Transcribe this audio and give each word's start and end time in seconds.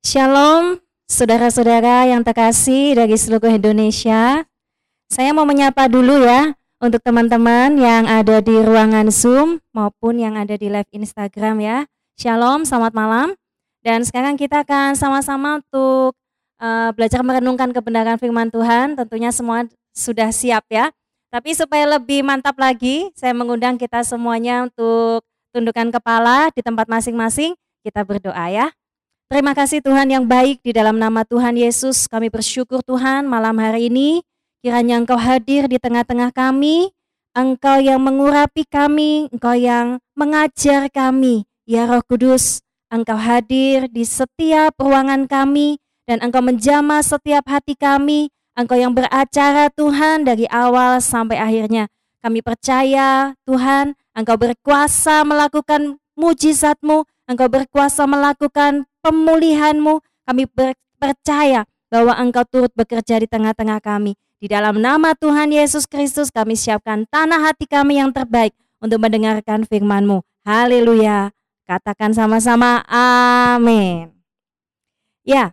Shalom, 0.00 0.80
saudara-saudara 1.12 2.08
yang 2.08 2.24
terkasih 2.24 2.96
dari 2.96 3.20
seluruh 3.20 3.52
Indonesia. 3.52 4.48
Saya 5.12 5.36
mau 5.36 5.44
menyapa 5.44 5.92
dulu 5.92 6.24
ya 6.24 6.56
untuk 6.80 7.04
teman-teman 7.04 7.76
yang 7.76 8.08
ada 8.08 8.40
di 8.40 8.64
ruangan 8.64 9.12
Zoom 9.12 9.60
maupun 9.76 10.16
yang 10.16 10.40
ada 10.40 10.56
di 10.56 10.72
live 10.72 10.88
Instagram 10.88 11.60
ya. 11.60 11.78
Shalom, 12.16 12.64
selamat 12.64 12.96
malam. 12.96 13.28
Dan 13.84 14.00
sekarang 14.00 14.40
kita 14.40 14.64
akan 14.64 14.96
sama-sama 14.96 15.60
untuk 15.60 16.16
uh, 16.64 16.88
belajar 16.96 17.20
merenungkan 17.20 17.68
kebenaran 17.68 18.16
firman 18.16 18.48
Tuhan. 18.48 18.96
Tentunya 18.96 19.28
semua 19.36 19.68
sudah 19.92 20.32
siap 20.32 20.64
ya. 20.72 20.88
Tapi 21.28 21.52
supaya 21.52 21.84
lebih 21.84 22.24
mantap 22.24 22.56
lagi, 22.56 23.12
saya 23.12 23.36
mengundang 23.36 23.76
kita 23.76 24.00
semuanya 24.00 24.64
untuk 24.64 25.28
tundukkan 25.52 25.92
kepala 25.92 26.48
di 26.56 26.64
tempat 26.64 26.88
masing-masing. 26.88 27.52
Kita 27.84 28.00
berdoa 28.00 28.48
ya. 28.48 28.72
Terima 29.30 29.54
kasih 29.54 29.78
Tuhan 29.78 30.10
yang 30.10 30.26
baik 30.26 30.58
di 30.58 30.74
dalam 30.74 30.98
nama 30.98 31.22
Tuhan 31.22 31.54
Yesus. 31.54 32.10
Kami 32.10 32.34
bersyukur 32.34 32.82
Tuhan 32.82 33.30
malam 33.30 33.62
hari 33.62 33.86
ini 33.86 34.26
kiranya 34.58 34.98
Engkau 34.98 35.14
hadir 35.14 35.70
di 35.70 35.78
tengah-tengah 35.78 36.34
kami. 36.34 36.90
Engkau 37.30 37.78
yang 37.78 38.02
mengurapi 38.02 38.66
kami, 38.66 39.30
Engkau 39.30 39.54
yang 39.54 40.02
mengajar 40.18 40.90
kami. 40.90 41.46
Ya 41.62 41.86
Roh 41.86 42.02
Kudus, 42.02 42.58
Engkau 42.90 43.14
hadir 43.14 43.86
di 43.86 44.02
setiap 44.02 44.74
ruangan 44.82 45.30
kami 45.30 45.78
dan 46.10 46.26
Engkau 46.26 46.42
menjamah 46.42 46.98
setiap 47.06 47.46
hati 47.46 47.78
kami. 47.78 48.34
Engkau 48.58 48.82
yang 48.82 48.98
beracara 48.98 49.70
Tuhan 49.70 50.26
dari 50.26 50.50
awal 50.50 50.98
sampai 50.98 51.38
akhirnya. 51.38 51.86
Kami 52.18 52.42
percaya 52.42 53.38
Tuhan, 53.46 53.94
Engkau 54.10 54.34
berkuasa 54.34 55.22
melakukan 55.22 56.02
mujizatmu, 56.18 57.06
Engkau 57.30 57.46
berkuasa 57.46 58.10
melakukan 58.10 58.89
pemulihanmu. 59.02 60.00
Kami 60.28 60.44
percaya 61.00 61.66
bahwa 61.90 62.14
Engkau 62.16 62.46
turut 62.46 62.72
bekerja 62.72 63.18
di 63.18 63.26
tengah-tengah 63.26 63.82
kami. 63.82 64.14
Di 64.40 64.48
dalam 64.48 64.80
nama 64.80 65.12
Tuhan 65.12 65.52
Yesus 65.52 65.84
Kristus 65.84 66.32
kami 66.32 66.56
siapkan 66.56 67.04
tanah 67.12 67.52
hati 67.52 67.68
kami 67.68 68.00
yang 68.00 68.08
terbaik 68.08 68.56
untuk 68.80 69.02
mendengarkan 69.04 69.68
firman-Mu. 69.68 70.24
Haleluya. 70.48 71.28
Katakan 71.68 72.16
sama-sama 72.16 72.80
amin. 72.88 74.10
Ya. 75.22 75.52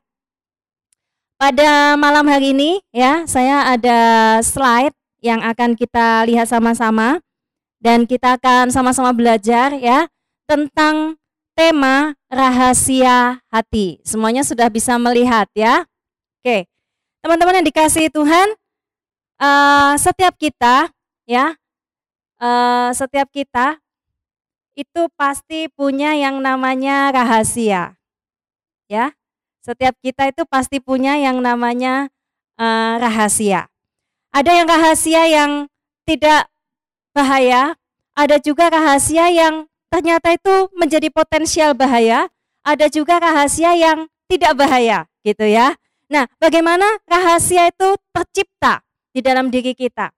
Pada 1.38 1.94
malam 2.00 2.26
hari 2.26 2.56
ini 2.56 2.82
ya, 2.89 3.28
saya 3.30 3.70
ada 3.70 4.00
slide 4.42 4.95
yang 5.22 5.44
akan 5.44 5.78
kita 5.78 6.26
lihat 6.26 6.50
sama-sama 6.50 7.22
dan 7.78 8.09
kita 8.09 8.42
akan 8.42 8.73
sama-sama 8.73 9.14
belajar 9.14 9.78
ya 9.78 10.09
tentang 10.50 11.22
tema 11.58 12.14
rahasia 12.30 13.42
hati. 13.50 13.98
Semuanya 14.06 14.46
sudah 14.46 14.70
bisa 14.70 14.94
melihat 15.02 15.50
ya. 15.58 15.90
Oke, 16.38 16.70
teman-teman 17.26 17.58
yang 17.58 17.66
dikasih 17.66 18.14
Tuhan, 18.14 18.54
uh, 19.42 19.98
setiap 19.98 20.38
kita 20.38 20.94
ya, 21.26 21.58
uh, 22.38 22.94
setiap 22.94 23.26
kita 23.34 23.82
itu 24.78 25.10
pasti 25.18 25.66
punya 25.74 26.14
yang 26.14 26.38
namanya 26.46 27.10
rahasia. 27.10 27.98
Ya, 28.86 29.18
setiap 29.66 29.98
kita 30.06 30.30
itu 30.30 30.46
pasti 30.46 30.78
punya 30.78 31.18
yang 31.18 31.42
namanya 31.42 32.14
uh, 32.62 33.02
rahasia. 33.02 33.66
Ada 34.30 34.62
yang 34.62 34.68
rahasia 34.70 35.26
yang 35.26 35.52
tidak 36.06 36.46
bahaya, 37.18 37.74
ada 38.14 38.38
juga 38.38 38.70
rahasia 38.70 39.34
yang 39.34 39.66
ternyata 39.88 40.36
itu 40.36 40.72
menjadi 40.76 41.08
potensial 41.12 41.74
bahaya, 41.74 42.28
ada 42.64 42.88
juga 42.92 43.20
rahasia 43.20 43.76
yang 43.76 44.08
tidak 44.28 44.54
bahaya, 44.60 45.08
gitu 45.24 45.48
ya. 45.48 45.76
Nah, 46.08 46.28
bagaimana 46.40 46.88
rahasia 47.04 47.68
itu 47.68 47.96
tercipta 48.16 48.84
di 49.12 49.20
dalam 49.20 49.52
diri 49.52 49.76
kita? 49.76 50.12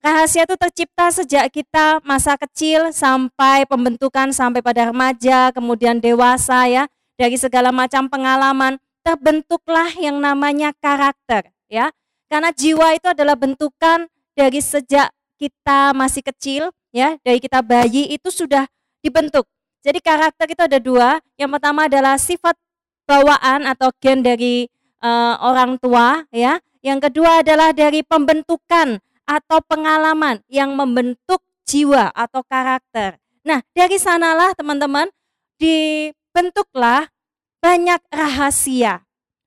Rahasia 0.00 0.46
itu 0.46 0.54
tercipta 0.54 1.10
sejak 1.10 1.50
kita 1.50 1.98
masa 2.04 2.36
kecil 2.38 2.94
sampai 2.94 3.66
pembentukan 3.66 4.30
sampai 4.30 4.60
pada 4.60 4.88
remaja, 4.92 5.50
kemudian 5.50 5.98
dewasa 5.98 6.68
ya. 6.68 6.84
Dari 7.16 7.40
segala 7.40 7.72
macam 7.72 8.12
pengalaman 8.12 8.76
terbentuklah 9.00 9.88
yang 9.96 10.20
namanya 10.20 10.76
karakter 10.76 11.48
ya. 11.72 11.88
Karena 12.28 12.52
jiwa 12.52 12.92
itu 12.92 13.08
adalah 13.08 13.34
bentukan 13.40 14.04
dari 14.36 14.60
sejak 14.60 15.08
kita 15.40 15.96
masih 15.96 16.20
kecil 16.20 16.62
ya, 16.92 17.16
dari 17.24 17.40
kita 17.40 17.64
bayi 17.64 18.12
itu 18.12 18.28
sudah 18.28 18.68
dibentuk. 19.06 19.46
Jadi 19.86 20.02
karakter 20.02 20.50
itu 20.50 20.62
ada 20.66 20.78
dua. 20.82 21.22
Yang 21.38 21.50
pertama 21.58 21.86
adalah 21.86 22.18
sifat 22.18 22.58
bawaan 23.06 23.70
atau 23.70 23.94
gen 24.02 24.26
dari 24.26 24.66
uh, 24.98 25.38
orang 25.38 25.78
tua 25.78 26.26
ya. 26.34 26.58
Yang 26.82 27.10
kedua 27.10 27.46
adalah 27.46 27.70
dari 27.70 28.02
pembentukan 28.02 28.98
atau 29.26 29.58
pengalaman 29.62 30.42
yang 30.50 30.74
membentuk 30.74 31.42
jiwa 31.66 32.14
atau 32.14 32.46
karakter. 32.46 33.18
Nah, 33.42 33.62
dari 33.74 33.98
sanalah 33.98 34.54
teman-teman 34.54 35.10
dibentuklah 35.58 37.10
banyak 37.58 37.98
rahasia. 38.10 39.02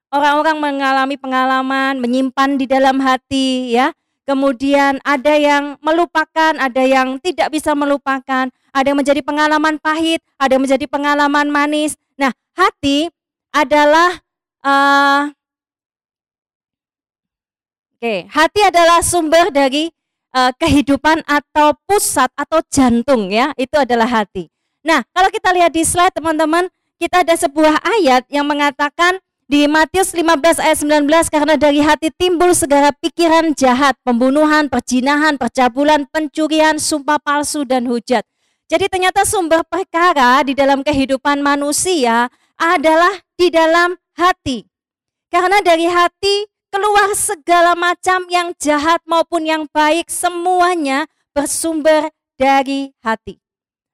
Orang-orang 0.10 0.58
mengalami 0.60 1.16
pengalaman, 1.16 2.02
menyimpan 2.02 2.60
di 2.60 2.66
dalam 2.68 3.00
hati 3.00 3.78
ya. 3.78 3.96
Kemudian 4.30 5.02
ada 5.02 5.34
yang 5.34 5.82
melupakan, 5.82 6.54
ada 6.54 6.86
yang 6.86 7.18
tidak 7.18 7.50
bisa 7.50 7.74
melupakan, 7.74 8.46
ada 8.70 8.86
yang 8.86 9.02
menjadi 9.02 9.26
pengalaman 9.26 9.82
pahit, 9.82 10.22
ada 10.38 10.54
yang 10.54 10.70
menjadi 10.70 10.86
pengalaman 10.86 11.50
manis. 11.50 11.98
Nah, 12.14 12.30
hati 12.54 13.10
adalah 13.50 14.22
uh, 14.62 15.34
Oke, 17.98 18.06
okay, 18.06 18.20
hati 18.30 18.62
adalah 18.64 19.02
sumber 19.02 19.50
dari 19.50 19.90
uh, 20.38 20.54
kehidupan 20.62 21.26
atau 21.26 21.74
pusat 21.90 22.30
atau 22.38 22.62
jantung 22.70 23.34
ya, 23.34 23.50
itu 23.58 23.76
adalah 23.82 24.06
hati. 24.06 24.46
Nah, 24.86 25.04
kalau 25.10 25.34
kita 25.34 25.50
lihat 25.52 25.74
di 25.74 25.82
slide 25.82 26.14
teman-teman, 26.14 26.70
kita 27.02 27.26
ada 27.26 27.34
sebuah 27.34 27.82
ayat 27.82 28.30
yang 28.30 28.46
mengatakan 28.46 29.18
di 29.50 29.66
Matius 29.66 30.14
15 30.14 30.62
ayat 30.62 30.78
19 30.78 31.10
karena 31.34 31.58
dari 31.58 31.82
hati 31.82 32.14
timbul 32.14 32.54
segala 32.54 32.94
pikiran 32.94 33.58
jahat, 33.58 33.98
pembunuhan, 34.06 34.70
perjinahan, 34.70 35.42
percabulan, 35.42 36.06
pencurian, 36.14 36.78
sumpah 36.78 37.18
palsu 37.18 37.66
dan 37.66 37.90
hujat. 37.90 38.22
Jadi 38.70 38.86
ternyata 38.86 39.26
sumber 39.26 39.66
perkara 39.66 40.46
di 40.46 40.54
dalam 40.54 40.86
kehidupan 40.86 41.42
manusia 41.42 42.30
adalah 42.62 43.10
di 43.34 43.50
dalam 43.50 43.98
hati. 44.14 44.70
Karena 45.34 45.58
dari 45.66 45.90
hati 45.90 46.46
keluar 46.70 47.18
segala 47.18 47.74
macam 47.74 48.30
yang 48.30 48.54
jahat 48.62 49.02
maupun 49.10 49.50
yang 49.50 49.66
baik 49.74 50.14
semuanya 50.14 51.10
bersumber 51.34 52.14
dari 52.38 52.94
hati. 53.02 53.42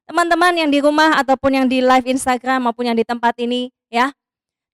Teman-teman 0.03 0.59
yang 0.59 0.67
di 0.67 0.83
rumah 0.83 1.15
ataupun 1.15 1.63
yang 1.63 1.67
di 1.71 1.79
live 1.79 2.11
Instagram 2.11 2.67
maupun 2.67 2.91
yang 2.91 2.99
di 2.99 3.07
tempat 3.07 3.39
ini 3.39 3.71
ya, 3.87 4.11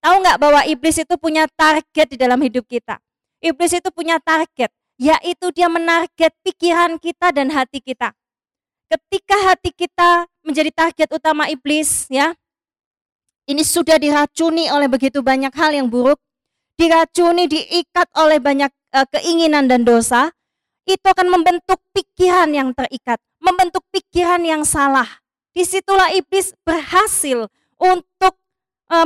Tahu 0.02 0.18
nggak 0.18 0.38
bahwa 0.42 0.66
iblis 0.66 0.98
itu 0.98 1.14
punya 1.14 1.46
target 1.54 2.10
di 2.10 2.18
dalam 2.18 2.42
hidup 2.42 2.66
kita? 2.66 2.98
Iblis 3.38 3.78
itu 3.78 3.86
punya 3.94 4.18
target, 4.18 4.74
yaitu 4.98 5.46
dia 5.54 5.70
menarget 5.70 6.34
pikiran 6.42 6.98
kita 6.98 7.30
dan 7.30 7.54
hati 7.54 7.78
kita. 7.78 8.10
Ketika 8.90 9.38
hati 9.46 9.70
kita 9.70 10.26
menjadi 10.42 10.74
target 10.74 11.06
utama 11.14 11.46
iblis, 11.46 12.10
ya, 12.10 12.34
ini 13.46 13.62
sudah 13.62 13.94
diracuni 13.94 14.66
oleh 14.74 14.90
begitu 14.90 15.22
banyak 15.22 15.54
hal 15.54 15.70
yang 15.70 15.86
buruk, 15.86 16.18
diracuni, 16.74 17.46
diikat 17.46 18.10
oleh 18.18 18.42
banyak 18.42 18.74
uh, 18.98 19.06
keinginan 19.06 19.70
dan 19.70 19.86
dosa, 19.86 20.34
itu 20.82 21.06
akan 21.06 21.30
membentuk 21.30 21.78
pikiran 21.94 22.50
yang 22.50 22.74
terikat, 22.74 23.22
membentuk 23.38 23.86
pikiran 23.94 24.42
yang 24.42 24.66
salah. 24.66 25.06
Di 25.54 25.62
situlah 25.62 26.10
iblis 26.10 26.50
berhasil 26.66 27.46
untuk 27.78 28.34
E, 28.34 28.41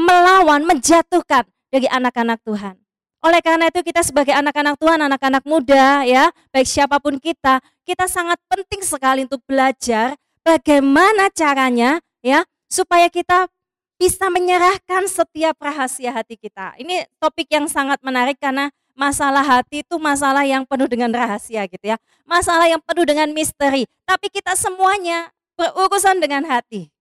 melawan, 0.03 0.67
menjatuhkan 0.67 1.47
dari 1.71 1.87
anak-anak 1.87 2.43
Tuhan. 2.43 2.75
Oleh 3.23 3.41
karena 3.43 3.71
itu 3.71 3.83
kita 3.83 4.03
sebagai 4.07 4.35
anak-anak 4.35 4.79
Tuhan, 4.79 5.01
anak-anak 5.03 5.43
muda 5.47 6.07
ya, 6.07 6.31
baik 6.55 6.69
siapa 6.69 6.99
pun 7.03 7.19
kita, 7.19 7.59
kita 7.83 8.07
sangat 8.07 8.39
penting 8.47 8.83
sekali 8.83 9.27
untuk 9.27 9.43
belajar 9.47 10.15
bagaimana 10.47 11.27
caranya 11.35 11.99
ya 12.23 12.47
supaya 12.71 13.11
kita 13.11 13.51
bisa 13.97 14.29
menyerahkan 14.29 15.09
setiap 15.09 15.57
rahasia 15.59 16.13
hati 16.13 16.37
kita. 16.37 16.77
Ini 16.77 17.09
topik 17.17 17.49
yang 17.49 17.67
sangat 17.67 17.99
menarik 18.05 18.37
karena 18.37 18.69
masalah 18.93 19.43
hati 19.43 19.83
itu 19.83 19.97
masalah 19.97 20.45
yang 20.45 20.69
penuh 20.69 20.87
dengan 20.87 21.11
rahasia 21.11 21.65
gitu 21.67 21.83
ya. 21.83 21.97
Masalah 22.29 22.69
yang 22.69 22.83
penuh 22.85 23.09
dengan 23.09 23.33
misteri. 23.33 23.89
Tapi 24.05 24.29
kita 24.29 24.53
semuanya 24.55 25.33
berurusan 25.57 26.21
dengan 26.21 26.45
hati 26.45 26.93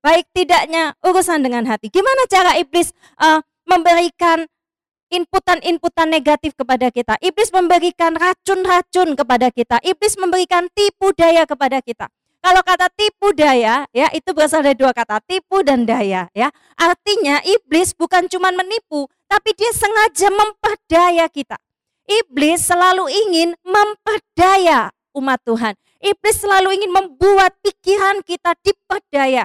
baik 0.00 0.26
tidaknya 0.32 0.96
urusan 1.04 1.40
dengan 1.44 1.64
hati. 1.68 1.92
Gimana 1.92 2.26
cara 2.28 2.56
iblis 2.56 2.92
uh, 3.20 3.40
memberikan 3.68 4.44
inputan-inputan 5.10 6.08
negatif 6.08 6.54
kepada 6.54 6.88
kita. 6.88 7.18
Iblis 7.20 7.50
memberikan 7.50 8.14
racun-racun 8.14 9.18
kepada 9.18 9.50
kita. 9.50 9.76
Iblis 9.82 10.16
memberikan 10.16 10.70
tipu 10.72 11.12
daya 11.12 11.44
kepada 11.44 11.82
kita. 11.82 12.06
Kalau 12.40 12.64
kata 12.64 12.88
tipu 12.96 13.36
daya, 13.36 13.84
ya 13.92 14.08
itu 14.16 14.32
berasal 14.32 14.64
dari 14.64 14.72
dua 14.72 14.96
kata, 14.96 15.20
tipu 15.28 15.60
dan 15.60 15.84
daya, 15.84 16.24
ya. 16.32 16.48
Artinya 16.72 17.36
iblis 17.44 17.92
bukan 17.92 18.32
cuma 18.32 18.48
menipu, 18.48 19.04
tapi 19.28 19.52
dia 19.52 19.68
sengaja 19.76 20.32
memperdaya 20.32 21.28
kita. 21.28 21.60
Iblis 22.08 22.64
selalu 22.64 23.12
ingin 23.12 23.52
memperdaya 23.60 24.88
umat 25.12 25.36
Tuhan. 25.44 25.76
Iblis 26.00 26.40
selalu 26.40 26.80
ingin 26.80 26.88
membuat 26.96 27.60
pikiran 27.60 28.24
kita 28.24 28.56
diperdaya. 28.64 29.44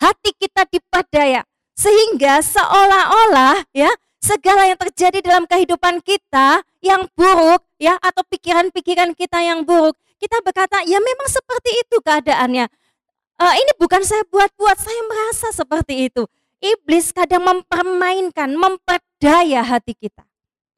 Hati 0.00 0.30
kita 0.36 0.68
diperdaya. 0.68 1.44
Sehingga 1.76 2.40
seolah-olah 2.40 3.68
ya 3.76 3.92
segala 4.20 4.64
yang 4.68 4.80
terjadi 4.80 5.20
dalam 5.20 5.44
kehidupan 5.44 6.00
kita 6.00 6.64
yang 6.80 7.04
buruk 7.12 7.60
ya 7.76 8.00
atau 8.00 8.24
pikiran-pikiran 8.24 9.12
kita 9.12 9.44
yang 9.44 9.60
buruk 9.62 9.96
kita 10.16 10.40
berkata, 10.40 10.80
ya 10.88 10.96
memang 10.96 11.28
seperti 11.28 11.70
itu 11.76 11.96
keadaannya. 12.00 12.66
Uh, 13.36 13.54
ini 13.60 13.72
bukan 13.76 14.00
saya 14.00 14.24
buat-buat, 14.32 14.76
saya 14.80 15.00
merasa 15.04 15.52
seperti 15.52 16.08
itu. 16.08 16.24
Iblis 16.56 17.12
kadang 17.12 17.44
mempermainkan, 17.44 18.56
memperdaya 18.56 19.60
hati 19.60 19.92
kita. 19.92 20.24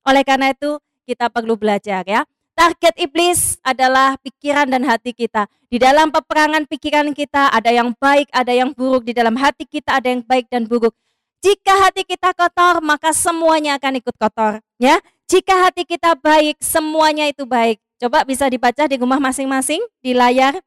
Oleh 0.02 0.26
karena 0.26 0.50
itu, 0.50 0.82
kita 1.06 1.30
perlu 1.30 1.54
belajar 1.54 2.02
ya. 2.02 2.26
Target 2.58 2.98
iblis 2.98 3.54
adalah 3.62 4.18
pikiran 4.18 4.66
dan 4.66 4.82
hati 4.82 5.14
kita. 5.14 5.46
Di 5.70 5.78
dalam 5.78 6.10
peperangan 6.10 6.66
pikiran 6.66 7.14
kita 7.14 7.54
ada 7.54 7.70
yang 7.70 7.94
baik, 7.94 8.26
ada 8.34 8.50
yang 8.50 8.74
buruk. 8.74 9.06
Di 9.06 9.14
dalam 9.14 9.38
hati 9.38 9.62
kita 9.62 10.02
ada 10.02 10.10
yang 10.10 10.26
baik 10.26 10.50
dan 10.50 10.66
buruk. 10.66 10.90
Jika 11.38 11.86
hati 11.86 12.02
kita 12.02 12.34
kotor, 12.34 12.82
maka 12.82 13.14
semuanya 13.14 13.78
akan 13.78 14.02
ikut 14.02 14.10
kotor. 14.18 14.58
Ya, 14.74 14.98
jika 15.30 15.70
hati 15.70 15.86
kita 15.86 16.18
baik, 16.18 16.58
semuanya 16.58 17.30
itu 17.30 17.46
baik. 17.46 17.78
Coba 18.02 18.26
bisa 18.26 18.50
dibaca 18.50 18.90
di 18.90 18.98
rumah 18.98 19.22
masing-masing 19.22 19.78
di 20.02 20.18
layar. 20.18 20.58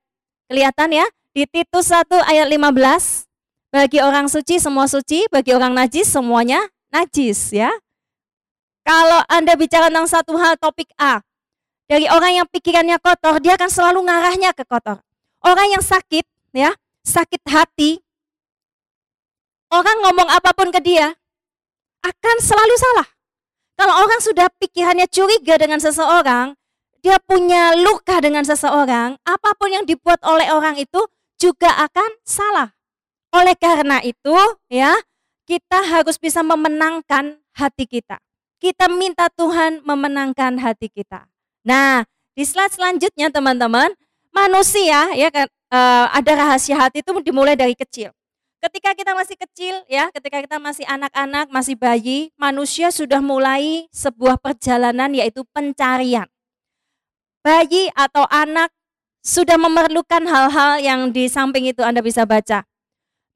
Kelihatan 0.48 0.96
ya? 0.96 1.04
Di 1.36 1.44
Titus 1.44 1.92
1 1.92 2.08
ayat 2.24 2.48
15. 2.48 3.28
Bagi 3.68 4.00
orang 4.00 4.32
suci 4.32 4.64
semua 4.64 4.88
suci, 4.88 5.28
bagi 5.28 5.52
orang 5.52 5.76
najis 5.76 6.08
semuanya 6.08 6.64
najis 6.88 7.52
ya. 7.52 7.72
Kalau 8.88 9.28
Anda 9.28 9.60
bicara 9.60 9.92
tentang 9.92 10.08
satu 10.08 10.40
hal 10.40 10.56
topik 10.56 10.88
A, 10.96 11.20
dari 11.92 12.08
orang 12.08 12.40
yang 12.40 12.48
pikirannya 12.48 13.04
kotor, 13.04 13.44
dia 13.44 13.60
akan 13.60 13.68
selalu 13.68 14.08
ngarahnya 14.08 14.56
ke 14.56 14.64
kotor. 14.64 15.04
Orang 15.44 15.76
yang 15.76 15.84
sakit, 15.84 16.24
ya, 16.56 16.72
sakit 17.04 17.44
hati, 17.52 18.00
orang 19.68 20.00
ngomong 20.08 20.32
apa 20.32 20.56
pun 20.56 20.72
ke 20.72 20.80
dia, 20.80 21.12
akan 22.00 22.38
selalu 22.40 22.76
salah. 22.80 23.08
Kalau 23.76 24.08
orang 24.08 24.24
sudah 24.24 24.48
pikirannya 24.56 25.04
curiga 25.12 25.60
dengan 25.60 25.84
seseorang, 25.84 26.56
dia 27.04 27.20
punya 27.20 27.76
luka 27.76 28.24
dengan 28.24 28.48
seseorang, 28.48 29.20
apa 29.28 29.52
pun 29.60 29.76
yang 29.76 29.84
dibuat 29.84 30.24
oleh 30.24 30.48
orang 30.48 30.80
itu 30.80 31.02
juga 31.36 31.76
akan 31.76 32.08
salah. 32.24 32.72
Oleh 33.36 33.60
karena 33.60 34.00
itu, 34.00 34.38
ya, 34.72 34.96
kita 35.44 35.84
harus 35.92 36.16
bisa 36.16 36.40
memenangkan 36.40 37.36
hati 37.52 37.84
kita. 37.84 38.16
Kita 38.64 38.88
minta 38.88 39.28
Tuhan 39.28 39.84
memenangkan 39.84 40.56
hati 40.56 40.88
kita. 40.88 41.28
Nah, 41.62 42.06
di 42.34 42.44
slide 42.46 42.74
selanjutnya 42.74 43.30
teman-teman, 43.30 43.94
manusia 44.34 45.12
ya 45.14 45.30
kan 45.30 45.48
uh, 45.70 46.06
ada 46.12 46.32
rahasia 46.34 46.78
hati 46.78 47.06
itu 47.06 47.12
dimulai 47.22 47.54
dari 47.54 47.78
kecil. 47.78 48.10
Ketika 48.62 48.94
kita 48.94 49.18
masih 49.18 49.38
kecil 49.42 49.76
ya, 49.90 50.14
ketika 50.14 50.38
kita 50.38 50.58
masih 50.62 50.86
anak-anak, 50.86 51.50
masih 51.50 51.74
bayi, 51.74 52.30
manusia 52.38 52.94
sudah 52.94 53.18
mulai 53.18 53.90
sebuah 53.90 54.38
perjalanan 54.38 55.10
yaitu 55.18 55.42
pencarian 55.50 56.30
bayi 57.42 57.90
atau 57.98 58.26
anak 58.30 58.70
sudah 59.22 59.58
memerlukan 59.58 60.26
hal-hal 60.26 60.82
yang 60.82 61.02
di 61.14 61.30
samping 61.30 61.70
itu 61.70 61.82
Anda 61.86 62.02
bisa 62.02 62.26
baca. 62.26 62.66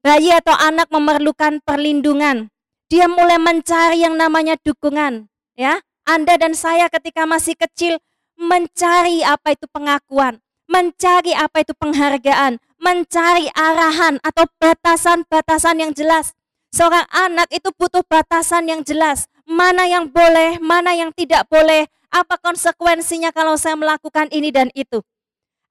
Bayi 0.02 0.30
atau 0.34 0.54
anak 0.54 0.90
memerlukan 0.90 1.62
perlindungan. 1.66 2.50
Dia 2.86 3.10
mulai 3.10 3.42
mencari 3.42 4.06
yang 4.06 4.14
namanya 4.14 4.54
dukungan, 4.62 5.26
ya. 5.58 5.82
Anda 6.06 6.38
dan 6.38 6.54
saya 6.54 6.86
ketika 6.86 7.26
masih 7.26 7.58
kecil 7.58 7.98
mencari 8.36 9.24
apa 9.24 9.56
itu 9.56 9.66
pengakuan, 9.72 10.38
mencari 10.68 11.32
apa 11.32 11.64
itu 11.64 11.72
penghargaan, 11.76 12.60
mencari 12.78 13.48
arahan 13.56 14.20
atau 14.20 14.44
batasan-batasan 14.60 15.80
yang 15.80 15.92
jelas. 15.96 16.36
Seorang 16.76 17.08
anak 17.08 17.48
itu 17.50 17.72
butuh 17.72 18.04
batasan 18.04 18.68
yang 18.68 18.84
jelas, 18.84 19.32
mana 19.48 19.88
yang 19.88 20.12
boleh, 20.12 20.60
mana 20.60 20.92
yang 20.92 21.08
tidak 21.16 21.48
boleh, 21.48 21.88
apa 22.12 22.36
konsekuensinya 22.36 23.32
kalau 23.32 23.56
saya 23.56 23.74
melakukan 23.80 24.28
ini 24.28 24.52
dan 24.52 24.68
itu. 24.76 25.00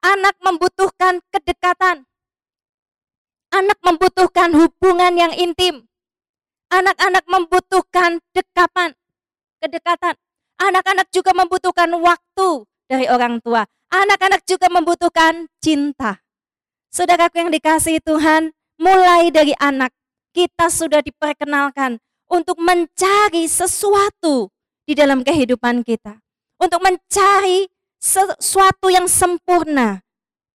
Anak 0.02 0.34
membutuhkan 0.42 1.22
kedekatan. 1.30 2.04
Anak 3.54 3.78
membutuhkan 3.80 4.50
hubungan 4.52 5.14
yang 5.14 5.32
intim. 5.38 5.86
Anak-anak 6.66 7.22
membutuhkan 7.30 8.18
dekapan, 8.34 8.90
kedekatan. 9.62 10.18
Anak-anak 10.56 11.12
juga 11.12 11.36
membutuhkan 11.36 11.90
waktu 12.00 12.48
dari 12.88 13.06
orang 13.12 13.38
tua. 13.44 13.68
Anak-anak 13.92 14.42
juga 14.48 14.66
membutuhkan 14.72 15.46
cinta. 15.60 16.24
Saudaraku 16.90 17.44
yang 17.44 17.52
dikasihi 17.52 18.00
Tuhan, 18.00 18.56
mulai 18.80 19.28
dari 19.28 19.52
anak 19.60 19.92
kita 20.32 20.68
sudah 20.68 21.00
diperkenalkan 21.04 22.00
untuk 22.28 22.58
mencari 22.58 23.46
sesuatu 23.46 24.48
di 24.86 24.92
dalam 24.94 25.22
kehidupan 25.22 25.82
kita 25.82 26.20
untuk 26.62 26.80
mencari 26.80 27.68
sesuatu 28.00 28.88
yang 28.88 29.10
sempurna 29.10 30.00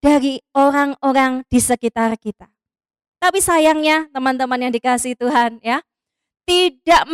dari 0.01 0.41
orang-orang 0.57 1.45
di 1.45 1.59
sekitar 1.61 2.17
kita. 2.17 2.49
Tapi 3.21 3.37
sayangnya 3.37 4.09
teman-teman 4.09 4.57
yang 4.57 4.73
dikasih 4.73 5.13
Tuhan 5.13 5.61
ya, 5.61 5.85
tidak 6.49 7.05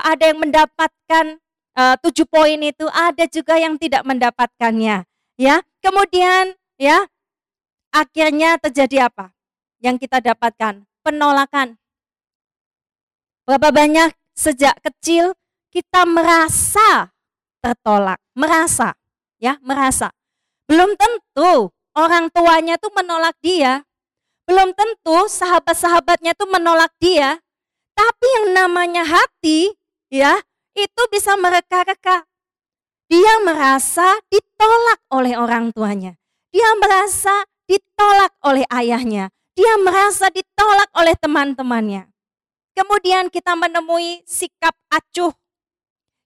ada 0.00 0.24
yang 0.24 0.40
mendapatkan 0.40 1.41
uh, 1.76 1.96
tujuh 2.00 2.26
poin 2.28 2.58
itu, 2.60 2.86
ada 2.90 3.24
juga 3.28 3.56
yang 3.60 3.76
tidak 3.76 4.02
mendapatkannya. 4.04 5.04
Ya, 5.40 5.56
kemudian 5.80 6.54
ya 6.76 7.08
akhirnya 7.92 8.60
terjadi 8.60 9.08
apa? 9.12 9.32
Yang 9.82 10.08
kita 10.08 10.22
dapatkan 10.22 10.86
penolakan. 11.02 11.76
Berapa 13.42 13.74
banyak 13.74 14.14
sejak 14.38 14.78
kecil 14.80 15.34
kita 15.72 16.06
merasa 16.06 17.10
tertolak, 17.58 18.20
merasa, 18.36 18.94
ya, 19.42 19.58
merasa. 19.64 20.14
Belum 20.68 20.94
tentu 20.94 21.72
orang 21.96 22.28
tuanya 22.30 22.78
tuh 22.78 22.92
menolak 22.94 23.34
dia. 23.42 23.82
Belum 24.46 24.74
tentu 24.74 25.26
sahabat-sahabatnya 25.30 26.34
tuh 26.34 26.50
menolak 26.50 26.90
dia. 26.98 27.38
Tapi 27.92 28.26
yang 28.40 28.46
namanya 28.56 29.04
hati, 29.04 29.74
ya, 30.10 30.40
itu 30.72 31.02
bisa 31.12 31.36
mereka-reka. 31.36 32.24
Dia 33.10 33.34
merasa 33.44 34.20
ditolak 34.32 35.00
oleh 35.12 35.36
orang 35.36 35.68
tuanya. 35.72 36.16
Dia 36.48 36.68
merasa 36.80 37.44
ditolak 37.68 38.32
oleh 38.44 38.64
ayahnya. 38.72 39.28
Dia 39.52 39.76
merasa 39.80 40.32
ditolak 40.32 40.88
oleh 40.96 41.12
teman-temannya. 41.20 42.08
Kemudian 42.72 43.28
kita 43.28 43.52
menemui 43.52 44.24
sikap 44.24 44.72
acuh 44.88 45.36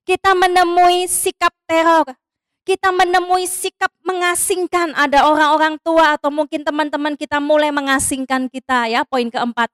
kita 0.07 0.31
menemui 0.31 1.03
sikap 1.11 1.51
teror, 1.67 2.15
kita 2.63 2.95
menemui 2.95 3.43
sikap 3.43 3.91
mengasingkan. 4.07 4.95
Ada 4.95 5.27
orang-orang 5.27 5.75
tua 5.83 6.15
atau 6.15 6.31
mungkin 6.31 6.63
teman-teman 6.63 7.19
kita 7.19 7.43
mulai 7.43 7.75
mengasingkan 7.75 8.47
kita 8.47 8.87
ya, 8.87 9.03
poin 9.03 9.27
keempat. 9.27 9.67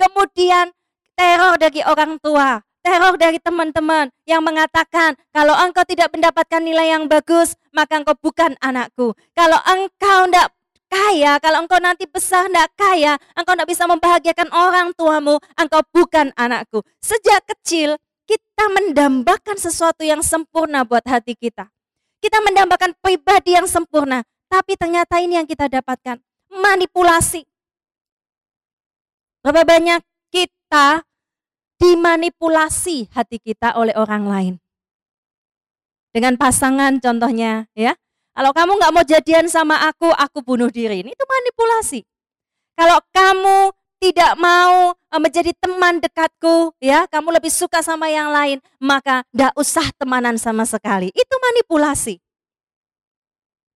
Kemudian 0.00 0.72
teror 1.12 1.60
dari 1.60 1.84
orang 1.84 2.16
tua, 2.16 2.64
teror 2.84 3.16
dari 3.16 3.40
teman-teman 3.40 4.12
yang 4.28 4.44
mengatakan 4.44 5.16
kalau 5.32 5.56
engkau 5.56 5.88
tidak 5.88 6.12
mendapatkan 6.12 6.60
nilai 6.60 6.92
yang 6.92 7.08
bagus, 7.08 7.56
maka 7.72 7.96
engkau 7.96 8.12
bukan 8.20 8.52
anakku. 8.60 9.16
Kalau 9.32 9.56
engkau 9.64 10.28
tidak 10.28 10.52
kaya, 10.92 11.40
kalau 11.40 11.64
engkau 11.64 11.80
nanti 11.80 12.04
besar 12.04 12.46
tidak 12.46 12.68
kaya, 12.76 13.16
engkau 13.32 13.56
tidak 13.56 13.72
bisa 13.72 13.88
membahagiakan 13.88 14.52
orang 14.52 14.92
tuamu, 14.92 15.40
engkau 15.56 15.80
bukan 15.96 16.28
anakku. 16.36 16.84
Sejak 17.00 17.40
kecil 17.48 17.96
kita 18.28 18.64
mendambakan 18.68 19.56
sesuatu 19.56 20.04
yang 20.04 20.20
sempurna 20.20 20.84
buat 20.84 21.02
hati 21.08 21.32
kita. 21.32 21.72
Kita 22.20 22.40
mendambakan 22.44 22.92
pribadi 23.00 23.56
yang 23.56 23.68
sempurna, 23.68 24.24
tapi 24.52 24.76
ternyata 24.76 25.20
ini 25.24 25.40
yang 25.40 25.48
kita 25.48 25.68
dapatkan, 25.72 26.20
manipulasi. 26.52 27.44
Berapa 29.44 29.60
banyak 29.68 30.00
kita 30.32 31.04
dimanipulasi 31.78 33.10
hati 33.12 33.38
kita 33.42 33.74
oleh 33.74 33.94
orang 33.94 34.24
lain. 34.26 34.54
Dengan 36.14 36.38
pasangan 36.38 37.02
contohnya 37.02 37.66
ya. 37.74 37.98
Kalau 38.34 38.50
kamu 38.50 38.78
nggak 38.82 38.92
mau 38.94 39.04
jadian 39.06 39.46
sama 39.46 39.78
aku, 39.86 40.10
aku 40.10 40.42
bunuh 40.42 40.66
diri. 40.66 41.06
Ini 41.06 41.10
itu 41.14 41.24
manipulasi. 41.26 42.02
Kalau 42.74 42.98
kamu 43.14 43.70
tidak 44.02 44.34
mau 44.34 44.90
eh, 44.90 45.20
menjadi 45.22 45.54
teman 45.54 46.02
dekatku, 46.02 46.74
ya, 46.82 47.06
kamu 47.06 47.38
lebih 47.38 47.54
suka 47.54 47.78
sama 47.78 48.10
yang 48.10 48.34
lain, 48.34 48.58
maka 48.82 49.22
tidak 49.30 49.54
usah 49.54 49.86
temanan 49.94 50.34
sama 50.34 50.66
sekali. 50.66 51.14
Itu 51.14 51.34
manipulasi. 51.38 52.18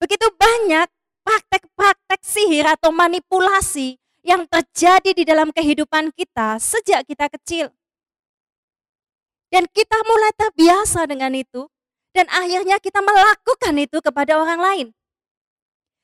Begitu 0.03 0.27
banyak 0.35 0.87
praktek-praktek 1.23 2.21
sihir 2.23 2.67
atau 2.67 2.91
manipulasi 2.91 3.99
yang 4.27 4.45
terjadi 4.47 5.11
di 5.15 5.25
dalam 5.27 5.55
kehidupan 5.55 6.11
kita 6.15 6.59
sejak 6.59 7.07
kita 7.07 7.31
kecil. 7.31 7.71
Dan 9.49 9.65
kita 9.73 9.97
mulai 10.05 10.33
terbiasa 10.37 11.09
dengan 11.09 11.33
itu, 11.33 11.65
dan 12.13 12.29
akhirnya 12.29 12.77
kita 12.81 13.01
melakukan 13.01 13.75
itu 13.81 13.99
kepada 14.05 14.37
orang 14.37 14.61
lain. 14.61 14.87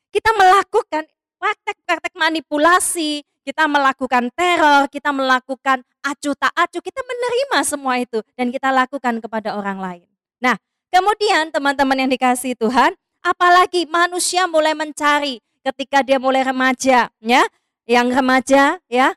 Kita 0.08 0.30
melakukan 0.32 1.04
praktek-praktek 1.36 2.14
manipulasi, 2.16 3.20
kita 3.44 3.68
melakukan 3.68 4.32
teror, 4.32 4.88
kita 4.88 5.12
melakukan 5.12 5.84
acu 6.00 6.32
tak 6.32 6.52
acu, 6.56 6.80
kita 6.80 7.00
menerima 7.04 7.58
semua 7.68 8.00
itu 8.00 8.24
dan 8.32 8.48
kita 8.48 8.72
lakukan 8.72 9.20
kepada 9.20 9.52
orang 9.52 9.76
lain. 9.76 10.08
Nah, 10.40 10.56
kemudian 10.88 11.52
teman-teman 11.52 12.06
yang 12.06 12.10
dikasih 12.10 12.56
Tuhan, 12.56 12.96
apalagi 13.20 13.84
manusia 13.84 14.48
mulai 14.48 14.72
mencari 14.72 15.44
ketika 15.60 16.00
dia 16.00 16.16
mulai 16.16 16.44
remaja, 16.44 17.12
ya. 17.20 17.42
Yang 17.84 18.08
remaja, 18.16 18.62
ya. 18.88 19.12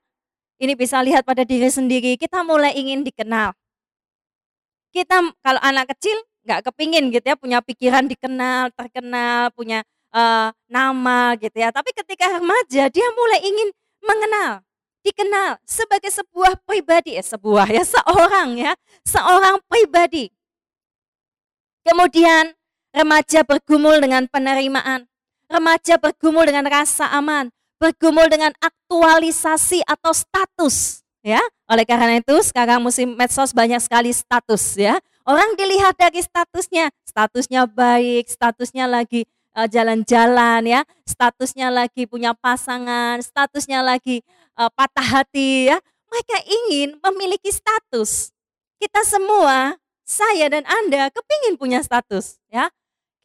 Ini 0.60 0.74
bisa 0.76 1.00
lihat 1.00 1.24
pada 1.24 1.48
diri 1.48 1.72
sendiri, 1.72 2.20
kita 2.20 2.44
mulai 2.44 2.76
ingin 2.76 3.08
dikenal. 3.08 3.56
Kita 4.92 5.22
kalau 5.44 5.62
anak 5.62 5.94
kecil 5.96 6.18
nggak 6.48 6.72
kepingin 6.72 7.12
gitu 7.12 7.28
ya 7.28 7.36
punya 7.36 7.60
pikiran 7.60 8.08
dikenal, 8.08 8.72
terkenal, 8.72 9.52
punya 9.52 9.84
uh, 10.16 10.50
nama 10.72 11.36
gitu 11.36 11.60
ya. 11.60 11.76
Tapi 11.76 11.92
ketika 11.92 12.40
remaja 12.40 12.88
dia 12.88 13.08
mulai 13.12 13.40
ingin 13.44 13.70
mengenal, 14.00 14.64
dikenal 15.04 15.60
sebagai 15.68 16.08
sebuah 16.12 16.56
pribadi, 16.64 17.20
ya 17.20 17.24
sebuah 17.24 17.68
ya 17.68 17.84
seorang 17.84 18.50
ya, 18.56 18.74
seorang 19.04 19.60
pribadi. 19.68 20.32
Kemudian 21.84 22.56
remaja 22.96 23.44
bergumul 23.44 24.00
dengan 24.00 24.28
penerimaan, 24.28 25.08
remaja 25.52 26.00
bergumul 26.00 26.48
dengan 26.48 26.68
rasa 26.68 27.12
aman, 27.16 27.52
bergumul 27.80 28.28
dengan 28.28 28.52
aktualisasi 28.60 29.84
atau 29.88 30.12
status 30.12 31.07
ya. 31.26 31.42
Oleh 31.70 31.84
karena 31.84 32.20
itu 32.20 32.36
sekarang 32.46 32.82
musim 32.82 33.14
medsos 33.18 33.54
banyak 33.56 33.80
sekali 33.80 34.12
status 34.12 34.78
ya. 34.78 34.98
Orang 35.28 35.60
dilihat 35.60 36.00
dari 36.00 36.24
statusnya, 36.24 36.88
statusnya 37.04 37.68
baik, 37.68 38.32
statusnya 38.32 38.88
lagi 38.88 39.28
Eh, 39.58 39.66
jalan-jalan 39.74 40.62
ya, 40.70 40.82
statusnya 41.02 41.74
lagi 41.74 42.06
punya 42.06 42.38
pasangan, 42.38 43.18
statusnya 43.26 43.82
lagi 43.82 44.22
uh, 44.54 44.70
patah 44.70 45.02
hati 45.18 45.74
ya. 45.74 45.82
Mereka 46.14 46.38
ingin 46.46 47.02
memiliki 47.02 47.50
status. 47.50 48.30
Kita 48.78 49.02
semua, 49.02 49.74
saya 50.06 50.46
dan 50.54 50.62
Anda 50.62 51.10
kepingin 51.10 51.58
punya 51.58 51.82
status 51.82 52.38
ya. 52.54 52.70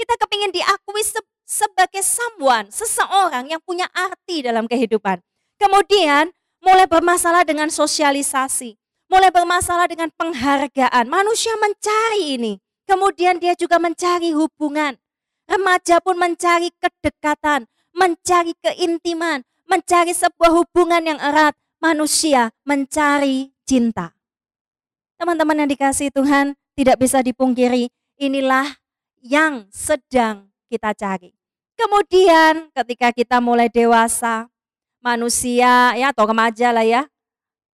Kita 0.01 0.17
kepingin 0.25 0.57
diakui 0.57 1.05
se 1.05 1.21
sebagai 1.45 2.01
someone, 2.01 2.73
seseorang 2.73 3.53
yang 3.53 3.61
punya 3.61 3.85
arti 3.93 4.41
dalam 4.41 4.65
kehidupan. 4.65 5.21
Kemudian 5.61 6.33
mulai 6.63 6.87
bermasalah 6.87 7.43
dengan 7.43 7.69
sosialisasi, 7.69 8.79
mulai 9.11 9.35
bermasalah 9.35 9.91
dengan 9.91 10.09
penghargaan. 10.15 11.11
Manusia 11.11 11.53
mencari 11.59 12.39
ini. 12.39 12.53
Kemudian 12.87 13.43
dia 13.43 13.59
juga 13.59 13.83
mencari 13.83 14.31
hubungan. 14.31 14.95
Remaja 15.51 15.99
pun 15.99 16.17
mencari 16.17 16.71
kedekatan, 16.79 17.67
mencari 17.93 18.55
keintiman, 18.63 19.43
mencari 19.67 20.15
sebuah 20.15 20.55
hubungan 20.55 21.03
yang 21.03 21.19
erat. 21.19 21.59
Manusia 21.83 22.55
mencari 22.63 23.51
cinta. 23.67 24.15
Teman-teman 25.19 25.67
yang 25.67 25.71
dikasih 25.71 26.15
Tuhan, 26.15 26.55
tidak 26.79 27.03
bisa 27.03 27.27
dipungkiri, 27.27 27.91
inilah 28.23 28.79
yang 29.19 29.67
sedang 29.75 30.47
kita 30.71 30.95
cari. 30.95 31.35
Kemudian 31.75 32.71
ketika 32.71 33.11
kita 33.11 33.43
mulai 33.43 33.67
dewasa, 33.67 34.47
manusia 35.03 35.93
ya 35.99 36.15
atau 36.15 36.25
remaja 36.31 36.71
lah 36.71 36.87
ya, 36.87 37.03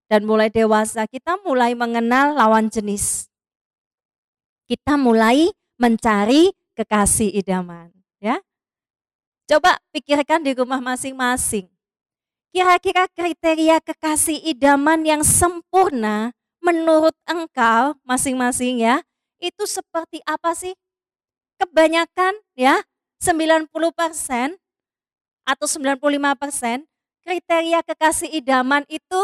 dan 0.08 0.25
mulai 0.25 0.49
dewasa, 0.49 1.04
kita 1.04 1.37
mulai 1.44 1.76
mengenal 1.76 2.32
lawan 2.32 2.73
jenis. 2.73 3.28
Kita 4.64 4.97
mulai 4.97 5.52
mencari 5.76 6.52
kekasih 6.73 7.28
idaman, 7.37 7.92
ya. 8.20 8.40
Coba 9.49 9.80
pikirkan 9.92 10.44
di 10.44 10.52
rumah 10.56 10.80
masing-masing. 10.80 11.68
Kira-kira 12.52 13.08
kriteria 13.12 13.80
kekasih 13.85 14.40
idaman 14.49 15.04
yang 15.04 15.20
sempurna 15.20 16.32
menurut 16.64 17.16
engkau 17.28 17.97
masing-masing 18.04 18.80
ya, 18.85 19.04
itu 19.40 19.64
seperti 19.68 20.25
apa 20.25 20.56
sih? 20.56 20.73
Kebanyakan 21.61 22.37
ya, 22.56 22.80
90% 23.20 23.68
atau 25.49 25.66
95% 25.66 26.85
kriteria 27.28 27.85
kekasih 27.85 28.32
idaman 28.32 28.88
itu 28.88 29.20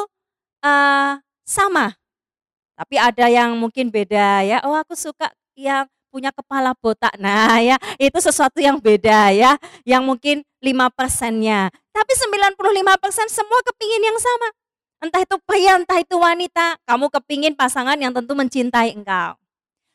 uh, 0.61 1.17
sama. 1.49 1.97
Tapi 2.77 3.01
ada 3.01 3.33
yang 3.33 3.57
mungkin 3.57 3.89
beda 3.89 4.45
ya. 4.45 4.61
Oh, 4.69 4.77
aku 4.77 4.93
suka 4.93 5.33
yang 5.57 5.89
punya 6.13 6.29
kepala 6.29 6.77
botak. 6.77 7.17
Nah 7.17 7.57
ya 7.73 7.81
itu 7.97 8.21
sesuatu 8.21 8.61
yang 8.61 8.77
beda 8.77 9.33
ya. 9.33 9.57
Yang 9.89 10.03
mungkin 10.05 10.37
5 10.61 10.93
persennya. 10.93 11.73
Tapi 11.97 12.13
95 12.13 13.01
persen 13.01 13.27
semua 13.33 13.65
kepingin 13.73 14.05
yang 14.05 14.19
sama. 14.21 14.49
Entah 15.01 15.21
itu 15.25 15.37
pria, 15.49 15.81
entah 15.81 16.01
itu 16.01 16.17
wanita. 16.21 16.77
Kamu 16.85 17.09
kepingin 17.09 17.57
pasangan 17.57 17.97
yang 17.97 18.13
tentu 18.13 18.37
mencintai 18.37 18.93
engkau. 18.93 19.37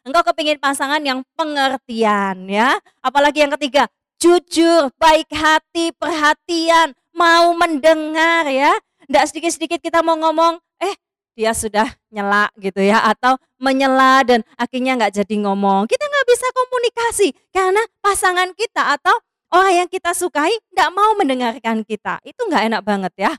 Engkau 0.01 0.23
kepingin 0.33 0.57
pasangan 0.57 1.01
yang 1.03 1.21
pengertian 1.37 2.47
ya. 2.49 2.79
Apalagi 3.03 3.45
yang 3.45 3.53
ketiga, 3.57 3.85
jujur, 4.19 4.91
baik 4.99 5.31
hati, 5.31 5.95
perhatian, 5.95 6.93
mau 7.15 7.55
mendengar 7.55 8.45
ya. 8.51 8.75
Tidak 9.07 9.25
sedikit-sedikit 9.31 9.79
kita 9.81 10.05
mau 10.05 10.19
ngomong, 10.19 10.61
eh 10.83 10.93
dia 11.33 11.55
sudah 11.55 11.87
nyela 12.11 12.51
gitu 12.59 12.83
ya 12.83 12.99
atau 12.99 13.39
menyela 13.57 14.21
dan 14.27 14.43
akhirnya 14.59 14.99
nggak 14.99 15.23
jadi 15.23 15.35
ngomong. 15.47 15.87
Kita 15.87 16.03
nggak 16.03 16.27
bisa 16.27 16.47
komunikasi 16.51 17.27
karena 17.49 17.81
pasangan 18.03 18.51
kita 18.53 18.99
atau 18.99 19.15
orang 19.55 19.85
yang 19.85 19.89
kita 19.89 20.11
sukai 20.13 20.51
nggak 20.75 20.89
mau 20.91 21.15
mendengarkan 21.15 21.81
kita. 21.87 22.19
Itu 22.27 22.43
nggak 22.45 22.63
enak 22.69 22.81
banget 22.83 23.13
ya. 23.17 23.31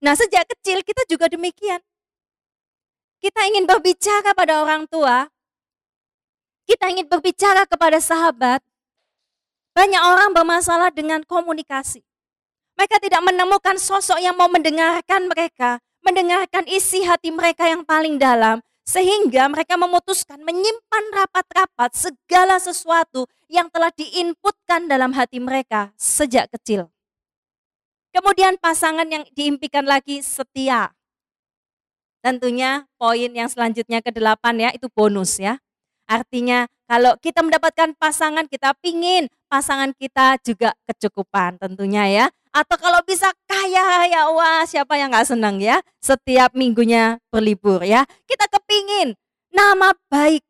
Nah 0.00 0.14
sejak 0.14 0.46
kecil 0.48 0.80
kita 0.86 1.02
juga 1.10 1.26
demikian. 1.26 1.82
Kita 3.18 3.42
ingin 3.50 3.66
berbicara 3.66 4.30
pada 4.30 4.62
orang 4.62 4.86
tua, 4.86 5.26
kita 6.70 6.86
ingin 6.94 7.10
berbicara 7.10 7.66
kepada 7.66 7.98
sahabat. 7.98 8.62
Banyak 9.78 10.02
orang 10.02 10.34
bermasalah 10.34 10.90
dengan 10.90 11.22
komunikasi. 11.22 12.02
Mereka 12.74 12.98
tidak 12.98 13.22
menemukan 13.22 13.78
sosok 13.78 14.18
yang 14.18 14.34
mau 14.34 14.50
mendengarkan 14.50 15.30
mereka, 15.30 15.78
mendengarkan 16.02 16.66
isi 16.66 17.06
hati 17.06 17.30
mereka 17.30 17.62
yang 17.62 17.86
paling 17.86 18.18
dalam, 18.18 18.58
sehingga 18.82 19.46
mereka 19.46 19.78
memutuskan 19.78 20.42
menyimpan 20.42 21.04
rapat-rapat 21.14 21.94
segala 21.94 22.58
sesuatu 22.58 23.30
yang 23.46 23.70
telah 23.70 23.94
diinputkan 23.94 24.90
dalam 24.90 25.14
hati 25.14 25.38
mereka 25.38 25.94
sejak 25.94 26.50
kecil. 26.58 26.90
Kemudian 28.10 28.58
pasangan 28.58 29.06
yang 29.06 29.22
diimpikan 29.30 29.86
lagi 29.86 30.26
setia. 30.26 30.90
Tentunya 32.18 32.82
poin 32.98 33.30
yang 33.30 33.46
selanjutnya 33.46 34.02
ke 34.02 34.10
delapan 34.10 34.58
ya 34.58 34.70
itu 34.74 34.90
bonus 34.90 35.38
ya. 35.38 35.62
Artinya 36.10 36.66
kalau 36.88 37.12
kita 37.20 37.44
mendapatkan 37.44 37.92
pasangan 38.00 38.48
kita 38.48 38.72
pingin 38.80 39.28
pasangan 39.44 39.92
kita 39.92 40.40
juga 40.40 40.72
kecukupan 40.88 41.60
tentunya 41.60 42.08
ya. 42.08 42.26
Atau 42.48 42.80
kalau 42.80 43.04
bisa 43.04 43.28
kaya 43.44 44.08
ya 44.08 44.32
wah 44.32 44.64
siapa 44.64 44.96
yang 44.96 45.12
nggak 45.12 45.28
senang 45.28 45.60
ya 45.60 45.84
setiap 46.00 46.56
minggunya 46.56 47.20
berlibur 47.28 47.84
ya. 47.84 48.08
Kita 48.24 48.48
kepingin 48.48 49.12
nama 49.52 49.92
baik. 50.08 50.40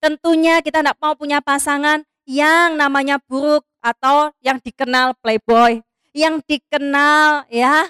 Tentunya 0.00 0.64
kita 0.64 0.80
tidak 0.80 0.96
mau 0.96 1.12
punya 1.12 1.44
pasangan 1.44 2.02
yang 2.24 2.80
namanya 2.80 3.20
buruk 3.20 3.68
atau 3.84 4.32
yang 4.40 4.58
dikenal 4.64 5.12
playboy, 5.20 5.84
yang 6.16 6.40
dikenal 6.42 7.44
ya 7.52 7.86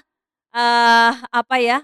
uh, 0.50 1.12
apa 1.31 1.57
ya, 1.62 1.79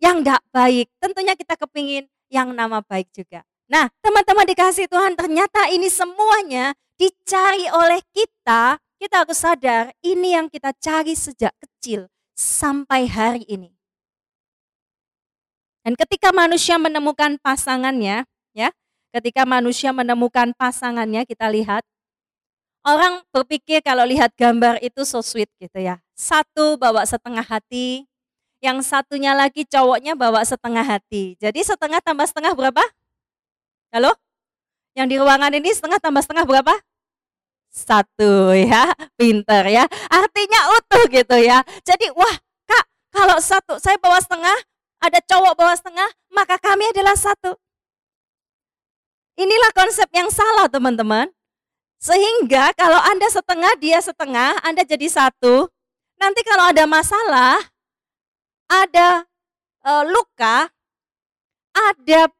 yang 0.00 0.24
tidak 0.24 0.42
baik. 0.50 0.88
Tentunya 0.98 1.36
kita 1.36 1.54
kepingin 1.54 2.08
yang 2.32 2.56
nama 2.56 2.80
baik 2.80 3.12
juga. 3.12 3.44
Nah, 3.68 3.92
teman-teman 4.00 4.48
dikasih 4.48 4.88
Tuhan, 4.88 5.12
ternyata 5.12 5.68
ini 5.68 5.92
semuanya 5.92 6.72
dicari 6.96 7.68
oleh 7.68 8.00
kita. 8.16 8.80
Kita 8.98 9.22
harus 9.22 9.38
sadar, 9.38 9.94
ini 10.02 10.34
yang 10.34 10.50
kita 10.50 10.74
cari 10.74 11.14
sejak 11.14 11.54
kecil 11.62 12.10
sampai 12.34 13.06
hari 13.06 13.46
ini. 13.46 13.70
Dan 15.86 15.94
ketika 15.94 16.34
manusia 16.34 16.80
menemukan 16.82 17.38
pasangannya, 17.38 18.26
ya, 18.56 18.74
ketika 19.14 19.46
manusia 19.46 19.94
menemukan 19.94 20.50
pasangannya, 20.58 21.22
kita 21.28 21.46
lihat 21.46 21.86
orang 22.82 23.22
berpikir 23.30 23.84
kalau 23.86 24.02
lihat 24.02 24.34
gambar 24.34 24.82
itu 24.82 25.06
so 25.06 25.22
sweet 25.22 25.52
gitu 25.62 25.78
ya. 25.78 26.02
Satu 26.18 26.74
bawa 26.74 27.06
setengah 27.06 27.46
hati, 27.46 28.08
yang 28.58 28.82
satunya 28.82 29.38
lagi 29.38 29.62
cowoknya 29.62 30.18
bawa 30.18 30.42
setengah 30.42 30.82
hati. 30.82 31.38
Jadi 31.38 31.62
setengah 31.62 32.02
tambah 32.02 32.26
setengah 32.26 32.58
berapa? 32.58 32.82
Halo? 33.88 34.12
Yang 34.92 35.06
di 35.08 35.16
ruangan 35.16 35.52
ini 35.56 35.72
setengah 35.72 35.96
tambah 35.96 36.20
setengah 36.20 36.44
berapa? 36.44 36.74
satu 37.68 38.56
ya, 38.56 38.90
pinter 39.20 39.64
ya. 39.68 39.84
Artinya 40.08 40.60
utuh 40.76 41.04
gitu 41.12 41.36
ya. 41.38 41.60
Jadi 41.84 42.10
wah 42.16 42.36
kak 42.64 42.84
kalau 43.12 43.36
satu 43.38 43.76
saya 43.78 44.00
bawa 44.00 44.18
setengah, 44.18 44.56
ada 44.98 45.18
cowok 45.24 45.52
bawa 45.54 45.74
setengah, 45.76 46.08
maka 46.32 46.56
kami 46.58 46.88
adalah 46.90 47.14
satu. 47.14 47.54
Inilah 49.38 49.70
konsep 49.70 50.08
yang 50.10 50.28
salah 50.34 50.66
teman-teman. 50.66 51.30
Sehingga 51.98 52.74
kalau 52.78 52.98
Anda 52.98 53.26
setengah, 53.30 53.74
dia 53.78 53.98
setengah, 54.02 54.58
Anda 54.62 54.82
jadi 54.82 55.06
satu. 55.06 55.70
Nanti 56.18 56.42
kalau 56.42 56.70
ada 56.70 56.86
masalah, 56.86 57.58
ada 58.66 59.26
e, 59.82 59.92
luka, 60.10 60.70
ada 61.74 62.30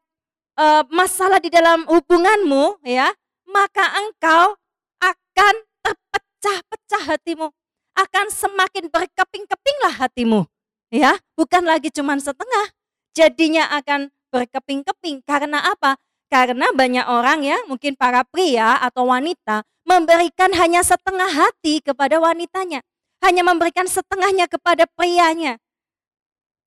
e, 0.58 0.66
masalah 0.90 1.38
di 1.38 1.48
dalam 1.48 1.86
hubunganmu, 1.86 2.82
ya, 2.82 3.14
maka 3.46 3.86
engkau 4.02 4.58
akan 4.98 5.54
terpecah-pecah 5.86 7.02
hatimu, 7.14 7.48
akan 7.94 8.26
semakin 8.34 8.90
berkeping-kepinglah 8.90 9.94
hatimu, 10.02 10.44
ya, 10.90 11.14
bukan 11.38 11.62
lagi 11.62 11.94
cuma 11.94 12.18
setengah, 12.18 12.66
jadinya 13.14 13.70
akan 13.78 14.10
berkeping-keping. 14.34 15.22
Karena 15.24 15.62
apa? 15.62 15.96
Karena 16.28 16.68
banyak 16.74 17.06
orang 17.08 17.40
ya, 17.46 17.56
mungkin 17.64 17.96
para 17.96 18.20
pria 18.26 18.76
atau 18.84 19.08
wanita 19.08 19.64
memberikan 19.88 20.52
hanya 20.52 20.84
setengah 20.84 21.32
hati 21.32 21.80
kepada 21.80 22.20
wanitanya, 22.20 22.84
hanya 23.24 23.40
memberikan 23.40 23.88
setengahnya 23.88 24.44
kepada 24.44 24.84
prianya, 24.92 25.56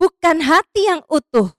bukan 0.02 0.42
hati 0.42 0.90
yang 0.90 1.06
utuh. 1.06 1.54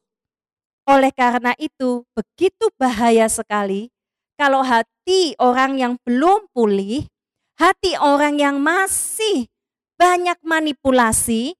Oleh 0.83 1.15
karena 1.15 1.55
itu, 1.62 2.03
begitu 2.11 2.67
bahaya 2.75 3.31
sekali 3.31 3.93
kalau 4.35 4.67
hati 4.67 5.39
orang 5.39 5.79
yang 5.79 5.95
belum 6.03 6.51
pulih, 6.51 7.07
hati 7.55 7.95
orang 7.95 8.43
yang 8.43 8.59
masih 8.59 9.47
banyak 9.95 10.35
manipulasi, 10.43 11.55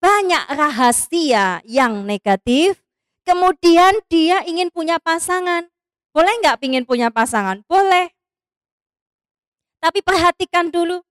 banyak 0.00 0.40
rahasia 0.48 1.60
yang 1.68 2.08
negatif, 2.08 2.80
kemudian 3.28 4.00
dia 4.08 4.40
ingin 4.48 4.72
punya 4.72 4.96
pasangan. 4.96 5.68
Boleh 6.16 6.32
nggak 6.40 6.64
ingin 6.64 6.88
punya 6.88 7.12
pasangan? 7.12 7.60
Boleh. 7.68 8.08
Tapi 9.84 10.00
perhatikan 10.00 10.72
dulu, 10.72 11.04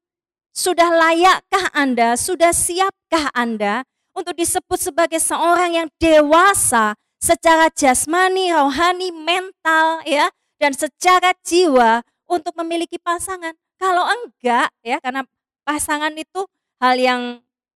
sudah 0.49 0.89
layakkah 0.89 1.69
Anda, 1.77 2.17
sudah 2.17 2.49
siapkah 2.49 3.29
Anda 3.37 3.85
untuk 4.17 4.33
disebut 4.33 4.79
sebagai 4.81 5.21
seorang 5.21 5.77
yang 5.77 5.87
dewasa 6.01 6.97
secara 7.21 7.69
jasmani, 7.69 8.49
rohani, 8.49 9.13
mental 9.13 10.01
ya, 10.03 10.33
dan 10.57 10.73
secara 10.73 11.31
jiwa 11.45 12.01
untuk 12.25 12.57
memiliki 12.59 12.97
pasangan. 12.97 13.53
Kalau 13.77 14.05
enggak 14.05 14.69
ya 14.81 14.97
karena 15.01 15.25
pasangan 15.61 16.13
itu 16.17 16.41
hal 16.81 16.97
yang 16.97 17.21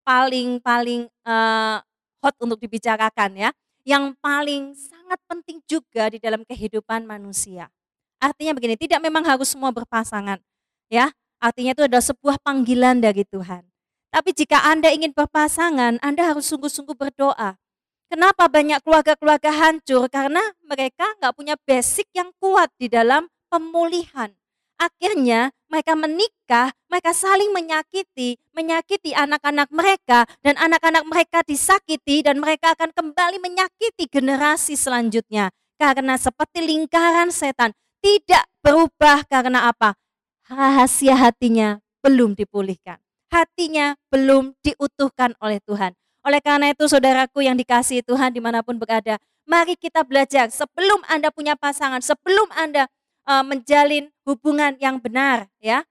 paling 0.02 0.62
paling 0.62 1.10
uh, 1.26 1.82
hot 2.22 2.36
untuk 2.42 2.58
dibicarakan 2.58 3.38
ya, 3.38 3.50
yang 3.86 4.18
paling 4.18 4.74
sangat 4.74 5.22
penting 5.30 5.62
juga 5.70 6.10
di 6.10 6.18
dalam 6.18 6.42
kehidupan 6.42 7.06
manusia. 7.06 7.70
Artinya 8.18 8.58
begini, 8.58 8.74
tidak 8.74 9.00
memang 9.06 9.22
harus 9.22 9.54
semua 9.54 9.70
berpasangan 9.70 10.42
ya. 10.90 11.14
Artinya 11.38 11.78
itu 11.78 11.84
adalah 11.86 12.02
sebuah 12.02 12.42
panggilan 12.42 12.98
dari 12.98 13.22
Tuhan. 13.28 13.62
Tapi 14.10 14.32
jika 14.34 14.66
Anda 14.66 14.90
ingin 14.90 15.12
berpasangan, 15.14 16.02
Anda 16.02 16.34
harus 16.34 16.48
sungguh-sungguh 16.50 16.96
berdoa. 16.96 17.60
Kenapa 18.06 18.46
banyak 18.46 18.80
keluarga-keluarga 18.86 19.50
hancur? 19.50 20.06
Karena 20.14 20.42
mereka 20.62 21.10
nggak 21.18 21.34
punya 21.34 21.56
basic 21.66 22.06
yang 22.14 22.30
kuat 22.38 22.70
di 22.78 22.86
dalam 22.86 23.26
pemulihan. 23.50 24.30
Akhirnya 24.76 25.56
mereka 25.72 25.96
menikah, 25.96 26.76
mereka 26.92 27.16
saling 27.16 27.50
menyakiti, 27.56 28.38
menyakiti 28.52 29.16
anak-anak 29.16 29.72
mereka, 29.72 30.28
dan 30.44 30.60
anak-anak 30.60 31.04
mereka 31.08 31.42
disakiti, 31.48 32.22
dan 32.22 32.44
mereka 32.44 32.76
akan 32.76 32.92
kembali 32.92 33.40
menyakiti 33.42 34.06
generasi 34.12 34.78
selanjutnya. 34.78 35.50
Karena 35.80 36.20
seperti 36.20 36.64
lingkaran 36.64 37.32
setan, 37.32 37.72
tidak 38.04 38.46
berubah 38.62 39.26
karena 39.26 39.72
apa? 39.72 39.98
Rahasia 40.46 41.18
hatinya 41.18 41.82
belum 42.06 42.38
dipulihkan. 42.38 43.02
Hatinya 43.34 43.98
belum 44.14 44.54
diutuhkan 44.62 45.34
oleh 45.42 45.58
Tuhan. 45.66 45.98
Oleh 46.26 46.42
karena 46.42 46.74
itu 46.74 46.90
saudaraku 46.90 47.46
yang 47.46 47.54
dikasihi 47.54 48.02
Tuhan 48.02 48.34
di 48.34 48.42
mana 48.42 48.66
pun 48.66 48.82
berada, 48.82 49.22
mari 49.46 49.78
kita 49.78 50.02
belajar 50.02 50.50
sebelum 50.50 51.06
Anda 51.06 51.30
punya 51.30 51.54
pasangan, 51.54 52.02
sebelum 52.02 52.50
Anda 52.58 52.90
uh, 53.30 53.46
menjalin 53.46 54.10
hubungan 54.26 54.74
yang 54.82 54.98
benar 54.98 55.46
ya, 55.62 55.86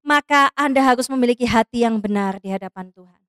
maka 0.00 0.48
Anda 0.56 0.80
harus 0.80 1.12
memiliki 1.12 1.44
hati 1.44 1.84
yang 1.84 2.00
benar 2.00 2.40
di 2.40 2.48
hadapan 2.48 2.88
Tuhan. 2.88 3.20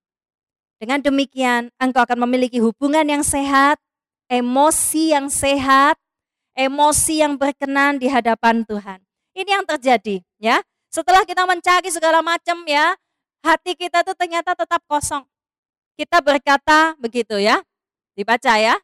Dengan 0.80 1.04
demikian, 1.04 1.68
engkau 1.84 2.08
akan 2.08 2.24
memiliki 2.24 2.64
hubungan 2.64 3.04
yang 3.04 3.28
sehat, 3.28 3.76
emosi 4.32 5.12
yang 5.12 5.28
sehat, 5.28 6.00
emosi 6.56 7.28
yang 7.28 7.36
berkenan 7.36 8.00
di 8.00 8.08
hadapan 8.08 8.64
Tuhan. 8.64 9.04
Ini 9.36 9.60
yang 9.60 9.66
terjadi, 9.68 10.24
ya. 10.40 10.64
Setelah 10.88 11.28
kita 11.28 11.44
mencari 11.44 11.92
segala 11.92 12.24
macam 12.24 12.64
ya, 12.64 12.96
hati 13.44 13.76
kita 13.76 14.06
tuh 14.08 14.16
ternyata 14.16 14.56
tetap 14.56 14.80
kosong 14.88 15.28
kita 15.98 16.22
berkata 16.22 16.94
begitu 17.02 17.42
ya. 17.42 17.66
Dibaca 18.14 18.54
ya. 18.62 18.78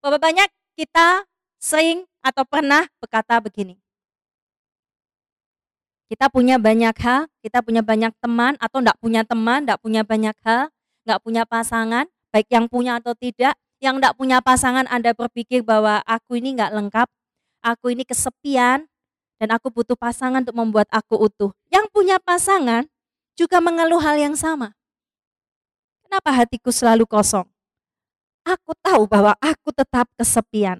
Berapa 0.00 0.16
banyak 0.16 0.48
kita 0.74 1.28
sering 1.60 2.08
atau 2.24 2.42
pernah 2.48 2.88
berkata 2.98 3.38
begini. 3.38 3.76
Kita 6.08 6.28
punya 6.28 6.60
banyak 6.60 6.96
hal, 7.00 7.28
kita 7.40 7.64
punya 7.64 7.80
banyak 7.80 8.12
teman 8.20 8.56
atau 8.60 8.80
enggak 8.80 8.96
punya 9.00 9.22
teman, 9.24 9.64
enggak 9.64 9.80
punya 9.80 10.02
banyak 10.04 10.36
hal, 10.44 10.68
enggak 11.04 11.20
punya 11.24 11.42
pasangan, 11.48 12.04
baik 12.28 12.48
yang 12.52 12.68
punya 12.68 13.00
atau 13.00 13.16
tidak. 13.16 13.56
Yang 13.80 13.94
enggak 14.00 14.14
punya 14.16 14.38
pasangan 14.40 14.88
Anda 14.88 15.12
berpikir 15.16 15.64
bahwa 15.64 16.00
aku 16.04 16.40
ini 16.40 16.56
enggak 16.56 16.72
lengkap, 16.76 17.08
aku 17.64 17.96
ini 17.96 18.04
kesepian, 18.04 18.88
dan 19.40 19.48
aku 19.52 19.72
butuh 19.72 19.96
pasangan 19.96 20.44
untuk 20.44 20.56
membuat 20.56 20.88
aku 20.92 21.16
utuh. 21.16 21.52
Yang 21.72 21.88
punya 21.92 22.16
pasangan 22.20 22.88
juga 23.34 23.58
mengeluh 23.64 24.00
hal 24.00 24.20
yang 24.20 24.36
sama. 24.36 24.76
Kenapa 26.14 26.46
hatiku 26.46 26.70
selalu 26.70 27.10
kosong? 27.10 27.42
Aku 28.46 28.70
tahu 28.78 29.02
bahwa 29.10 29.34
aku 29.42 29.74
tetap 29.74 30.06
kesepian. 30.14 30.78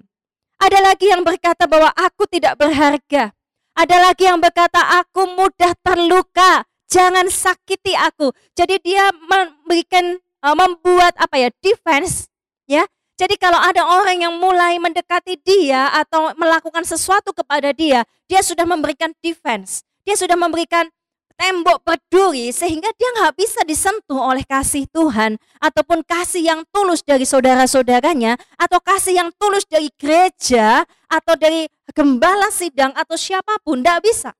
Ada 0.55 0.79
lagi 0.79 1.11
yang 1.11 1.27
berkata 1.27 1.67
bahwa 1.67 1.91
aku 1.91 2.23
tidak 2.23 2.55
berharga. 2.55 3.35
Ada 3.75 3.97
lagi 3.99 4.31
yang 4.31 4.39
berkata 4.39 4.79
aku 4.95 5.35
mudah 5.35 5.75
terluka. 5.83 6.63
Jangan 6.87 7.27
sakiti 7.27 7.91
aku. 7.99 8.31
Jadi 8.55 8.79
dia 8.79 9.11
memberikan 9.11 10.23
uh, 10.39 10.55
membuat 10.55 11.11
apa 11.19 11.35
ya 11.35 11.51
defense 11.59 12.31
ya. 12.63 12.87
Jadi 13.19 13.35
kalau 13.35 13.59
ada 13.59 13.83
orang 13.91 14.23
yang 14.23 14.39
mulai 14.39 14.79
mendekati 14.79 15.35
dia 15.43 15.91
atau 15.99 16.31
melakukan 16.39 16.87
sesuatu 16.87 17.35
kepada 17.35 17.75
dia, 17.75 18.07
dia 18.31 18.39
sudah 18.39 18.63
memberikan 18.63 19.11
defense. 19.19 19.83
Dia 20.07 20.15
sudah 20.15 20.39
memberikan 20.39 20.87
tembok 21.35 21.83
berduri 21.83 22.49
sehingga 22.49 22.89
dia 22.95 23.09
nggak 23.19 23.35
bisa 23.35 23.61
disentuh 23.67 24.17
oleh 24.17 24.43
kasih 24.47 24.87
Tuhan 24.89 25.35
ataupun 25.59 26.01
kasih 26.07 26.43
yang 26.43 26.61
tulus 26.71 27.03
dari 27.03 27.27
saudara-saudaranya 27.27 28.39
atau 28.55 28.79
kasih 28.79 29.19
yang 29.19 29.29
tulus 29.35 29.67
dari 29.67 29.91
gereja 29.99 30.87
atau 31.11 31.35
dari 31.35 31.67
gembala 31.91 32.49
sidang 32.49 32.95
atau 32.95 33.19
siapa 33.19 33.59
pun 33.61 33.83
nggak 33.83 33.99
bisa. 34.03 34.31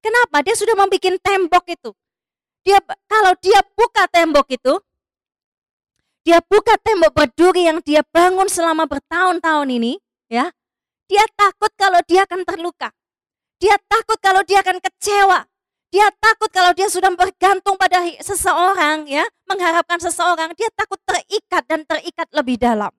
Kenapa? 0.00 0.40
Dia 0.40 0.54
sudah 0.56 0.74
membuat 0.78 1.20
tembok 1.20 1.64
itu. 1.68 1.90
Dia 2.64 2.78
kalau 3.06 3.32
dia 3.40 3.60
buka 3.76 4.04
tembok 4.10 4.46
itu, 4.50 4.74
dia 6.22 6.38
buka 6.44 6.76
tembok 6.80 7.12
berduri 7.16 7.66
yang 7.66 7.80
dia 7.80 8.04
bangun 8.12 8.46
selama 8.46 8.84
bertahun-tahun 8.84 9.68
ini, 9.68 9.96
ya. 10.28 10.52
Dia 11.08 11.24
takut 11.32 11.72
kalau 11.80 12.04
dia 12.04 12.28
akan 12.28 12.44
terluka. 12.44 12.92
Dia 13.56 13.80
takut 13.88 14.20
kalau 14.20 14.44
dia 14.44 14.60
akan 14.60 14.76
kecewa. 14.78 15.48
Dia 15.88 16.12
takut 16.20 16.52
kalau 16.52 16.76
dia 16.76 16.84
sudah 16.92 17.08
bergantung 17.16 17.80
pada 17.80 18.04
seseorang 18.20 19.08
ya, 19.08 19.24
mengharapkan 19.48 19.96
seseorang, 19.96 20.52
dia 20.52 20.68
takut 20.76 21.00
terikat 21.00 21.64
dan 21.64 21.80
terikat 21.88 22.28
lebih 22.36 22.60
dalam. 22.60 22.92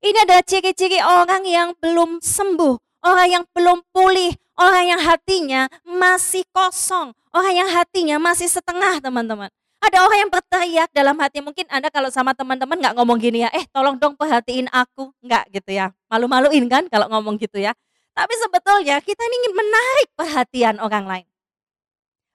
Ini 0.00 0.24
adalah 0.24 0.40
ciri-ciri 0.40 0.96
orang 1.04 1.44
yang 1.44 1.68
belum 1.76 2.24
sembuh, 2.24 3.04
orang 3.04 3.28
yang 3.28 3.44
belum 3.52 3.84
pulih, 3.92 4.32
orang 4.56 4.96
yang 4.96 5.00
hatinya 5.04 5.68
masih 5.84 6.48
kosong, 6.56 7.12
orang 7.36 7.52
yang 7.52 7.68
hatinya 7.68 8.16
masih 8.16 8.48
setengah 8.48 8.96
teman-teman. 9.04 9.52
Ada 9.84 10.08
orang 10.08 10.18
yang 10.24 10.32
berteriak 10.32 10.88
dalam 10.96 11.20
hati, 11.20 11.44
mungkin 11.44 11.68
Anda 11.68 11.92
kalau 11.92 12.08
sama 12.08 12.32
teman-teman 12.32 12.80
nggak 12.80 12.96
ngomong 12.96 13.20
gini 13.20 13.44
ya, 13.44 13.52
eh 13.52 13.68
tolong 13.68 14.00
dong 14.00 14.16
perhatiin 14.16 14.72
aku, 14.72 15.12
nggak 15.20 15.52
gitu 15.52 15.76
ya. 15.76 15.92
Malu-maluin 16.08 16.64
kan 16.64 16.88
kalau 16.88 17.12
ngomong 17.12 17.36
gitu 17.36 17.60
ya. 17.60 17.76
Tapi 18.16 18.32
sebetulnya 18.40 19.04
kita 19.04 19.20
ingin 19.20 19.52
menarik 19.52 20.08
perhatian 20.16 20.80
orang 20.80 21.04
lain 21.04 21.28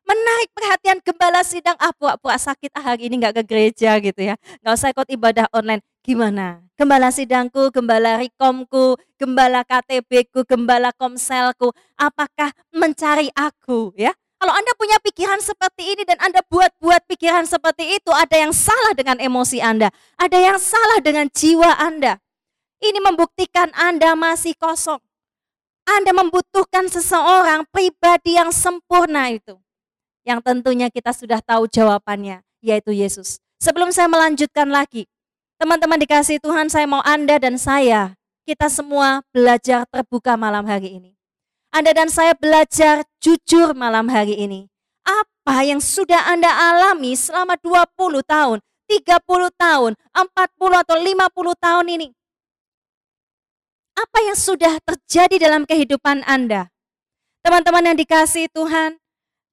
menarik 0.06 0.50
perhatian 0.54 1.00
gembala 1.02 1.42
sidang 1.46 1.78
ah 1.78 1.94
pura-pura 1.96 2.38
sakit 2.38 2.72
ah 2.76 2.94
hari 2.94 3.08
ini 3.08 3.22
nggak 3.22 3.42
ke 3.42 3.44
gereja 3.48 3.98
gitu 4.02 4.22
ya 4.22 4.36
nggak 4.62 4.74
usah 4.74 4.90
ikut 4.92 5.08
ibadah 5.10 5.46
online 5.54 5.82
gimana 6.02 6.62
gembala 6.76 7.14
sidangku 7.14 7.70
gembala 7.70 8.18
rikomku 8.20 8.98
gembala 9.16 9.62
KTB 9.62 10.34
ku 10.34 10.42
gembala 10.44 10.90
komselku 10.94 11.72
apakah 11.96 12.50
mencari 12.74 13.30
aku 13.38 13.94
ya 13.96 14.12
Kalau 14.42 14.58
Anda 14.58 14.74
punya 14.74 14.98
pikiran 14.98 15.38
seperti 15.38 15.94
ini 15.94 16.02
dan 16.02 16.18
Anda 16.18 16.42
buat-buat 16.42 17.06
pikiran 17.06 17.46
seperti 17.46 18.02
itu, 18.02 18.10
ada 18.10 18.34
yang 18.34 18.50
salah 18.50 18.90
dengan 18.98 19.22
emosi 19.22 19.62
Anda, 19.62 19.94
ada 20.18 20.34
yang 20.34 20.58
salah 20.58 20.98
dengan 20.98 21.30
jiwa 21.30 21.78
Anda. 21.78 22.18
Ini 22.82 23.06
membuktikan 23.06 23.70
Anda 23.78 24.18
masih 24.18 24.58
kosong. 24.58 24.98
Anda 25.86 26.18
membutuhkan 26.18 26.90
seseorang 26.90 27.70
pribadi 27.70 28.42
yang 28.42 28.50
sempurna 28.50 29.30
itu. 29.30 29.62
Yang 30.22 30.40
tentunya 30.46 30.88
kita 30.94 31.12
sudah 31.18 31.42
tahu 31.42 31.66
jawabannya, 31.66 32.46
yaitu 32.62 32.94
Yesus. 32.94 33.42
Sebelum 33.58 33.90
saya 33.90 34.06
melanjutkan 34.06 34.70
lagi, 34.70 35.10
teman-teman 35.58 35.98
dikasih 35.98 36.38
Tuhan, 36.38 36.70
saya 36.70 36.86
mau 36.86 37.02
Anda 37.02 37.42
dan 37.42 37.58
saya, 37.58 38.14
kita 38.46 38.70
semua 38.70 39.26
belajar 39.34 39.86
terbuka 39.90 40.38
malam 40.38 40.66
hari 40.66 41.02
ini. 41.02 41.12
Anda 41.74 41.96
dan 41.98 42.14
saya 42.14 42.38
belajar 42.38 43.02
jujur 43.18 43.74
malam 43.74 44.12
hari 44.12 44.38
ini. 44.38 44.70
Apa 45.02 45.66
yang 45.66 45.82
sudah 45.82 46.30
Anda 46.30 46.54
alami 46.54 47.18
selama 47.18 47.58
20 47.58 48.22
tahun, 48.22 48.62
30 48.86 49.50
tahun, 49.58 49.92
40 50.14 50.84
atau 50.86 50.96
50 51.02 51.56
tahun 51.58 51.86
ini? 51.98 52.08
Apa 53.98 54.20
yang 54.22 54.38
sudah 54.38 54.78
terjadi 54.86 55.50
dalam 55.50 55.66
kehidupan 55.66 56.22
Anda? 56.30 56.70
Teman-teman 57.42 57.90
yang 57.90 57.98
dikasih 57.98 58.54
Tuhan, 58.54 59.01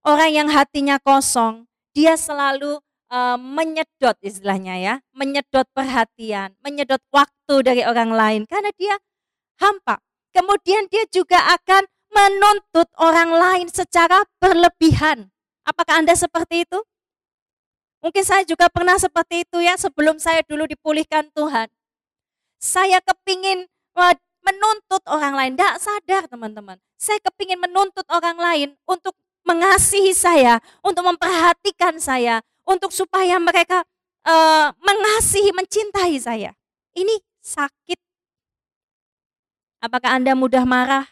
orang 0.08 0.30
yang 0.32 0.48
hatinya 0.48 0.96
kosong, 0.96 1.68
dia 1.92 2.16
selalu 2.16 2.80
uh, 3.12 3.36
menyedot 3.36 4.16
istilahnya 4.24 4.80
ya, 4.80 4.94
menyedot 5.12 5.68
perhatian, 5.76 6.56
menyedot 6.64 7.04
waktu 7.12 7.54
dari 7.60 7.84
orang 7.84 8.16
lain 8.16 8.42
karena 8.48 8.72
dia 8.80 8.96
hampa. 9.60 10.00
Kemudian 10.32 10.88
dia 10.88 11.04
juga 11.12 11.36
akan 11.60 11.84
menuntut 12.08 12.88
orang 12.96 13.30
lain 13.36 13.68
secara 13.68 14.24
berlebihan. 14.40 15.28
Apakah 15.68 16.00
Anda 16.00 16.16
seperti 16.16 16.64
itu? 16.64 16.80
Mungkin 18.00 18.24
saya 18.24 18.46
juga 18.46 18.70
pernah 18.72 18.96
seperti 18.96 19.44
itu 19.44 19.58
ya 19.60 19.74
sebelum 19.76 20.16
saya 20.22 20.40
dulu 20.46 20.64
dipulihkan 20.64 21.28
Tuhan. 21.34 21.68
Saya 22.56 23.02
kepingin 23.02 23.66
menuntut 24.46 25.02
orang 25.10 25.34
lain, 25.34 25.52
tidak 25.58 25.74
sadar 25.82 26.22
teman-teman. 26.30 26.78
Saya 26.96 27.18
kepingin 27.20 27.58
menuntut 27.58 28.06
orang 28.08 28.38
lain 28.38 28.68
untuk 28.86 29.12
mengasihi 29.48 30.12
saya, 30.12 30.60
untuk 30.84 31.08
memperhatikan 31.08 31.96
saya, 31.96 32.44
untuk 32.68 32.92
supaya 32.92 33.40
mereka 33.40 33.80
uh, 34.28 34.68
mengasihi, 34.76 35.56
mencintai 35.56 36.20
saya. 36.20 36.52
Ini 36.92 37.16
sakit. 37.40 37.96
Apakah 39.80 40.20
Anda 40.20 40.36
mudah 40.36 40.68
marah? 40.68 41.08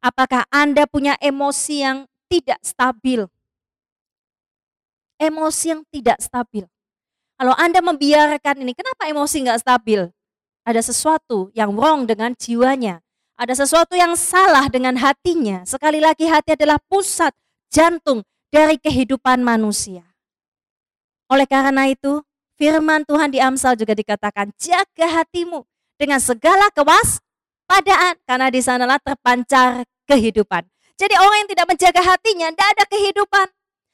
Apakah 0.00 0.46
Anda 0.48 0.88
punya 0.88 1.18
emosi 1.20 1.84
yang 1.84 1.98
tidak 2.30 2.62
stabil? 2.62 3.26
Emosi 5.18 5.74
yang 5.74 5.82
tidak 5.90 6.22
stabil. 6.22 6.64
Kalau 7.34 7.54
Anda 7.58 7.82
membiarkan 7.82 8.62
ini, 8.62 8.72
kenapa 8.72 9.10
emosi 9.10 9.42
nggak 9.42 9.60
stabil? 9.66 10.06
Ada 10.62 10.86
sesuatu 10.86 11.50
yang 11.58 11.74
wrong 11.74 12.06
dengan 12.06 12.34
jiwanya. 12.38 13.02
Ada 13.38 13.54
sesuatu 13.62 13.94
yang 13.94 14.18
salah 14.18 14.66
dengan 14.66 14.98
hatinya. 14.98 15.62
Sekali 15.62 16.02
lagi 16.02 16.26
hati 16.26 16.58
adalah 16.58 16.82
pusat 16.90 17.30
jantung 17.70 18.26
dari 18.50 18.74
kehidupan 18.82 19.46
manusia. 19.46 20.02
Oleh 21.30 21.46
karena 21.46 21.86
itu, 21.86 22.18
firman 22.58 23.06
Tuhan 23.06 23.30
di 23.30 23.38
Amsal 23.38 23.78
juga 23.78 23.94
dikatakan, 23.94 24.50
jaga 24.58 25.22
hatimu 25.22 25.62
dengan 25.94 26.18
segala 26.18 26.66
kewas 26.74 27.22
padaan 27.62 28.18
karena 28.26 28.50
di 28.50 28.58
sanalah 28.58 28.98
terpancar 28.98 29.86
kehidupan. 30.10 30.66
Jadi 30.98 31.14
orang 31.14 31.46
yang 31.46 31.50
tidak 31.54 31.66
menjaga 31.70 32.02
hatinya 32.02 32.50
tidak 32.50 32.68
ada 32.74 32.84
kehidupan. 32.90 33.46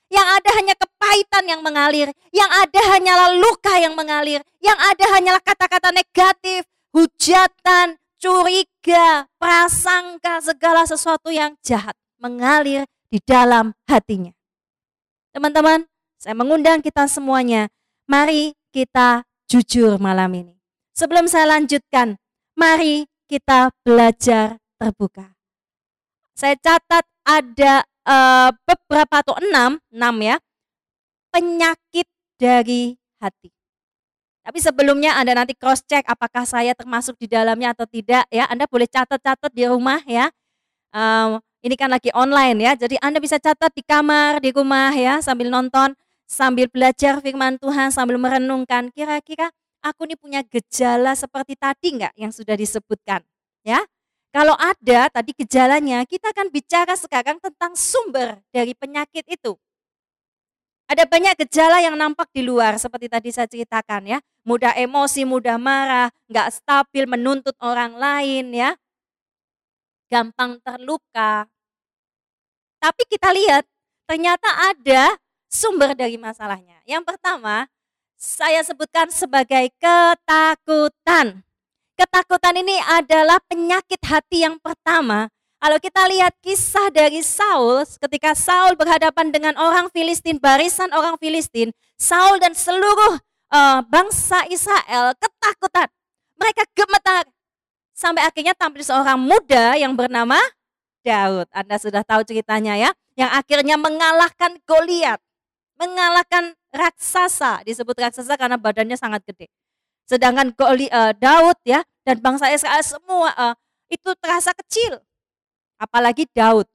Yang 0.09 0.28
ada 0.40 0.50
hanya 0.57 0.74
kepahitan 0.78 1.44
yang 1.44 1.61
mengalir, 1.61 2.09
yang 2.33 2.48
ada 2.48 2.80
hanyalah 2.96 3.28
luka 3.37 3.76
yang 3.76 3.92
mengalir, 3.92 4.40
yang 4.64 4.78
ada 4.78 5.04
hanyalah 5.11 5.42
kata-kata 5.44 5.90
negatif, 5.92 6.64
hujatan, 6.96 8.00
curiga, 8.24 9.28
prasangka, 9.37 10.40
segala 10.40 10.88
sesuatu 10.88 11.28
yang 11.28 11.52
jahat 11.60 11.92
mengalir 12.16 12.88
di 13.12 13.20
dalam 13.20 13.76
hatinya. 13.84 14.32
Teman-teman, 15.37 15.84
saya 16.16 16.32
mengundang 16.32 16.80
kita 16.80 17.04
semuanya, 17.04 17.68
mari 18.08 18.56
kita 18.72 19.28
jujur 19.44 20.00
malam 20.00 20.32
ini. 20.32 20.56
Sebelum 20.96 21.28
saya 21.28 21.52
lanjutkan, 21.52 22.16
mari 22.56 23.04
kita 23.28 23.68
belajar 23.84 24.56
terbuka. 24.80 25.37
Saya 26.32 26.56
catat 26.56 27.04
ada 27.28 27.84
uh, 28.08 28.50
beberapa 28.64 29.20
atau 29.20 29.37
enam, 29.37 29.76
enam 29.92 30.16
ya, 30.24 30.37
penyakit 31.28 32.08
dari 32.40 32.96
hati. 33.20 33.53
Tapi 34.44 34.61
sebelumnya 34.61 35.16
Anda 35.16 35.40
nanti 35.40 35.57
cross 35.57 35.80
check 35.88 36.04
apakah 36.04 36.44
saya 36.44 36.76
termasuk 36.76 37.16
di 37.16 37.24
dalamnya 37.24 37.72
atau 37.72 37.88
tidak 37.88 38.28
ya. 38.28 38.44
Anda 38.52 38.68
boleh 38.68 38.85
catat-catat 38.85 39.48
di 39.57 39.64
rumah 39.64 40.04
ya. 40.04 40.28
Um, 40.92 41.40
ini 41.64 41.80
kan 41.80 41.88
lagi 41.88 42.12
online 42.12 42.61
ya. 42.61 42.72
Jadi 42.76 43.00
Anda 43.00 43.24
bisa 43.24 43.40
catat 43.40 43.72
di 43.72 43.80
kamar, 43.80 44.44
di 44.44 44.52
rumah 44.52 44.92
ya 44.92 45.24
sambil 45.24 45.48
nonton, 45.48 45.96
sambil 46.28 46.68
belajar 46.68 47.24
firman 47.24 47.57
Tuhan, 47.57 47.88
sambil 47.88 48.20
merenungkan 48.20 48.92
kira-kira 48.92 49.48
aku 49.80 50.04
ini 50.04 50.16
punya 50.20 50.44
gejala 50.44 51.16
seperti 51.16 51.57
tadi 51.57 51.96
enggak 51.96 52.12
yang 52.16 52.33
sudah 52.33 52.57
disebutkan, 52.57 53.24
ya. 53.64 53.80
Kalau 54.35 54.59
ada 54.59 55.07
tadi 55.14 55.30
gejalanya, 55.30 56.02
kita 56.02 56.35
akan 56.35 56.50
bicara 56.50 56.98
sekarang 56.98 57.38
tentang 57.38 57.78
sumber 57.78 58.42
dari 58.50 58.74
penyakit 58.74 59.22
itu. 59.30 59.54
Ada 60.85 61.09
banyak 61.09 61.35
gejala 61.47 61.81
yang 61.81 61.97
nampak 61.97 62.29
di 62.31 62.44
luar 62.44 62.77
seperti 62.77 63.09
tadi 63.09 63.33
saya 63.33 63.49
ceritakan 63.49 64.05
ya. 64.05 64.18
Mudah 64.44 64.77
emosi, 64.77 65.25
mudah 65.25 65.57
marah, 65.57 66.12
nggak 66.29 66.49
stabil, 66.61 67.09
menuntut 67.09 67.57
orang 67.64 67.97
lain 67.97 68.53
ya. 68.53 68.77
Gampang 70.12 70.61
terluka. 70.61 71.49
Tapi 72.77 73.03
kita 73.09 73.33
lihat 73.33 73.64
ternyata 74.05 74.44
ada 74.68 75.16
sumber 75.49 75.97
dari 75.97 76.20
masalahnya. 76.20 76.85
Yang 76.85 77.16
pertama, 77.16 77.64
saya 78.20 78.61
sebutkan 78.61 79.09
sebagai 79.09 79.73
ketakutan. 79.81 81.40
Ketakutan 81.97 82.55
ini 82.61 82.77
adalah 82.85 83.40
penyakit 83.49 84.03
hati 84.05 84.44
yang 84.44 84.61
pertama. 84.61 85.33
Kalau 85.64 85.81
kita 85.81 86.05
lihat 86.12 86.37
kisah 86.44 86.92
dari 86.92 87.24
Saul, 87.24 87.88
ketika 87.88 88.37
Saul 88.37 88.77
berhadapan 88.77 89.33
dengan 89.33 89.57
orang 89.57 89.88
Filistin, 89.88 90.37
barisan 90.37 90.92
orang 90.92 91.16
Filistin, 91.16 91.72
Saul 91.96 92.37
dan 92.37 92.53
seluruh 92.53 93.16
uh, 93.48 93.81
bangsa 93.88 94.44
Israel 94.53 95.16
ketakutan. 95.16 95.88
Mereka 96.37 96.68
gemetar. 96.77 97.24
Sampai 97.96 98.29
akhirnya 98.29 98.53
tampil 98.53 98.85
seorang 98.85 99.16
muda 99.16 99.72
yang 99.81 99.96
bernama 99.96 100.37
Daud. 101.00 101.48
Anda 101.48 101.81
sudah 101.81 102.05
tahu 102.05 102.29
ceritanya 102.29 102.77
ya. 102.77 102.92
Yang 103.16 103.31
akhirnya 103.33 103.81
mengalahkan 103.81 104.61
Goliat 104.68 105.16
mengalahkan 105.81 106.55
raksasa, 106.70 107.66
disebut 107.66 107.94
raksasa 107.98 108.38
karena 108.38 108.55
badannya 108.55 108.94
sangat 108.94 109.27
gede. 109.27 109.50
Sedangkan 110.05 110.53
Goli, 110.53 110.87
uh, 110.92 111.16
Daud 111.16 111.57
ya 111.64 111.81
dan 112.05 112.20
bangsa 112.20 112.53
Israel 112.53 112.85
semua 112.85 113.33
uh, 113.35 113.55
itu 113.88 114.12
terasa 114.20 114.53
kecil. 114.53 115.00
Apalagi 115.78 116.28
Daud. 116.30 116.66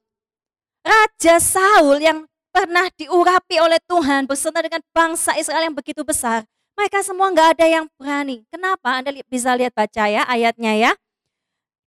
Raja 0.84 1.38
Saul 1.40 2.00
yang 2.02 2.26
pernah 2.50 2.88
diurapi 2.98 3.62
oleh 3.62 3.80
Tuhan 3.86 4.26
beserta 4.26 4.64
dengan 4.64 4.82
bangsa 4.92 5.36
Israel 5.38 5.70
yang 5.70 5.78
begitu 5.78 6.02
besar. 6.02 6.44
Mereka 6.80 7.04
semua 7.04 7.28
nggak 7.30 7.60
ada 7.60 7.66
yang 7.68 7.86
berani. 8.00 8.48
Kenapa? 8.48 9.04
Anda 9.04 9.12
bisa 9.28 9.52
lihat 9.56 9.76
baca 9.76 10.08
ya 10.08 10.24
ayatnya 10.24 10.74
ya. 10.80 10.92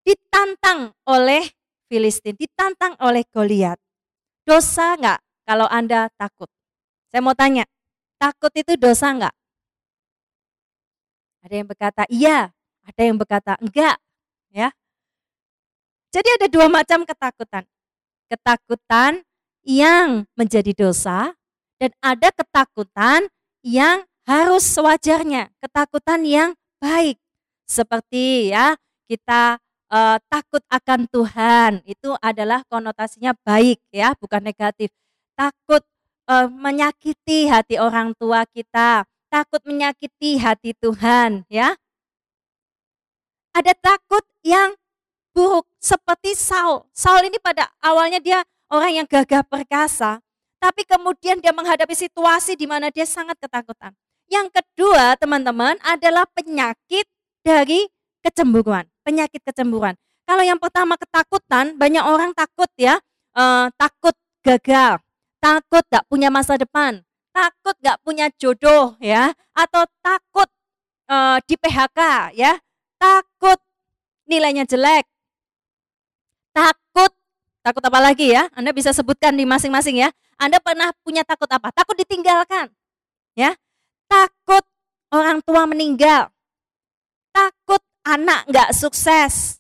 Ditantang 0.05 0.93
oleh 1.09 1.49
Filistin, 1.89 2.37
ditantang 2.37 2.97
oleh 3.01 3.25
Goliat. 3.33 3.81
Dosa 4.45 4.97
nggak 4.97 5.19
kalau 5.49 5.69
Anda 5.69 6.09
takut? 6.17 6.49
Saya 7.13 7.21
mau 7.21 7.37
tanya, 7.37 7.69
takut 8.17 8.49
itu 8.57 8.73
dosa 8.81 9.13
enggak? 9.13 9.35
Ada 11.45 11.55
yang 11.61 11.69
berkata 11.69 12.03
iya, 12.09 12.49
ada 12.89 13.01
yang 13.05 13.17
berkata 13.21 13.53
enggak, 13.61 14.01
ya. 14.49 14.73
Jadi 16.13 16.29
ada 16.37 16.47
dua 16.53 16.69
macam 16.69 17.09
ketakutan. 17.09 17.65
Ketakutan 18.29 19.25
yang 19.65 20.29
menjadi 20.37 20.77
dosa 20.77 21.33
dan 21.81 21.91
ada 22.05 22.29
ketakutan 22.31 23.33
yang 23.65 24.05
harus 24.29 24.63
sewajarnya, 24.63 25.51
ketakutan 25.59 26.21
yang 26.23 26.51
baik. 26.79 27.17
Seperti 27.65 28.53
ya, 28.53 28.77
kita 29.09 29.57
uh, 29.89 30.17
takut 30.29 30.61
akan 30.69 31.09
Tuhan, 31.09 31.73
itu 31.89 32.13
adalah 32.21 32.61
konotasinya 32.69 33.33
baik 33.43 33.81
ya, 33.89 34.13
bukan 34.21 34.45
negatif. 34.45 34.93
Takut 35.33 35.81
uh, 36.29 36.47
menyakiti 36.53 37.49
hati 37.49 37.81
orang 37.81 38.13
tua 38.21 38.45
kita, 38.53 39.09
takut 39.33 39.65
menyakiti 39.65 40.37
hati 40.37 40.77
Tuhan, 40.77 41.49
ya. 41.49 41.73
Ada 43.57 43.73
takut 43.81 44.25
yang 44.45 44.77
buruk 45.33 45.67
seperti 45.81 46.37
Saul. 46.37 46.85
Saul 46.93 47.27
ini 47.27 47.41
pada 47.41 47.69
awalnya 47.81 48.21
dia 48.21 48.45
orang 48.73 49.03
yang 49.03 49.07
gagah 49.09 49.45
perkasa, 49.45 50.21
tapi 50.63 50.87
kemudian 50.87 51.43
dia 51.43 51.51
menghadapi 51.51 51.93
situasi 51.93 52.55
di 52.55 52.71
mana 52.71 52.89
dia 52.89 53.05
sangat 53.05 53.37
ketakutan. 53.41 53.93
Yang 54.31 54.49
kedua, 54.55 55.19
teman-teman, 55.21 55.77
adalah 55.85 56.25
penyakit 56.33 57.05
dari 57.45 57.85
kecemburuan, 58.25 58.89
penyakit 59.05 59.43
kecemburuan. 59.45 59.99
Kalau 60.25 60.41
yang 60.47 60.57
pertama 60.57 60.97
ketakutan, 60.97 61.77
banyak 61.77 62.01
orang 62.01 62.33
takut 62.33 62.71
ya, 62.79 62.97
uh, 63.37 63.69
takut 63.75 64.15
gagal, 64.41 65.03
takut 65.43 65.85
gak 65.91 66.07
punya 66.09 66.33
masa 66.33 66.57
depan, 66.57 67.03
takut 67.35 67.77
gak 67.83 67.99
punya 68.01 68.31
jodoh 68.39 68.95
ya, 69.03 69.35
atau 69.53 69.85
takut 70.01 70.49
uh, 71.11 71.37
di 71.45 71.59
PHK 71.59 72.33
ya, 72.39 72.57
takut 72.97 73.59
nilainya 74.25 74.65
jelek, 74.65 75.05
takut, 76.53 77.13
takut 77.65 77.83
apa 77.83 77.99
lagi 77.99 78.33
ya? 78.33 78.47
Anda 78.53 78.71
bisa 78.71 78.93
sebutkan 78.93 79.35
di 79.35 79.49
masing-masing 79.49 80.05
ya. 80.05 80.09
Anda 80.37 80.61
pernah 80.61 80.93
punya 81.03 81.25
takut 81.25 81.49
apa? 81.49 81.73
Takut 81.73 81.97
ditinggalkan, 81.97 82.71
ya, 83.37 83.57
takut 84.09 84.65
orang 85.13 85.41
tua 85.45 85.65
meninggal, 85.69 86.33
takut 87.33 87.81
anak 88.05 88.49
nggak 88.49 88.71
sukses. 88.77 89.59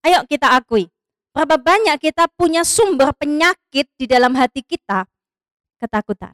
Ayo 0.00 0.24
kita 0.28 0.52
akui, 0.56 0.88
berapa 1.32 1.60
banyak 1.60 1.96
kita 2.00 2.28
punya 2.36 2.64
sumber 2.64 3.12
penyakit 3.16 3.88
di 3.96 4.04
dalam 4.08 4.32
hati 4.36 4.64
kita 4.64 5.04
ketakutan. 5.80 6.32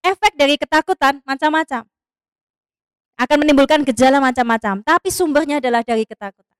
Efek 0.00 0.32
dari 0.40 0.56
ketakutan 0.56 1.20
macam-macam. 1.28 1.84
Akan 3.18 3.42
menimbulkan 3.42 3.82
gejala 3.82 4.22
macam-macam, 4.22 4.78
tapi 4.86 5.10
sumbernya 5.10 5.58
adalah 5.58 5.82
dari 5.82 6.06
ketakutan. 6.06 6.54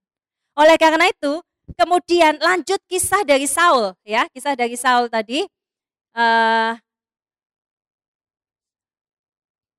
Oleh 0.59 0.75
karena 0.75 1.07
itu, 1.07 1.39
kemudian 1.79 2.35
lanjut 2.43 2.83
kisah 2.91 3.23
dari 3.23 3.47
Saul, 3.47 3.95
ya, 4.03 4.27
kisah 4.35 4.59
dari 4.59 4.75
Saul 4.75 5.07
tadi. 5.07 5.47
Uh, 6.19 6.75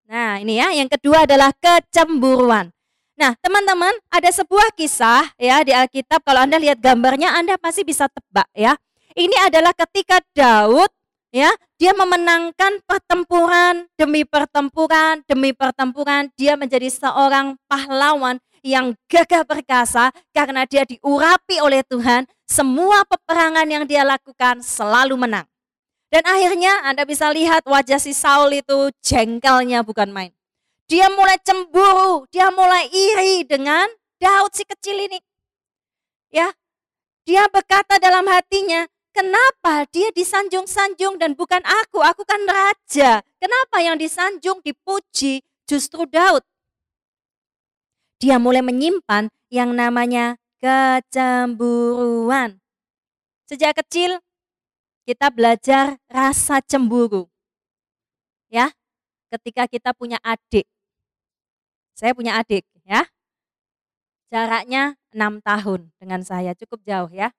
nah, 0.07 0.39
ini 0.39 0.55
ya, 0.55 0.71
yang 0.71 0.87
kedua 0.87 1.27
adalah 1.27 1.51
kecemburuan. 1.59 2.71
Nah, 3.19 3.35
teman-teman, 3.43 3.91
ada 4.07 4.31
sebuah 4.31 4.71
kisah 4.79 5.35
ya 5.35 5.59
di 5.67 5.75
Alkitab 5.75 6.23
kalau 6.23 6.47
Anda 6.47 6.55
lihat 6.55 6.79
gambarnya 6.79 7.35
Anda 7.35 7.59
pasti 7.59 7.83
bisa 7.83 8.07
tebak 8.07 8.47
ya. 8.55 8.79
Ini 9.11 9.51
adalah 9.51 9.75
ketika 9.75 10.23
Daud 10.31 10.87
ya, 11.29 11.49
dia 11.77 11.91
memenangkan 11.93 12.81
pertempuran 12.85 13.87
demi 13.95 14.25
pertempuran 14.25 15.21
demi 15.29 15.53
pertempuran, 15.53 16.29
dia 16.35 16.57
menjadi 16.57 16.89
seorang 16.89 17.57
pahlawan 17.69 18.41
yang 18.65 18.91
gagah 19.07 19.47
perkasa 19.47 20.11
karena 20.35 20.67
dia 20.67 20.83
diurapi 20.83 21.63
oleh 21.63 21.85
Tuhan, 21.87 22.27
semua 22.43 23.07
peperangan 23.07 23.67
yang 23.69 23.87
dia 23.87 24.03
lakukan 24.03 24.59
selalu 24.59 25.15
menang. 25.15 25.47
Dan 26.09 26.25
akhirnya 26.25 26.89
Anda 26.89 27.05
bisa 27.05 27.29
lihat 27.29 27.69
wajah 27.69 28.01
si 28.01 28.17
Saul 28.17 28.57
itu 28.57 28.89
jengkelnya 29.05 29.85
bukan 29.85 30.09
main. 30.09 30.33
Dia 30.89 31.05
mulai 31.13 31.37
cemburu, 31.45 32.25
dia 32.33 32.49
mulai 32.49 32.89
iri 32.89 33.45
dengan 33.45 33.85
Daud 34.17 34.49
si 34.57 34.65
kecil 34.65 35.05
ini. 35.05 35.21
Ya, 36.33 36.49
dia 37.29 37.45
berkata 37.53 38.01
dalam 38.01 38.25
hatinya, 38.25 38.89
kenapa 39.11 39.85
dia 39.89 40.09
disanjung-sanjung 40.15 41.19
dan 41.19 41.35
bukan 41.35 41.61
aku? 41.63 42.01
Aku 42.01 42.23
kan 42.25 42.41
raja. 42.45 43.21
Kenapa 43.37 43.77
yang 43.83 43.99
disanjung, 43.99 44.63
dipuji 44.63 45.43
justru 45.69 46.07
Daud? 46.09 46.41
Dia 48.19 48.35
mulai 48.35 48.59
menyimpan 48.59 49.31
yang 49.47 49.71
namanya 49.71 50.35
kecemburuan. 50.59 52.59
Sejak 53.47 53.79
kecil 53.81 54.19
kita 55.07 55.31
belajar 55.33 55.97
rasa 56.05 56.61
cemburu. 56.61 57.25
Ya, 58.51 58.69
ketika 59.33 59.65
kita 59.65 59.95
punya 59.95 60.19
adik, 60.21 60.67
saya 61.97 62.13
punya 62.13 62.37
adik 62.37 62.67
ya. 62.85 63.09
Jaraknya 64.29 64.93
enam 65.09 65.41
tahun 65.41 65.89
dengan 65.97 66.21
saya, 66.21 66.53
cukup 66.53 66.85
jauh 66.85 67.09
ya. 67.09 67.33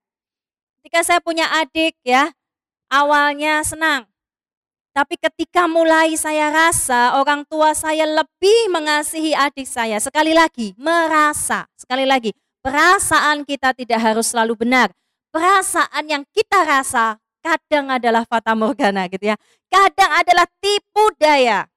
Ketika 0.81 1.05
saya 1.05 1.21
punya 1.21 1.45
adik 1.61 1.93
ya, 2.01 2.33
awalnya 2.88 3.61
senang. 3.61 4.09
Tapi 4.97 5.21
ketika 5.21 5.69
mulai 5.69 6.16
saya 6.16 6.49
rasa 6.49 7.21
orang 7.21 7.45
tua 7.45 7.77
saya 7.77 8.09
lebih 8.09 8.73
mengasihi 8.73 9.37
adik 9.37 9.69
saya. 9.69 10.01
Sekali 10.01 10.33
lagi, 10.33 10.73
merasa. 10.81 11.69
Sekali 11.77 12.09
lagi, 12.09 12.33
perasaan 12.64 13.45
kita 13.45 13.77
tidak 13.77 14.01
harus 14.01 14.33
selalu 14.33 14.57
benar. 14.57 14.88
Perasaan 15.29 16.09
yang 16.09 16.25
kita 16.33 16.64
rasa 16.64 17.21
kadang 17.45 17.93
adalah 17.93 18.25
fata 18.25 18.57
morgana 18.57 19.05
gitu 19.12 19.31
ya. 19.31 19.37
Kadang 19.69 20.11
adalah 20.16 20.49
tipu 20.64 21.05
daya. 21.21 21.69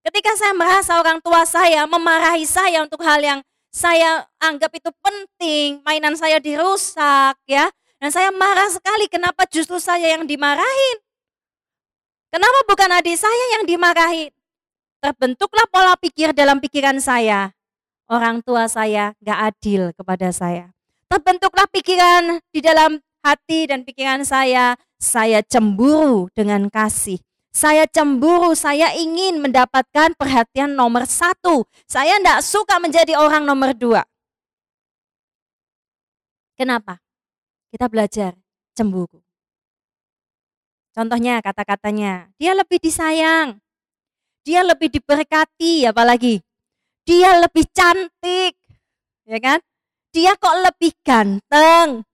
Ketika 0.00 0.32
saya 0.40 0.56
merasa 0.56 0.96
orang 0.96 1.20
tua 1.20 1.44
saya 1.44 1.84
memarahi 1.84 2.48
saya 2.48 2.80
untuk 2.80 3.04
hal 3.04 3.20
yang 3.20 3.40
saya 3.68 4.24
anggap 4.40 4.72
itu 4.74 4.90
penting, 5.04 5.84
mainan 5.84 6.16
saya 6.16 6.40
dirusak 6.40 7.36
ya. 7.44 7.68
Dan 7.98 8.14
saya 8.14 8.30
marah 8.30 8.70
sekali 8.70 9.10
kenapa 9.10 9.42
justru 9.50 9.76
saya 9.82 10.14
yang 10.14 10.22
dimarahin. 10.24 10.98
Kenapa 12.30 12.58
bukan 12.68 12.90
adik 12.94 13.18
saya 13.18 13.44
yang 13.58 13.64
dimarahin? 13.66 14.30
Terbentuklah 15.02 15.66
pola 15.70 15.94
pikir 15.98 16.30
dalam 16.30 16.62
pikiran 16.62 16.98
saya. 17.02 17.50
Orang 18.08 18.40
tua 18.40 18.70
saya 18.70 19.12
gak 19.20 19.38
adil 19.54 19.92
kepada 19.92 20.30
saya. 20.30 20.70
Terbentuklah 21.10 21.66
pikiran 21.68 22.40
di 22.54 22.60
dalam 22.62 23.00
hati 23.24 23.68
dan 23.68 23.82
pikiran 23.82 24.22
saya. 24.22 24.78
Saya 24.98 25.42
cemburu 25.46 26.26
dengan 26.34 26.66
kasih. 26.66 27.22
Saya 27.58 27.90
cemburu, 27.90 28.54
saya 28.54 28.94
ingin 28.94 29.42
mendapatkan 29.42 30.14
perhatian 30.14 30.78
nomor 30.78 31.10
satu. 31.10 31.66
Saya 31.90 32.14
tidak 32.22 32.46
suka 32.46 32.78
menjadi 32.78 33.18
orang 33.18 33.42
nomor 33.42 33.74
dua. 33.74 34.06
Kenapa? 36.54 37.02
Kita 37.74 37.90
belajar 37.90 38.38
cemburu. 38.78 39.18
Contohnya 40.94 41.42
kata-katanya, 41.42 42.30
dia 42.38 42.54
lebih 42.54 42.78
disayang, 42.78 43.58
dia 44.46 44.62
lebih 44.62 44.94
diberkati, 44.94 45.82
apalagi 45.90 46.38
dia 47.02 47.42
lebih 47.42 47.66
cantik, 47.74 48.54
ya 49.26 49.38
kan? 49.42 49.58
Dia 50.14 50.38
kok 50.38 50.56
lebih 50.62 50.94
ganteng, 51.02 52.06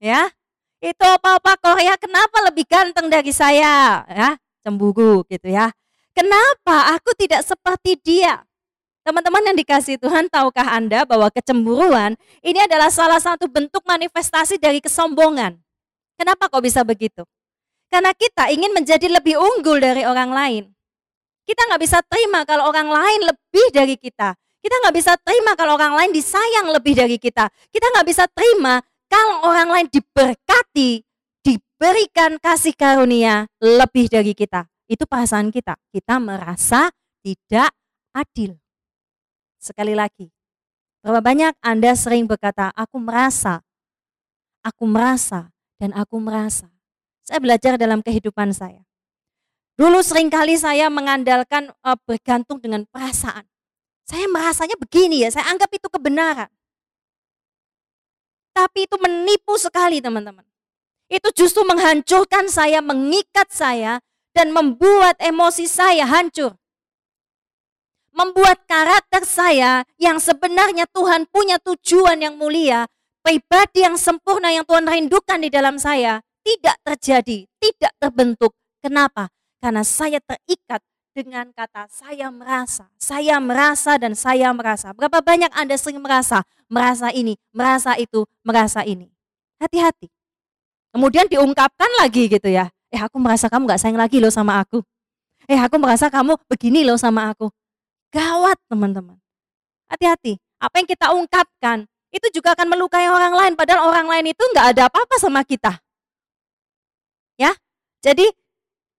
ya? 0.00 0.32
Itu 0.80 1.04
apa-apa 1.04 1.60
Korea 1.60 2.00
kenapa 2.00 2.48
lebih 2.48 2.64
ganteng 2.64 3.12
dari 3.12 3.32
saya, 3.32 4.00
ya? 4.08 4.40
Cemburu 4.66 5.22
gitu 5.30 5.46
ya. 5.46 5.70
Kenapa 6.10 6.98
aku 6.98 7.14
tidak 7.14 7.46
seperti 7.46 7.94
dia? 8.02 8.42
Teman-teman 9.06 9.38
yang 9.46 9.54
dikasih 9.54 10.02
Tuhan, 10.02 10.26
tahukah 10.26 10.66
Anda 10.74 11.06
bahwa 11.06 11.30
kecemburuan 11.30 12.18
ini 12.42 12.58
adalah 12.58 12.90
salah 12.90 13.22
satu 13.22 13.46
bentuk 13.46 13.86
manifestasi 13.86 14.58
dari 14.58 14.82
kesombongan? 14.82 15.54
Kenapa 16.18 16.50
kok 16.50 16.58
bisa 16.58 16.82
begitu? 16.82 17.22
Karena 17.86 18.10
kita 18.10 18.50
ingin 18.50 18.74
menjadi 18.74 19.06
lebih 19.06 19.38
unggul 19.38 19.78
dari 19.78 20.02
orang 20.02 20.34
lain. 20.34 20.64
Kita 21.46 21.70
nggak 21.70 21.82
bisa 21.86 22.02
terima 22.02 22.42
kalau 22.42 22.66
orang 22.66 22.90
lain 22.90 23.20
lebih 23.30 23.66
dari 23.70 23.94
kita. 23.94 24.34
Kita 24.58 24.74
nggak 24.82 24.96
bisa 24.98 25.14
terima 25.22 25.54
kalau 25.54 25.78
orang 25.78 25.94
lain 25.94 26.10
disayang 26.10 26.74
lebih 26.74 26.98
dari 26.98 27.22
kita. 27.22 27.46
Kita 27.70 27.86
nggak 27.94 28.06
bisa 28.10 28.26
terima 28.34 28.82
kalau 29.06 29.46
orang 29.46 29.70
lain 29.70 29.86
diberkati 29.86 31.06
diberikan 31.76 32.40
kasih 32.40 32.72
karunia 32.72 33.44
lebih 33.60 34.08
dari 34.08 34.32
kita. 34.32 34.64
Itu 34.88 35.04
perasaan 35.04 35.52
kita. 35.52 35.76
Kita 35.92 36.16
merasa 36.16 36.88
tidak 37.20 37.68
adil. 38.16 38.56
Sekali 39.60 39.92
lagi, 39.92 40.32
berapa 41.04 41.20
banyak 41.20 41.52
Anda 41.60 41.92
sering 41.92 42.24
berkata, 42.24 42.72
aku 42.72 42.96
merasa, 42.96 43.60
aku 44.64 44.88
merasa, 44.88 45.52
dan 45.76 45.92
aku 45.92 46.16
merasa. 46.16 46.70
Saya 47.26 47.42
belajar 47.42 47.76
dalam 47.76 48.00
kehidupan 48.00 48.56
saya. 48.56 48.80
Dulu 49.76 50.00
sering 50.00 50.32
kali 50.32 50.56
saya 50.56 50.88
mengandalkan 50.88 51.74
uh, 51.84 51.98
bergantung 52.08 52.62
dengan 52.62 52.88
perasaan. 52.88 53.44
Saya 54.06 54.30
merasanya 54.30 54.78
begini 54.78 55.26
ya, 55.26 55.34
saya 55.34 55.50
anggap 55.50 55.68
itu 55.74 55.90
kebenaran. 55.90 56.48
Tapi 58.54 58.88
itu 58.88 58.96
menipu 58.96 59.58
sekali 59.60 60.00
teman-teman 60.00 60.46
itu 61.06 61.28
justru 61.34 61.62
menghancurkan 61.62 62.50
saya, 62.50 62.82
mengikat 62.82 63.46
saya, 63.50 64.02
dan 64.34 64.52
membuat 64.52 65.16
emosi 65.22 65.64
saya 65.64 66.04
hancur. 66.04 66.52
Membuat 68.16 68.64
karakter 68.64 69.24
saya 69.28 69.84
yang 70.00 70.20
sebenarnya 70.20 70.88
Tuhan 70.88 71.28
punya 71.28 71.60
tujuan 71.60 72.20
yang 72.20 72.36
mulia, 72.40 72.88
pribadi 73.20 73.84
yang 73.84 74.00
sempurna 74.00 74.52
yang 74.52 74.64
Tuhan 74.64 74.88
rindukan 74.88 75.40
di 75.40 75.52
dalam 75.52 75.76
saya, 75.76 76.24
tidak 76.40 76.76
terjadi, 76.84 77.44
tidak 77.60 77.92
terbentuk. 78.00 78.56
Kenapa? 78.80 79.28
Karena 79.60 79.84
saya 79.84 80.22
terikat 80.22 80.80
dengan 81.16 81.48
kata 81.52 81.88
saya 81.88 82.28
merasa, 82.28 82.88
saya 82.96 83.40
merasa 83.40 83.96
dan 83.96 84.12
saya 84.16 84.52
merasa. 84.52 84.92
Berapa 84.92 85.20
banyak 85.20 85.52
Anda 85.52 85.76
sering 85.80 86.00
merasa, 86.00 86.44
merasa 86.68 87.08
ini, 87.12 87.36
merasa 87.52 87.96
itu, 88.00 88.24
merasa 88.44 88.84
ini. 88.84 89.08
Hati-hati. 89.56 90.15
Kemudian 90.96 91.28
diungkapkan 91.28 91.92
lagi 92.00 92.24
gitu 92.24 92.48
ya. 92.48 92.72
Eh 92.88 92.96
aku 92.96 93.20
merasa 93.20 93.52
kamu 93.52 93.68
gak 93.68 93.84
sayang 93.84 94.00
lagi 94.00 94.16
loh 94.16 94.32
sama 94.32 94.64
aku. 94.64 94.80
Eh 95.44 95.60
aku 95.60 95.76
merasa 95.76 96.08
kamu 96.08 96.40
begini 96.48 96.88
loh 96.88 96.96
sama 96.96 97.36
aku. 97.36 97.52
Gawat 98.08 98.56
teman-teman. 98.72 99.20
Hati-hati. 99.92 100.40
Apa 100.56 100.80
yang 100.80 100.88
kita 100.88 101.12
ungkapkan 101.12 101.84
itu 102.08 102.40
juga 102.40 102.56
akan 102.56 102.72
melukai 102.72 103.12
orang 103.12 103.36
lain. 103.36 103.52
Padahal 103.52 103.92
orang 103.92 104.08
lain 104.08 104.32
itu 104.32 104.40
nggak 104.40 104.72
ada 104.72 104.82
apa-apa 104.88 105.20
sama 105.20 105.44
kita. 105.44 105.76
Ya, 107.36 107.52
jadi 108.00 108.32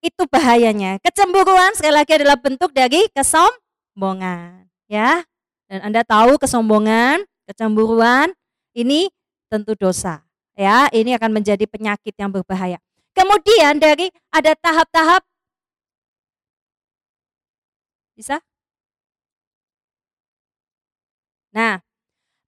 itu 0.06 0.24
bahayanya. 0.30 1.02
Kecemburuan 1.02 1.74
sekali 1.74 1.98
lagi 1.98 2.14
adalah 2.14 2.38
bentuk 2.38 2.70
dari 2.70 3.10
kesombongan, 3.10 4.70
ya. 4.86 5.26
Dan 5.66 5.82
Anda 5.82 6.06
tahu 6.06 6.38
kesombongan, 6.38 7.26
kecemburuan 7.50 8.30
ini 8.78 9.10
tentu 9.50 9.74
dosa, 9.74 10.22
ya. 10.58 10.90
Ini 10.90 11.22
akan 11.22 11.38
menjadi 11.38 11.64
penyakit 11.70 12.18
yang 12.18 12.34
berbahaya. 12.34 12.82
Kemudian 13.14 13.78
dari 13.78 14.10
ada 14.34 14.58
tahap-tahap 14.58 15.22
bisa? 18.18 18.42
Nah, 21.54 21.78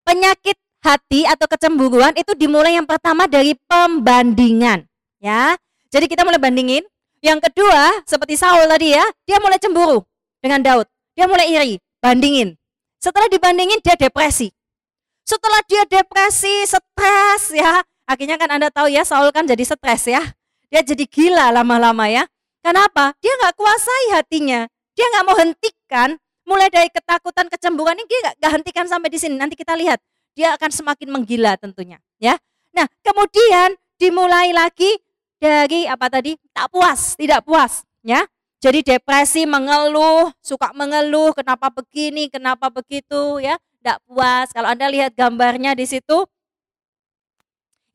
penyakit 0.01 0.57
hati 0.81 1.29
atau 1.29 1.45
kecemburuan 1.45 2.17
itu 2.17 2.33
dimulai 2.33 2.77
yang 2.77 2.89
pertama 2.89 3.29
dari 3.29 3.53
pembandingan, 3.69 4.89
ya. 5.21 5.53
Jadi 5.89 6.05
kita 6.05 6.25
mulai 6.25 6.37
bandingin, 6.37 6.85
yang 7.19 7.37
kedua, 7.43 8.05
seperti 8.07 8.39
Saul 8.39 8.65
tadi 8.69 8.95
ya, 8.95 9.05
dia 9.25 9.37
mulai 9.41 9.59
cemburu 9.61 10.05
dengan 10.39 10.61
Daud. 10.63 10.87
Dia 11.13 11.27
mulai 11.27 11.51
iri, 11.51 11.73
bandingin. 11.99 12.55
Setelah 13.01 13.27
dibandingin 13.27 13.83
dia 13.83 13.97
depresi. 13.99 14.53
Setelah 15.27 15.61
dia 15.67 15.83
depresi, 15.85 16.65
stres 16.65 17.43
ya. 17.53 17.83
Akhirnya 18.09 18.41
kan 18.41 18.49
Anda 18.49 18.73
tahu 18.73 18.89
ya, 18.89 19.05
Saul 19.05 19.29
kan 19.29 19.45
jadi 19.45 19.61
stres 19.61 20.09
ya. 20.09 20.33
Dia 20.73 20.81
jadi 20.81 21.05
gila 21.05 21.53
lama-lama 21.53 22.09
ya. 22.09 22.25
Kenapa? 22.65 23.13
Dia 23.21 23.29
nggak 23.37 23.53
kuasai 23.53 24.05
hatinya. 24.17 24.65
Dia 24.97 25.05
nggak 25.13 25.25
mau 25.29 25.37
hentikan. 25.37 26.09
Mulai 26.49 26.73
dari 26.73 26.89
ketakutan, 26.89 27.45
kecemburuan 27.45 27.93
ini 27.93 28.09
dia 28.09 28.33
nggak 28.41 28.51
hentikan 28.57 28.85
sampai 28.89 29.13
di 29.13 29.21
sini. 29.21 29.37
Nanti 29.37 29.53
kita 29.53 29.77
lihat, 29.77 30.01
dia 30.33 30.57
akan 30.57 30.73
semakin 30.73 31.13
menggila 31.13 31.53
tentunya. 31.61 32.01
Ya. 32.17 32.41
Nah, 32.73 32.89
kemudian 33.05 33.77
dimulai 34.01 34.49
lagi 34.57 34.89
dari 35.37 35.85
apa 35.85 36.09
tadi 36.09 36.33
tak 36.49 36.73
puas, 36.73 37.13
tidak 37.13 37.45
puas, 37.45 37.85
ya. 38.01 38.25
Jadi 38.59 38.83
depresi, 38.83 39.45
mengeluh, 39.45 40.33
suka 40.41 40.73
mengeluh, 40.75 41.31
kenapa 41.31 41.71
begini, 41.71 42.27
kenapa 42.27 42.67
begitu, 42.67 43.39
ya, 43.39 43.55
tidak 43.79 44.03
puas. 44.03 44.51
Kalau 44.51 44.67
anda 44.73 44.89
lihat 44.91 45.15
gambarnya 45.15 45.77
di 45.77 45.87
situ, 45.87 46.27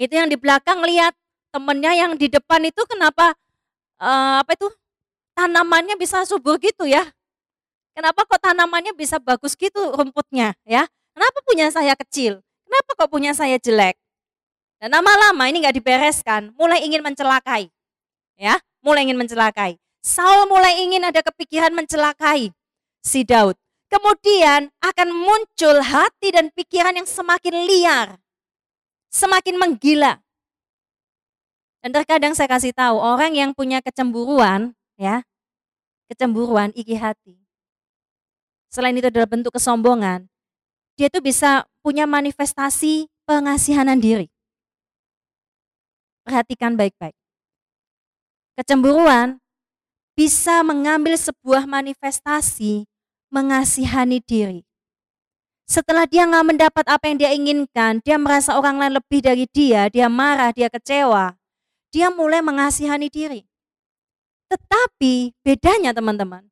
itu 0.01 0.15
yang 0.15 0.27
di 0.27 0.35
belakang 0.35 0.83
lihat 0.83 1.15
temennya 1.55 1.95
yang 1.95 2.13
di 2.19 2.27
depan 2.27 2.67
itu 2.67 2.83
kenapa 2.91 3.35
uh, 4.03 4.43
apa 4.43 4.59
itu 4.59 4.67
tanamannya 5.39 5.95
bisa 5.99 6.27
subur 6.27 6.59
gitu 6.59 6.87
ya? 6.87 7.07
Kenapa 7.95 8.27
kok 8.27 8.43
tanamannya 8.43 8.91
bisa 8.99 9.23
bagus 9.23 9.55
gitu 9.55 9.95
rumputnya, 9.95 10.59
ya? 10.67 10.83
Kenapa 11.15 11.39
punya 11.47 11.71
saya 11.71 11.95
kecil? 11.95 12.43
Kenapa 12.67 12.91
kok 12.99 13.11
punya 13.11 13.31
saya 13.31 13.55
jelek? 13.55 13.95
Dan 14.83 14.99
lama-lama 14.99 15.47
ini 15.47 15.63
nggak 15.63 15.79
dibereskan, 15.79 16.51
mulai 16.59 16.83
ingin 16.83 17.07
mencelakai. 17.07 17.71
Ya, 18.35 18.59
mulai 18.83 19.07
ingin 19.07 19.15
mencelakai. 19.15 19.79
Saul 20.03 20.51
mulai 20.51 20.83
ingin 20.83 21.07
ada 21.07 21.23
kepikiran 21.23 21.71
mencelakai 21.71 22.51
si 22.99 23.23
Daud. 23.23 23.55
Kemudian 23.87 24.75
akan 24.83 25.09
muncul 25.15 25.79
hati 25.79 26.35
dan 26.35 26.51
pikiran 26.51 26.99
yang 26.99 27.07
semakin 27.07 27.55
liar. 27.63 28.19
Semakin 29.15 29.55
menggila. 29.63 30.19
Dan 31.79 31.95
terkadang 31.95 32.35
saya 32.35 32.51
kasih 32.51 32.75
tahu, 32.75 32.99
orang 32.99 33.31
yang 33.39 33.55
punya 33.55 33.79
kecemburuan, 33.79 34.75
ya, 34.99 35.23
kecemburuan, 36.11 36.75
iki 36.75 36.99
hati. 36.99 37.39
Selain 38.75 38.97
itu 38.99 39.07
adalah 39.07 39.31
bentuk 39.31 39.55
kesombongan, 39.55 40.27
dia 40.99 41.07
itu 41.07 41.23
bisa 41.23 41.63
punya 41.79 42.11
manifestasi 42.11 43.07
pengasihanan 43.23 44.03
diri. 44.03 44.27
Perhatikan 46.27 46.75
baik-baik. 46.75 47.15
Kecemburuan 48.59 49.39
bisa 50.19 50.67
mengambil 50.67 51.15
sebuah 51.15 51.71
manifestasi 51.71 52.89
mengasihani 53.31 54.19
diri. 54.25 54.67
Setelah 55.65 56.05
dia 56.05 56.29
nggak 56.29 56.45
mendapat 56.45 56.85
apa 56.85 57.05
yang 57.09 57.17
dia 57.17 57.31
inginkan, 57.33 58.05
dia 58.05 58.21
merasa 58.21 58.57
orang 58.61 58.77
lain 58.77 59.01
lebih 59.01 59.21
dari 59.25 59.49
dia, 59.49 59.89
dia 59.89 60.13
marah, 60.13 60.53
dia 60.53 60.69
kecewa, 60.69 61.33
dia 61.89 62.13
mulai 62.13 62.45
mengasihani 62.45 63.09
diri. 63.09 63.49
Tetapi 64.53 65.33
bedanya 65.41 65.97
teman-teman, 65.97 66.45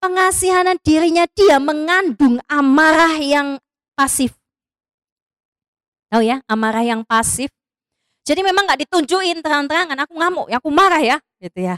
pengasihanan 0.00 0.80
dirinya 0.80 1.28
dia 1.36 1.60
mengandung 1.60 2.40
amarah 2.48 3.20
yang 3.20 3.60
pasif. 3.92 4.32
Tahu 6.08 6.24
ya, 6.24 6.40
amarah 6.48 6.82
yang 6.88 7.04
pasif 7.04 7.52
jadi 8.24 8.40
memang 8.40 8.64
nggak 8.64 8.88
ditunjukin 8.88 9.44
terang-terangan, 9.44 10.00
aku 10.00 10.16
ngamuk, 10.16 10.46
ya 10.48 10.56
aku 10.56 10.72
marah 10.72 11.02
ya, 11.04 11.16
gitu 11.44 11.60
ya. 11.60 11.76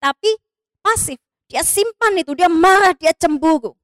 Tapi 0.00 0.32
pasif, 0.80 1.20
dia 1.44 1.60
simpan 1.60 2.16
itu, 2.16 2.32
dia 2.32 2.48
marah, 2.48 2.96
dia 2.96 3.12
cemburu. 3.12 3.76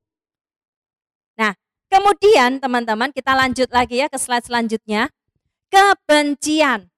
Kemudian 1.93 2.57
teman-teman 2.57 3.13
kita 3.13 3.37
lanjut 3.37 3.69
lagi 3.69 4.01
ya 4.01 4.09
ke 4.09 4.17
slide 4.17 4.49
selanjutnya. 4.49 5.13
Kebencian. 5.69 6.89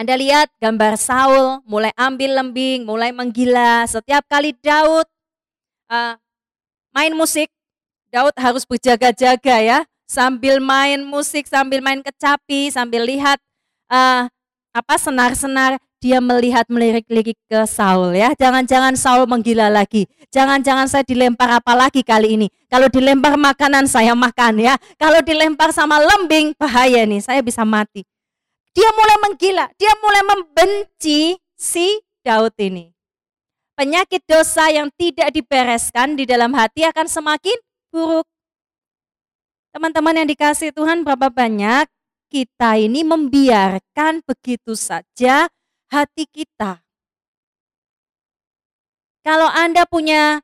Anda 0.00 0.16
lihat 0.16 0.48
gambar 0.64 0.96
Saul 0.96 1.60
mulai 1.68 1.92
ambil 1.92 2.40
lembing, 2.40 2.88
mulai 2.88 3.12
menggila. 3.12 3.84
Setiap 3.84 4.24
kali 4.32 4.56
Daud 4.64 5.04
uh, 5.92 6.16
main 6.96 7.12
musik, 7.12 7.52
Daud 8.08 8.32
harus 8.40 8.64
berjaga-jaga 8.64 9.60
ya 9.60 9.78
sambil 10.08 10.56
main 10.56 11.04
musik, 11.04 11.44
sambil 11.44 11.84
main 11.84 12.00
kecapi, 12.00 12.72
sambil 12.72 13.04
lihat 13.04 13.36
uh, 13.92 14.24
apa 14.72 14.94
senar-senar 14.96 15.76
dia 16.04 16.20
melihat 16.20 16.68
melirik-lirik 16.68 17.40
ke 17.48 17.64
Saul 17.64 18.12
ya. 18.12 18.36
Jangan-jangan 18.36 18.92
Saul 18.92 19.24
menggila 19.24 19.72
lagi. 19.72 20.04
Jangan-jangan 20.28 20.84
saya 20.84 21.00
dilempar 21.00 21.48
apa 21.48 21.72
lagi 21.72 22.04
kali 22.04 22.36
ini. 22.36 22.52
Kalau 22.68 22.92
dilempar 22.92 23.40
makanan 23.40 23.88
saya 23.88 24.12
makan 24.12 24.60
ya. 24.60 24.76
Kalau 25.00 25.24
dilempar 25.24 25.72
sama 25.72 25.96
lembing 25.96 26.52
bahaya 26.60 27.08
nih, 27.08 27.24
saya 27.24 27.40
bisa 27.40 27.64
mati. 27.64 28.04
Dia 28.76 28.92
mulai 28.92 29.16
menggila, 29.24 29.64
dia 29.80 29.96
mulai 29.96 30.22
membenci 30.28 31.40
si 31.56 31.86
Daud 32.20 32.52
ini. 32.60 32.92
Penyakit 33.72 34.28
dosa 34.28 34.68
yang 34.68 34.92
tidak 35.00 35.32
dibereskan 35.32 36.20
di 36.20 36.28
dalam 36.28 36.52
hati 36.52 36.84
akan 36.84 37.08
semakin 37.08 37.56
buruk. 37.88 38.28
Teman-teman 39.72 40.20
yang 40.20 40.28
dikasih 40.28 40.68
Tuhan 40.76 41.00
berapa 41.00 41.32
banyak 41.32 41.88
kita 42.28 42.76
ini 42.76 43.08
membiarkan 43.08 44.20
begitu 44.28 44.76
saja 44.76 45.48
hati 45.94 46.26
kita. 46.26 46.82
Kalau 49.22 49.46
Anda 49.54 49.86
punya 49.86 50.42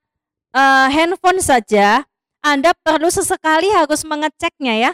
uh, 0.55 0.89
handphone 0.89 1.43
saja, 1.43 2.07
Anda 2.41 2.73
perlu 2.81 3.11
sesekali 3.11 3.69
harus 3.75 4.07
mengeceknya 4.07 4.75
ya. 4.79 4.93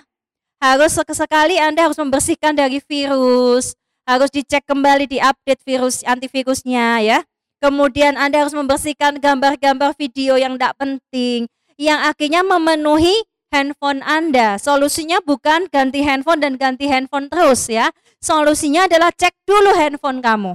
Harus 0.58 0.96
sesekali 0.96 1.60
Anda 1.60 1.86
harus 1.86 2.00
membersihkan 2.00 2.56
dari 2.56 2.80
virus, 2.82 3.76
harus 4.08 4.32
dicek 4.32 4.64
kembali 4.64 5.04
di 5.06 5.20
update 5.20 5.62
virus 5.62 6.00
antivirusnya 6.02 7.04
ya. 7.04 7.18
Kemudian 7.60 8.16
Anda 8.16 8.42
harus 8.42 8.56
membersihkan 8.56 9.20
gambar-gambar 9.20 9.94
video 9.94 10.34
yang 10.40 10.56
tidak 10.56 10.74
penting, 10.80 11.46
yang 11.78 12.00
akhirnya 12.02 12.42
memenuhi 12.42 13.14
handphone 13.54 14.02
Anda. 14.02 14.58
Solusinya 14.58 15.22
bukan 15.22 15.70
ganti 15.70 16.02
handphone 16.02 16.42
dan 16.42 16.58
ganti 16.58 16.90
handphone 16.90 17.30
terus 17.30 17.70
ya. 17.70 17.94
Solusinya 18.20 18.88
adalah 18.88 19.12
cek 19.12 19.32
dulu 19.46 19.76
handphone 19.76 20.20
kamu. 20.24 20.52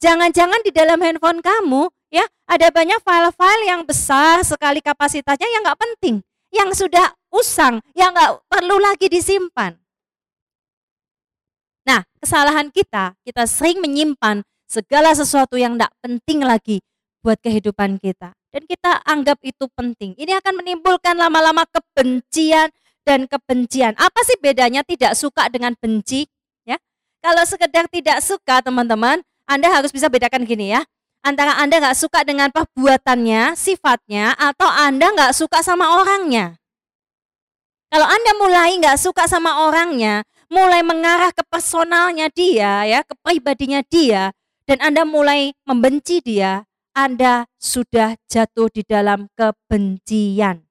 Jangan-jangan 0.00 0.60
di 0.64 0.72
dalam 0.72 0.96
handphone 1.04 1.44
kamu 1.44 1.92
ya 2.08 2.24
ada 2.48 2.72
banyak 2.72 2.98
file-file 3.04 3.64
yang 3.68 3.84
besar 3.84 4.40
sekali 4.42 4.80
kapasitasnya 4.80 5.44
yang 5.44 5.62
nggak 5.62 5.80
penting, 5.80 6.24
yang 6.50 6.72
sudah 6.72 7.12
usang, 7.30 7.84
yang 7.92 8.16
nggak 8.16 8.40
perlu 8.48 8.80
lagi 8.80 9.06
disimpan. 9.12 9.76
Nah, 11.84 12.04
kesalahan 12.20 12.72
kita, 12.72 13.16
kita 13.24 13.44
sering 13.44 13.80
menyimpan 13.80 14.40
segala 14.70 15.12
sesuatu 15.12 15.58
yang 15.58 15.74
tidak 15.76 15.92
penting 16.00 16.40
lagi 16.44 16.78
buat 17.20 17.36
kehidupan 17.42 18.00
kita 18.00 18.32
dan 18.50 18.62
kita 18.66 19.02
anggap 19.06 19.38
itu 19.44 19.66
penting. 19.74 20.14
Ini 20.18 20.38
akan 20.42 20.64
menimbulkan 20.64 21.14
lama-lama 21.14 21.66
kebencian 21.70 22.72
dan 23.06 23.26
kebencian. 23.26 23.94
Apa 23.96 24.20
sih 24.26 24.38
bedanya 24.42 24.82
tidak 24.82 25.14
suka 25.14 25.46
dengan 25.48 25.74
benci? 25.78 26.26
Kalau 27.20 27.44
sekedar 27.44 27.84
tidak 27.92 28.24
suka, 28.24 28.64
teman-teman, 28.64 29.20
Anda 29.44 29.68
harus 29.68 29.92
bisa 29.92 30.08
bedakan 30.08 30.48
gini 30.48 30.72
ya. 30.72 30.84
Antara 31.20 31.60
Anda 31.60 31.76
nggak 31.76 31.98
suka 32.00 32.24
dengan 32.24 32.48
perbuatannya, 32.48 33.52
sifatnya, 33.52 34.32
atau 34.40 34.64
Anda 34.64 35.12
nggak 35.12 35.36
suka 35.36 35.60
sama 35.60 36.00
orangnya. 36.00 36.56
Kalau 37.92 38.08
Anda 38.08 38.32
mulai 38.40 38.80
nggak 38.80 38.96
suka 38.96 39.28
sama 39.28 39.68
orangnya, 39.68 40.24
mulai 40.48 40.80
mengarah 40.80 41.28
ke 41.36 41.44
personalnya 41.44 42.32
dia, 42.32 42.88
ya, 42.88 43.04
ke 43.04 43.12
pribadinya 43.20 43.84
dia, 43.84 44.32
dan 44.64 44.80
Anda 44.80 45.04
mulai 45.04 45.52
membenci 45.68 46.24
dia, 46.24 46.64
Anda 46.96 47.44
sudah 47.60 48.16
jatuh 48.32 48.72
di 48.72 48.80
dalam 48.88 49.28
kebencian. 49.36 50.64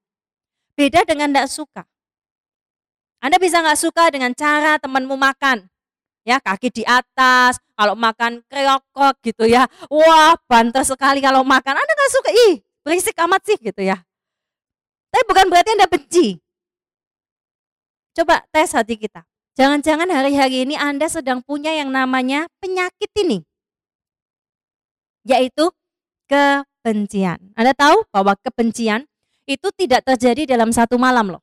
Beda 0.74 1.06
dengan 1.06 1.30
tidak 1.30 1.46
suka. 1.52 1.82
Anda 3.20 3.36
bisa 3.38 3.62
nggak 3.62 3.78
suka 3.78 4.10
dengan 4.10 4.32
cara 4.34 4.80
temanmu 4.80 5.14
makan. 5.14 5.70
Ya, 6.20 6.36
kaki 6.36 6.68
di 6.68 6.84
atas, 6.84 7.56
kalau 7.72 7.96
makan 7.96 8.44
kreokok 8.44 9.16
gitu 9.24 9.48
ya. 9.48 9.64
Wah, 9.88 10.36
banter 10.44 10.84
sekali 10.84 11.24
kalau 11.24 11.40
makan. 11.40 11.74
Anda 11.80 11.92
nggak 11.96 12.12
suka, 12.12 12.30
ih, 12.30 12.54
berisik 12.84 13.16
amat 13.24 13.40
sih 13.48 13.56
gitu 13.56 13.80
ya. 13.80 13.96
Tapi 15.10 15.22
bukan 15.26 15.46
berarti 15.50 15.70
Anda 15.74 15.88
benci. 15.90 16.38
Coba 18.14 18.44
tes 18.52 18.70
hati 18.76 18.94
kita. 19.00 19.24
Jangan-jangan 19.58 20.08
hari-hari 20.08 20.64
ini 20.68 20.78
Anda 20.78 21.10
sedang 21.10 21.42
punya 21.42 21.74
yang 21.74 21.90
namanya 21.90 22.46
penyakit 22.62 23.10
ini. 23.18 23.42
Yaitu 25.26 25.68
kebencian. 26.30 27.52
Anda 27.58 27.74
tahu 27.74 28.06
bahwa 28.14 28.38
kebencian 28.38 29.04
itu 29.50 29.68
tidak 29.74 30.06
terjadi 30.06 30.54
dalam 30.54 30.70
satu 30.70 30.94
malam 30.94 31.34
loh. 31.34 31.42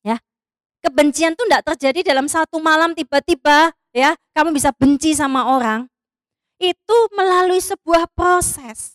Ya. 0.00 0.16
Kebencian 0.86 1.34
itu 1.34 1.42
tidak 1.50 1.66
terjadi 1.74 2.14
dalam 2.14 2.30
satu 2.30 2.62
malam 2.62 2.94
tiba-tiba 2.94 3.74
ya, 3.90 4.14
kamu 4.38 4.54
bisa 4.54 4.70
benci 4.70 5.18
sama 5.18 5.50
orang. 5.58 5.90
Itu 6.62 7.10
melalui 7.10 7.58
sebuah 7.58 8.06
proses. 8.14 8.94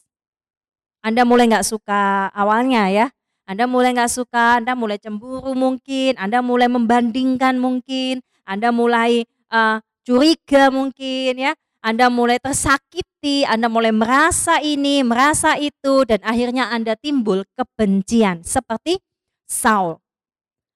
Anda 1.04 1.28
mulai 1.28 1.52
nggak 1.52 1.68
suka 1.68 2.32
awalnya 2.32 2.88
ya. 2.88 3.08
Anda 3.44 3.68
mulai 3.68 3.92
nggak 3.92 4.08
suka, 4.08 4.64
Anda 4.64 4.72
mulai 4.72 5.04
cemburu 5.04 5.52
mungkin, 5.52 6.16
Anda 6.16 6.40
mulai 6.40 6.72
membandingkan 6.72 7.60
mungkin, 7.60 8.24
Anda 8.48 8.72
mulai 8.72 9.28
uh, 9.52 9.84
curiga 10.08 10.72
mungkin 10.72 11.38
ya. 11.38 11.52
Anda 11.84 12.08
mulai 12.08 12.40
tersakiti, 12.40 13.44
Anda 13.44 13.68
mulai 13.68 13.92
merasa 13.92 14.64
ini, 14.64 15.04
merasa 15.04 15.60
itu, 15.60 16.08
dan 16.08 16.24
akhirnya 16.24 16.72
Anda 16.72 16.96
timbul 16.96 17.44
kebencian 17.58 18.48
seperti 18.48 19.02
Saul. 19.44 20.01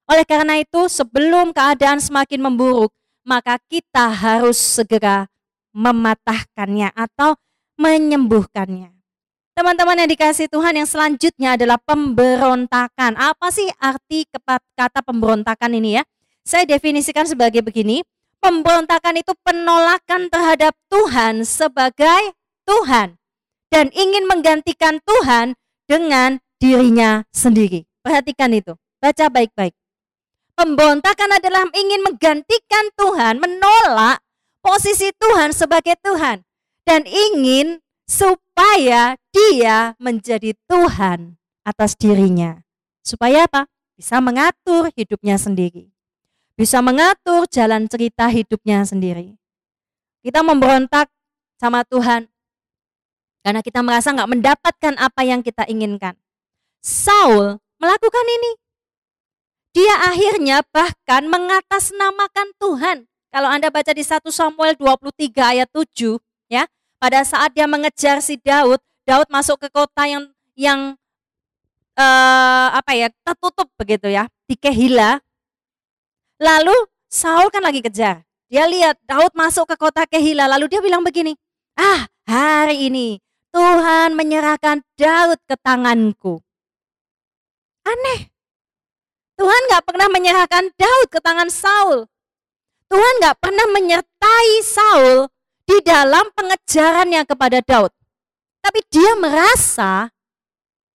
Oleh 0.05 0.25
karena 0.25 0.61
itu, 0.61 0.85
sebelum 0.85 1.55
keadaan 1.55 1.97
semakin 1.97 2.45
memburuk, 2.45 2.93
maka 3.25 3.57
kita 3.69 4.13
harus 4.13 4.57
segera 4.57 5.25
mematahkannya 5.73 6.93
atau 6.93 7.35
menyembuhkannya. 7.75 8.93
Teman-teman 9.55 10.03
yang 10.03 10.11
dikasih 10.11 10.51
Tuhan 10.51 10.77
yang 10.77 10.87
selanjutnya 10.87 11.55
adalah 11.55 11.79
pemberontakan. 11.79 13.15
Apa 13.15 13.49
sih 13.49 13.71
arti 13.79 14.27
kata 14.75 14.99
pemberontakan 14.99 15.71
ini 15.79 15.99
ya? 15.99 16.03
Saya 16.45 16.67
definisikan 16.67 17.25
sebagai 17.25 17.65
begini, 17.65 18.05
Pemberontakan 18.45 19.17
itu 19.17 19.33
penolakan 19.41 20.29
terhadap 20.29 20.77
Tuhan 20.85 21.41
sebagai 21.41 22.37
Tuhan 22.61 23.17
dan 23.73 23.89
ingin 23.89 24.29
menggantikan 24.29 25.01
Tuhan 25.01 25.57
dengan 25.89 26.37
dirinya 26.61 27.25
sendiri. 27.33 27.89
Perhatikan 28.05 28.53
itu, 28.53 28.77
baca 29.01 29.33
baik-baik. 29.33 29.73
Pemberontakan 30.55 31.29
adalah 31.35 31.67
ingin 31.75 32.01
menggantikan 32.03 32.85
Tuhan, 32.95 33.43
menolak 33.43 34.23
posisi 34.63 35.11
Tuhan 35.19 35.51
sebagai 35.51 35.99
Tuhan 35.99 36.47
dan 36.87 37.03
ingin 37.03 37.83
supaya 38.07 39.19
dia 39.35 39.99
menjadi 39.99 40.55
Tuhan 40.71 41.35
atas 41.67 41.99
dirinya. 41.99 42.63
Supaya 43.03 43.45
apa? 43.45 43.67
Bisa 43.99 44.23
mengatur 44.23 44.91
hidupnya 44.95 45.35
sendiri 45.35 45.95
bisa 46.55 46.79
mengatur 46.79 47.43
jalan 47.51 47.85
cerita 47.91 48.31
hidupnya 48.31 48.87
sendiri. 48.87 49.35
Kita 50.23 50.41
memberontak 50.41 51.11
sama 51.59 51.83
Tuhan 51.85 52.31
karena 53.45 53.61
kita 53.61 53.83
merasa 53.85 54.15
nggak 54.15 54.31
mendapatkan 54.31 54.93
apa 54.97 55.21
yang 55.27 55.43
kita 55.43 55.67
inginkan. 55.67 56.15
Saul 56.81 57.59
melakukan 57.77 58.25
ini. 58.41 58.64
Dia 59.75 59.95
akhirnya 60.07 60.63
bahkan 60.71 61.27
mengatasnamakan 61.27 62.47
Tuhan. 62.55 62.97
Kalau 63.27 63.51
Anda 63.51 63.67
baca 63.67 63.91
di 63.91 63.99
1 63.99 64.23
Samuel 64.31 64.79
23 64.79 65.35
ayat 65.35 65.67
7, 65.67 66.15
ya, 66.47 66.63
pada 66.95 67.19
saat 67.27 67.51
dia 67.51 67.67
mengejar 67.67 68.23
si 68.23 68.39
Daud, 68.39 68.79
Daud 69.03 69.27
masuk 69.27 69.59
ke 69.59 69.67
kota 69.67 70.07
yang 70.07 70.31
yang 70.55 70.95
uh, 71.99 72.67
apa 72.71 72.95
ya 72.95 73.11
tertutup 73.27 73.67
begitu 73.75 74.07
ya 74.07 74.31
di 74.47 74.55
Kehila 74.55 75.19
Lalu 76.39 76.75
Saul 77.07 77.47
kan 77.47 77.63
lagi 77.63 77.79
kejar. 77.79 78.27
Dia 78.51 78.67
lihat 78.67 78.99
Daud 79.07 79.31
masuk 79.35 79.71
ke 79.71 79.75
kota 79.79 80.03
Kehila. 80.03 80.51
Lalu 80.51 80.67
dia 80.67 80.83
bilang 80.83 81.01
begini, 81.01 81.31
ah 81.79 82.07
hari 82.27 82.91
ini 82.91 83.23
Tuhan 83.55 84.19
menyerahkan 84.19 84.83
Daud 84.99 85.39
ke 85.47 85.55
tanganku. 85.63 86.43
Aneh. 87.87 88.34
Tuhan 89.35 89.61
gak 89.71 89.83
pernah 89.83 90.07
menyerahkan 90.07 90.71
Daud 90.79 91.07
ke 91.11 91.19
tangan 91.19 91.51
Saul. 91.51 92.07
Tuhan 92.87 93.13
gak 93.19 93.37
pernah 93.43 93.67
menyertai 93.71 94.51
Saul 94.63 95.27
di 95.67 95.77
dalam 95.83 96.31
pengejarannya 96.31 97.27
kepada 97.27 97.59
Daud. 97.59 97.91
Tapi 98.63 98.79
dia 98.89 99.13
merasa 99.19 100.09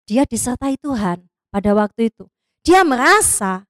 dia 0.08 0.26
disertai 0.26 0.74
Tuhan 0.80 1.22
pada 1.54 1.70
waktu 1.76 2.10
itu. 2.10 2.26
Dia 2.66 2.82
merasa 2.82 3.68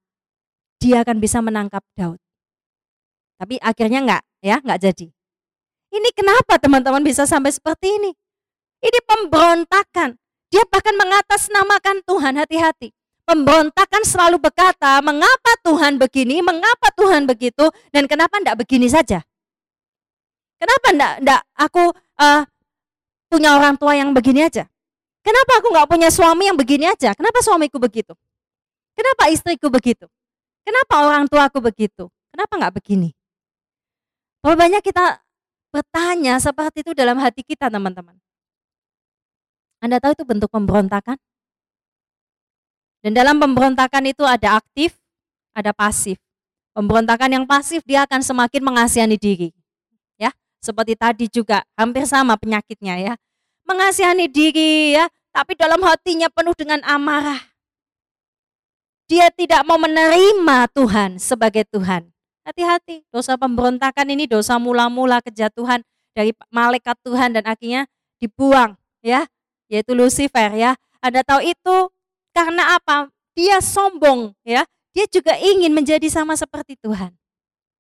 dia 0.80 1.04
akan 1.04 1.20
bisa 1.20 1.44
menangkap 1.44 1.84
Daud. 1.92 2.16
Tapi 3.36 3.60
akhirnya 3.60 4.00
enggak, 4.00 4.22
ya, 4.40 4.56
enggak 4.60 4.80
jadi. 4.80 5.06
Ini 5.90 6.08
kenapa 6.14 6.56
teman-teman 6.56 7.02
bisa 7.02 7.26
sampai 7.26 7.50
seperti 7.50 7.92
ini? 7.98 8.10
Ini 8.80 8.98
pemberontakan. 9.04 10.16
Dia 10.50 10.64
bahkan 10.66 10.96
mengatasnamakan 10.96 12.02
Tuhan, 12.08 12.34
hati-hati. 12.40 12.94
Pemberontakan 13.30 14.02
selalu 14.02 14.42
berkata, 14.42 14.98
mengapa 15.06 15.54
Tuhan 15.62 16.02
begini, 16.02 16.42
mengapa 16.42 16.90
Tuhan 16.98 17.30
begitu, 17.30 17.70
dan 17.94 18.10
kenapa 18.10 18.42
enggak 18.42 18.58
begini 18.58 18.90
saja? 18.90 19.22
Kenapa 20.58 20.86
enggak, 20.90 21.14
enggak 21.22 21.42
aku 21.54 21.94
uh, 21.94 22.42
punya 23.30 23.54
orang 23.54 23.78
tua 23.78 23.94
yang 23.94 24.10
begini 24.10 24.50
aja? 24.50 24.66
Kenapa 25.22 25.62
aku 25.62 25.70
enggak 25.70 25.86
punya 25.86 26.10
suami 26.10 26.50
yang 26.50 26.58
begini 26.58 26.90
aja? 26.90 27.14
Kenapa 27.14 27.38
suamiku 27.38 27.78
begitu? 27.78 28.18
Kenapa 28.98 29.30
istriku 29.30 29.70
begitu? 29.70 30.10
Kenapa 30.66 31.06
orang 31.06 31.30
tua 31.30 31.46
aku 31.46 31.62
begitu? 31.62 32.10
Kenapa 32.34 32.52
nggak 32.58 32.82
begini? 32.82 33.14
Bahwa 34.42 34.66
banyak 34.66 34.82
kita 34.82 35.22
bertanya 35.70 36.42
seperti 36.42 36.82
itu 36.82 36.98
dalam 36.98 37.14
hati 37.22 37.46
kita 37.46 37.70
teman-teman. 37.70 38.18
Anda 39.78 40.02
tahu 40.02 40.18
itu 40.18 40.24
bentuk 40.26 40.50
pemberontakan? 40.50 41.14
Dan 43.00 43.16
dalam 43.16 43.40
pemberontakan 43.40 44.12
itu 44.12 44.24
ada 44.28 44.60
aktif, 44.60 44.96
ada 45.56 45.72
pasif. 45.72 46.20
Pemberontakan 46.76 47.32
yang 47.32 47.44
pasif 47.48 47.80
dia 47.88 48.04
akan 48.04 48.20
semakin 48.20 48.62
mengasihani 48.62 49.16
diri. 49.16 49.50
Ya, 50.20 50.30
seperti 50.60 50.94
tadi 50.94 51.26
juga 51.26 51.64
hampir 51.74 52.04
sama 52.04 52.36
penyakitnya 52.36 53.00
ya. 53.00 53.14
Mengasihani 53.64 54.28
diri 54.28 54.94
ya, 54.94 55.08
tapi 55.32 55.56
dalam 55.56 55.80
hatinya 55.80 56.28
penuh 56.28 56.54
dengan 56.54 56.82
amarah, 56.84 57.40
dia 59.10 59.26
tidak 59.34 59.66
mau 59.66 59.74
menerima 59.80 60.70
Tuhan 60.70 61.18
sebagai 61.18 61.66
Tuhan. 61.66 62.06
Hati-hati, 62.46 63.02
dosa 63.10 63.34
pemberontakan 63.34 64.06
ini 64.10 64.30
dosa 64.30 64.58
mula-mula 64.58 65.18
kejatuhan 65.18 65.82
dari 66.14 66.30
malaikat 66.50 66.94
Tuhan 67.02 67.34
dan 67.34 67.44
akhirnya 67.46 67.90
dibuang 68.22 68.78
ya, 69.02 69.26
yaitu 69.66 69.98
Lucifer 69.98 70.54
ya. 70.54 70.78
Anda 71.02 71.26
tahu 71.26 71.42
itu 71.42 71.76
karena 72.30 72.78
apa? 72.78 73.10
Dia 73.34 73.62
sombong 73.62 74.34
ya. 74.42 74.66
Dia 74.90 75.06
juga 75.06 75.38
ingin 75.38 75.70
menjadi 75.70 76.06
sama 76.10 76.34
seperti 76.34 76.74
Tuhan. 76.82 77.14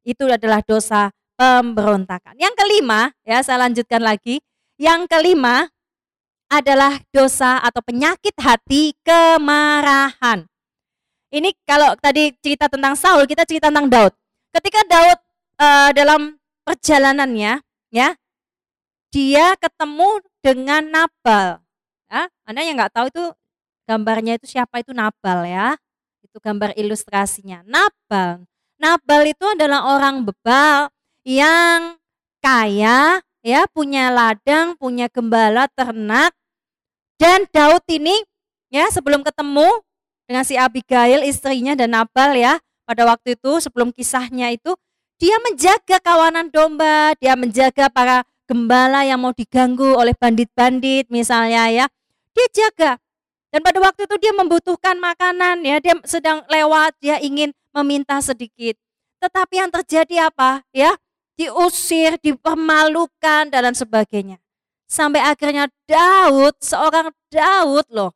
Itu 0.06 0.30
adalah 0.30 0.62
dosa 0.62 1.10
pemberontakan. 1.34 2.38
Yang 2.38 2.54
kelima, 2.54 3.10
ya 3.26 3.42
saya 3.42 3.66
lanjutkan 3.66 3.98
lagi. 3.98 4.38
Yang 4.78 5.10
kelima 5.10 5.66
adalah 6.50 6.98
dosa 7.14 7.62
atau 7.62 7.82
penyakit 7.82 8.34
hati 8.38 8.94
kemarahan. 9.06 10.46
Ini 11.30 11.54
kalau 11.62 11.94
tadi 11.98 12.34
cerita 12.42 12.66
tentang 12.66 12.98
Saul, 12.98 13.22
kita 13.26 13.46
cerita 13.46 13.70
tentang 13.70 13.86
Daud. 13.86 14.12
Ketika 14.50 14.82
Daud 14.86 15.18
uh, 15.62 15.90
dalam 15.94 16.34
perjalanannya, 16.66 17.62
ya, 17.94 18.08
dia 19.14 19.54
ketemu 19.58 20.22
dengan 20.42 20.82
Nabal. 20.90 21.62
Ya, 22.10 22.26
anda 22.42 22.60
yang 22.66 22.74
nggak 22.74 22.94
tahu 22.94 23.06
itu 23.14 23.24
gambarnya 23.90 24.38
itu 24.38 24.46
siapa 24.46 24.78
itu 24.78 24.94
Nabal 24.94 25.42
ya. 25.50 25.74
Itu 26.22 26.38
gambar 26.38 26.78
ilustrasinya. 26.78 27.66
Nabal. 27.66 28.46
Nabal 28.78 29.26
itu 29.26 29.42
adalah 29.50 29.98
orang 29.98 30.22
bebal 30.22 30.94
yang 31.26 31.98
kaya, 32.38 33.18
ya, 33.42 33.66
punya 33.66 34.14
ladang, 34.14 34.78
punya 34.78 35.10
gembala, 35.10 35.66
ternak. 35.74 36.30
Dan 37.18 37.50
Daud 37.50 37.82
ini 37.90 38.14
ya 38.70 38.86
sebelum 38.94 39.26
ketemu 39.26 39.68
dengan 40.24 40.46
si 40.46 40.54
Abigail 40.54 41.26
istrinya 41.26 41.74
dan 41.74 41.92
Nabal 41.92 42.38
ya, 42.38 42.62
pada 42.86 43.02
waktu 43.04 43.34
itu 43.34 43.58
sebelum 43.58 43.90
kisahnya 43.90 44.54
itu 44.54 44.72
dia 45.20 45.36
menjaga 45.44 46.00
kawanan 46.00 46.48
domba, 46.48 47.12
dia 47.20 47.36
menjaga 47.36 47.92
para 47.92 48.24
gembala 48.48 49.04
yang 49.04 49.20
mau 49.20 49.36
diganggu 49.36 49.92
oleh 49.92 50.16
bandit-bandit 50.16 51.12
misalnya 51.12 51.68
ya. 51.68 51.86
Dia 52.32 52.46
jaga. 52.48 52.96
Dan 53.50 53.66
pada 53.66 53.82
waktu 53.82 54.06
itu 54.06 54.16
dia 54.22 54.30
membutuhkan 54.30 54.94
makanan 55.02 55.66
ya, 55.66 55.82
dia 55.82 55.98
sedang 56.06 56.46
lewat, 56.46 56.94
dia 57.02 57.18
ingin 57.18 57.50
meminta 57.74 58.22
sedikit. 58.22 58.78
Tetapi 59.18 59.54
yang 59.58 59.70
terjadi 59.74 60.30
apa? 60.30 60.62
Ya, 60.70 60.94
diusir, 61.34 62.14
dipermalukan 62.22 63.50
dan 63.50 63.74
sebagainya. 63.74 64.38
Sampai 64.86 65.22
akhirnya 65.22 65.66
Daud, 65.86 66.54
seorang 66.62 67.10
Daud 67.30 67.86
loh. 67.90 68.14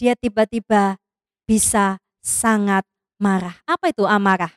Dia 0.00 0.16
tiba-tiba 0.16 0.96
bisa 1.44 2.00
sangat 2.24 2.88
marah. 3.20 3.60
Apa 3.68 3.92
itu 3.92 4.08
amarah? 4.08 4.52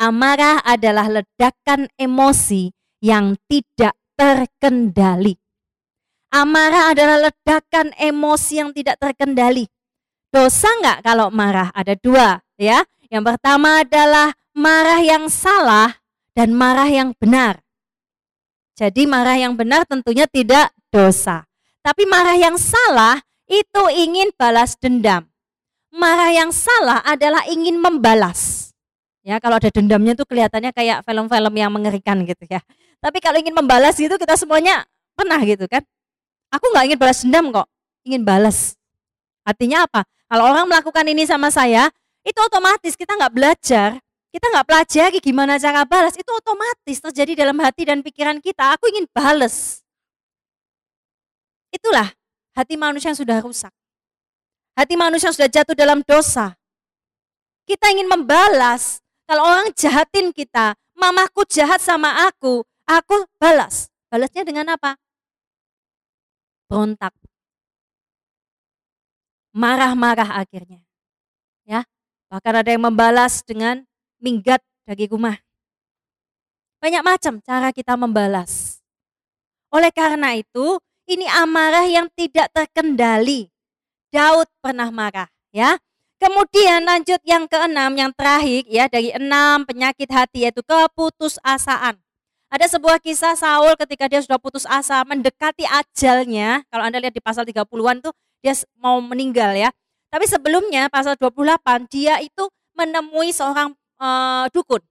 Amarah 0.00 0.64
adalah 0.64 1.10
ledakan 1.10 1.92
emosi 2.00 2.72
yang 3.02 3.36
tidak 3.50 3.98
terkendali. 4.16 5.41
Amarah 6.32 6.96
adalah 6.96 7.28
ledakan 7.28 7.92
emosi 8.00 8.64
yang 8.64 8.72
tidak 8.72 8.96
terkendali. 8.96 9.68
Dosa 10.32 10.64
enggak 10.80 11.04
kalau 11.04 11.28
marah? 11.28 11.68
Ada 11.76 11.92
dua 12.00 12.40
ya. 12.56 12.80
Yang 13.12 13.36
pertama 13.36 13.84
adalah 13.84 14.32
marah 14.56 15.04
yang 15.04 15.28
salah 15.28 16.00
dan 16.32 16.56
marah 16.56 16.88
yang 16.88 17.12
benar. 17.20 17.60
Jadi 18.72 19.04
marah 19.04 19.36
yang 19.36 19.52
benar 19.52 19.84
tentunya 19.84 20.24
tidak 20.24 20.72
dosa. 20.88 21.44
Tapi 21.84 22.08
marah 22.08 22.40
yang 22.40 22.56
salah 22.56 23.20
itu 23.44 23.82
ingin 23.92 24.32
balas 24.32 24.72
dendam. 24.80 25.28
Marah 25.92 26.32
yang 26.32 26.48
salah 26.48 27.04
adalah 27.04 27.44
ingin 27.52 27.76
membalas. 27.76 28.72
Ya, 29.20 29.36
kalau 29.36 29.60
ada 29.60 29.68
dendamnya 29.68 30.16
tuh 30.16 30.24
kelihatannya 30.24 30.72
kayak 30.72 31.04
film-film 31.04 31.52
yang 31.52 31.68
mengerikan 31.68 32.24
gitu 32.24 32.48
ya. 32.48 32.64
Tapi 33.04 33.20
kalau 33.20 33.36
ingin 33.36 33.52
membalas 33.52 34.00
itu 34.00 34.16
kita 34.16 34.40
semuanya 34.40 34.88
pernah 35.12 35.36
gitu 35.44 35.68
kan. 35.68 35.84
Aku 36.52 36.68
nggak 36.68 36.84
ingin 36.92 37.00
balas 37.00 37.18
dendam 37.24 37.46
kok, 37.48 37.68
ingin 38.04 38.22
balas. 38.22 38.76
Artinya 39.42 39.88
apa? 39.88 40.04
Kalau 40.28 40.44
orang 40.52 40.68
melakukan 40.68 41.04
ini 41.08 41.24
sama 41.24 41.48
saya, 41.48 41.88
itu 42.22 42.36
otomatis 42.38 42.92
kita 42.92 43.16
nggak 43.16 43.32
belajar, 43.32 43.96
kita 44.32 44.46
nggak 44.48 44.66
pelajari 44.68 45.18
gimana 45.20 45.56
cara 45.56 45.84
balas, 45.88 46.16
itu 46.16 46.28
otomatis 46.28 47.00
terjadi 47.00 47.44
dalam 47.44 47.56
hati 47.60 47.88
dan 47.88 48.04
pikiran 48.04 48.36
kita. 48.40 48.76
Aku 48.76 48.88
ingin 48.88 49.08
balas. 49.12 49.80
Itulah 51.72 52.12
hati 52.52 52.76
manusia 52.76 53.12
yang 53.12 53.20
sudah 53.20 53.40
rusak. 53.40 53.72
Hati 54.76 54.96
manusia 54.96 55.28
yang 55.28 55.36
sudah 55.36 55.50
jatuh 55.52 55.76
dalam 55.76 56.00
dosa. 56.04 56.56
Kita 57.64 57.92
ingin 57.92 58.08
membalas. 58.08 59.00
Kalau 59.24 59.48
orang 59.48 59.72
jahatin 59.72 60.32
kita, 60.32 60.76
mamaku 60.96 61.48
jahat 61.48 61.80
sama 61.80 62.28
aku, 62.28 62.60
aku 62.84 63.24
balas. 63.40 63.88
Balasnya 64.12 64.44
dengan 64.44 64.76
apa? 64.76 65.00
Berontak. 66.72 67.12
Marah-marah 69.52 70.40
akhirnya. 70.40 70.80
Ya, 71.68 71.84
Bahkan 72.32 72.64
ada 72.64 72.70
yang 72.72 72.88
membalas 72.88 73.44
dengan 73.44 73.84
minggat 74.16 74.64
dari 74.88 75.04
rumah. 75.04 75.36
Banyak 76.80 77.04
macam 77.04 77.44
cara 77.44 77.76
kita 77.76 77.92
membalas. 78.00 78.80
Oleh 79.68 79.92
karena 79.92 80.32
itu, 80.32 80.80
ini 81.04 81.28
amarah 81.28 81.84
yang 81.84 82.08
tidak 82.16 82.48
terkendali. 82.56 83.52
Daud 84.08 84.48
pernah 84.64 84.88
marah, 84.88 85.28
ya. 85.52 85.76
Kemudian 86.16 86.88
lanjut 86.88 87.20
yang 87.28 87.44
keenam, 87.52 87.92
yang 88.00 88.16
terakhir 88.16 88.64
ya 88.64 88.88
dari 88.88 89.12
enam 89.12 89.68
penyakit 89.68 90.08
hati 90.08 90.48
yaitu 90.48 90.64
keputusasaan. 90.64 92.00
Ada 92.52 92.76
sebuah 92.76 93.00
kisah 93.00 93.32
Saul 93.32 93.72
ketika 93.80 94.04
dia 94.12 94.20
sudah 94.20 94.36
putus 94.36 94.68
asa 94.68 95.00
mendekati 95.08 95.64
ajalnya. 95.64 96.60
Kalau 96.68 96.84
Anda 96.84 97.00
lihat 97.00 97.16
di 97.16 97.24
pasal 97.24 97.48
30-an 97.48 98.04
tuh 98.04 98.12
dia 98.44 98.52
mau 98.76 99.00
meninggal 99.00 99.56
ya. 99.56 99.72
Tapi 100.12 100.28
sebelumnya 100.28 100.92
pasal 100.92 101.16
28 101.16 101.88
dia 101.88 102.20
itu 102.20 102.44
menemui 102.76 103.32
seorang 103.32 103.72
uh, 103.96 104.44
dukun. 104.52 104.84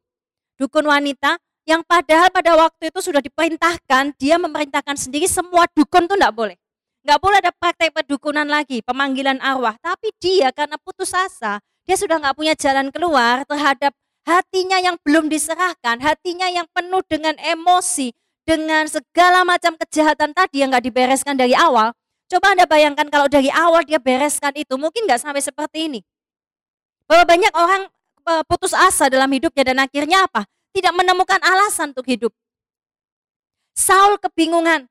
Dukun 0.58 0.90
wanita 0.90 1.38
yang 1.70 1.86
padahal 1.86 2.34
pada 2.34 2.58
waktu 2.58 2.90
itu 2.90 2.98
sudah 2.98 3.22
diperintahkan, 3.22 4.18
dia 4.18 4.42
memerintahkan 4.42 4.98
sendiri 4.98 5.30
semua 5.30 5.70
dukun 5.78 6.10
tuh 6.10 6.18
enggak 6.18 6.34
boleh. 6.34 6.58
Enggak 7.06 7.20
boleh 7.22 7.38
ada 7.46 7.54
praktek 7.54 7.94
pedukunan 7.94 8.50
lagi, 8.50 8.82
pemanggilan 8.82 9.38
arwah. 9.38 9.78
Tapi 9.86 10.10
dia 10.18 10.50
karena 10.50 10.82
putus 10.82 11.14
asa, 11.14 11.62
dia 11.86 11.94
sudah 11.94 12.18
enggak 12.18 12.34
punya 12.34 12.58
jalan 12.58 12.90
keluar 12.90 13.46
terhadap 13.46 13.94
hatinya 14.28 14.78
yang 14.82 14.96
belum 15.02 15.28
diserahkan, 15.28 16.02
hatinya 16.02 16.48
yang 16.50 16.68
penuh 16.72 17.02
dengan 17.06 17.36
emosi, 17.42 18.14
dengan 18.46 18.86
segala 18.90 19.46
macam 19.46 19.78
kejahatan 19.78 20.34
tadi 20.34 20.62
yang 20.62 20.74
enggak 20.74 20.86
dibereskan 20.90 21.38
dari 21.38 21.54
awal, 21.54 21.94
Coba 22.32 22.56
Anda 22.56 22.64
bayangkan 22.64 23.12
kalau 23.12 23.28
dari 23.28 23.52
awal 23.52 23.84
dia 23.84 24.00
bereskan 24.00 24.56
itu, 24.56 24.80
mungkin 24.80 25.04
nggak 25.04 25.20
sampai 25.20 25.44
seperti 25.44 25.92
ini. 25.92 26.00
Bahwa 27.04 27.28
banyak 27.28 27.52
orang 27.52 27.92
e, 28.24 28.34
putus 28.48 28.72
asa 28.72 29.12
dalam 29.12 29.28
hidupnya 29.28 29.76
dan 29.76 29.84
akhirnya 29.84 30.24
apa? 30.24 30.48
Tidak 30.72 30.96
menemukan 30.96 31.44
alasan 31.44 31.92
untuk 31.92 32.08
hidup. 32.08 32.32
Saul 33.76 34.16
kebingungan. 34.16 34.88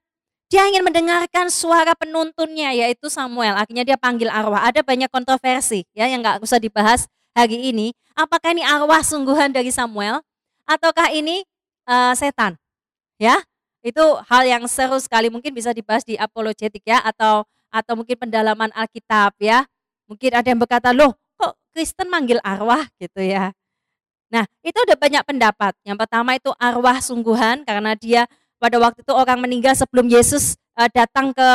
Dia 0.52 0.68
ingin 0.68 0.84
mendengarkan 0.84 1.48
suara 1.48 1.96
penuntunnya 1.96 2.76
yaitu 2.76 3.08
Samuel. 3.08 3.56
Akhirnya 3.56 3.88
dia 3.88 3.96
panggil 3.96 4.28
arwah. 4.28 4.68
Ada 4.68 4.84
banyak 4.84 5.08
kontroversi 5.08 5.88
ya 5.96 6.12
yang 6.12 6.20
nggak 6.20 6.44
usah 6.44 6.60
dibahas 6.60 7.08
hari 7.34 7.72
ini. 7.72 7.94
Apakah 8.18 8.52
ini 8.52 8.62
arwah 8.66 9.00
sungguhan 9.00 9.54
dari 9.54 9.72
Samuel 9.72 10.20
ataukah 10.68 11.08
ini 11.14 11.46
uh, 11.88 12.12
setan? 12.12 12.58
Ya, 13.20 13.40
itu 13.84 14.02
hal 14.28 14.44
yang 14.48 14.64
seru 14.68 14.96
sekali 15.00 15.28
mungkin 15.32 15.52
bisa 15.52 15.72
dibahas 15.72 16.04
di 16.04 16.16
apologetik 16.16 16.84
ya 16.84 17.00
atau 17.00 17.44
atau 17.70 17.92
mungkin 17.94 18.16
pendalaman 18.18 18.68
Alkitab 18.74 19.36
ya. 19.40 19.64
Mungkin 20.10 20.30
ada 20.34 20.48
yang 20.50 20.60
berkata, 20.60 20.90
"Loh, 20.90 21.14
kok 21.38 21.54
Kristen 21.72 22.10
manggil 22.10 22.42
arwah?" 22.42 22.88
gitu 22.98 23.22
ya. 23.22 23.54
Nah, 24.30 24.46
itu 24.62 24.78
ada 24.86 24.94
banyak 24.94 25.22
pendapat. 25.26 25.72
Yang 25.82 25.98
pertama 26.06 26.30
itu 26.38 26.50
arwah 26.58 26.98
sungguhan 27.02 27.62
karena 27.66 27.94
dia 27.98 28.22
pada 28.62 28.76
waktu 28.78 29.02
itu 29.02 29.12
orang 29.14 29.38
meninggal 29.42 29.74
sebelum 29.74 30.06
Yesus 30.06 30.54
uh, 30.78 30.86
datang 30.92 31.32
ke 31.34 31.48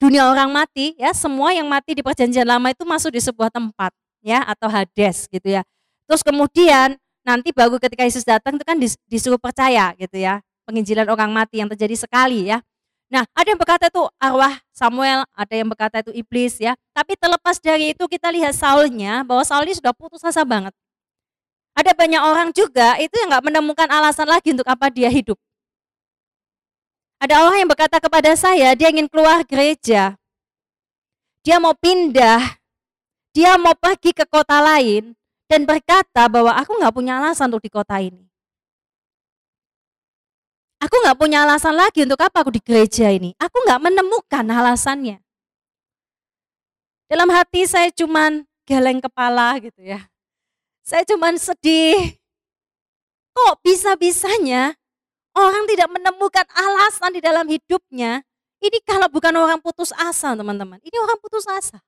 dunia 0.00 0.28
orang 0.28 0.52
mati 0.52 0.96
ya, 1.00 1.12
semua 1.16 1.52
yang 1.52 1.68
mati 1.68 1.96
di 1.96 2.02
perjanjian 2.04 2.44
lama 2.44 2.72
itu 2.72 2.84
masuk 2.84 3.14
di 3.14 3.20
sebuah 3.22 3.48
tempat 3.52 3.92
ya 4.26 4.42
atau 4.42 4.66
Hades 4.66 5.30
gitu 5.30 5.46
ya. 5.46 5.62
Terus 6.10 6.26
kemudian 6.26 6.98
nanti 7.22 7.54
baru 7.54 7.78
ketika 7.78 8.02
Yesus 8.02 8.26
datang 8.26 8.58
itu 8.58 8.66
kan 8.66 8.74
disuruh 9.06 9.38
percaya 9.38 9.94
gitu 9.94 10.18
ya 10.18 10.42
penginjilan 10.66 11.06
orang 11.06 11.30
mati 11.30 11.62
yang 11.62 11.70
terjadi 11.70 11.94
sekali 11.94 12.50
ya. 12.50 12.60
Nah, 13.06 13.22
ada 13.38 13.54
yang 13.54 13.60
berkata 13.62 13.86
itu 13.86 14.02
arwah 14.18 14.58
Samuel, 14.74 15.22
ada 15.30 15.54
yang 15.54 15.70
berkata 15.70 16.02
itu 16.02 16.10
iblis 16.10 16.58
ya. 16.58 16.74
Tapi 16.90 17.14
terlepas 17.14 17.62
dari 17.62 17.94
itu 17.94 18.02
kita 18.10 18.34
lihat 18.34 18.50
Saulnya 18.58 19.22
bahwa 19.22 19.46
Saul 19.46 19.70
ini 19.70 19.78
sudah 19.78 19.94
putus 19.94 20.26
asa 20.26 20.42
banget. 20.42 20.74
Ada 21.78 21.94
banyak 21.94 22.18
orang 22.18 22.50
juga 22.50 22.98
itu 22.98 23.14
yang 23.14 23.30
nggak 23.30 23.46
menemukan 23.46 23.86
alasan 23.86 24.26
lagi 24.26 24.50
untuk 24.50 24.66
apa 24.66 24.90
dia 24.90 25.06
hidup. 25.06 25.38
Ada 27.22 27.46
orang 27.46 27.62
yang 27.62 27.70
berkata 27.70 28.02
kepada 28.02 28.34
saya 28.34 28.74
dia 28.74 28.90
ingin 28.90 29.06
keluar 29.06 29.46
gereja. 29.46 30.18
Dia 31.46 31.62
mau 31.62 31.78
pindah. 31.78 32.58
Dia 33.36 33.60
mau 33.60 33.76
pergi 33.76 34.16
ke 34.16 34.24
kota 34.24 34.64
lain 34.64 35.12
dan 35.44 35.68
berkata 35.68 36.24
bahwa 36.24 36.56
aku 36.56 36.72
nggak 36.80 36.94
punya 36.96 37.20
alasan 37.20 37.52
untuk 37.52 37.68
di 37.68 37.68
kota 37.68 38.00
ini. 38.00 38.24
Aku 40.80 40.96
nggak 41.04 41.20
punya 41.20 41.44
alasan 41.44 41.76
lagi 41.76 42.08
untuk 42.08 42.16
apa 42.24 42.40
aku 42.40 42.48
di 42.56 42.64
gereja 42.64 43.12
ini. 43.12 43.36
Aku 43.36 43.60
nggak 43.68 43.76
menemukan 43.76 44.40
alasannya. 44.40 45.20
Dalam 47.12 47.28
hati 47.28 47.68
saya 47.68 47.92
cuman 47.92 48.48
geleng 48.64 49.04
kepala 49.04 49.60
gitu 49.60 49.84
ya. 49.84 50.08
Saya 50.80 51.04
cuman 51.04 51.36
sedih. 51.36 52.16
Kok 53.36 53.60
bisa-bisanya 53.60 54.72
orang 55.36 55.68
tidak 55.68 55.92
menemukan 55.92 56.48
alasan 56.56 57.12
di 57.12 57.20
dalam 57.20 57.44
hidupnya? 57.52 58.24
Ini 58.64 58.80
kalau 58.80 59.12
bukan 59.12 59.36
orang 59.36 59.60
putus 59.60 59.92
asa 59.92 60.32
teman-teman. 60.32 60.80
Ini 60.80 60.96
orang 61.04 61.20
putus 61.20 61.44
asa. 61.44 61.84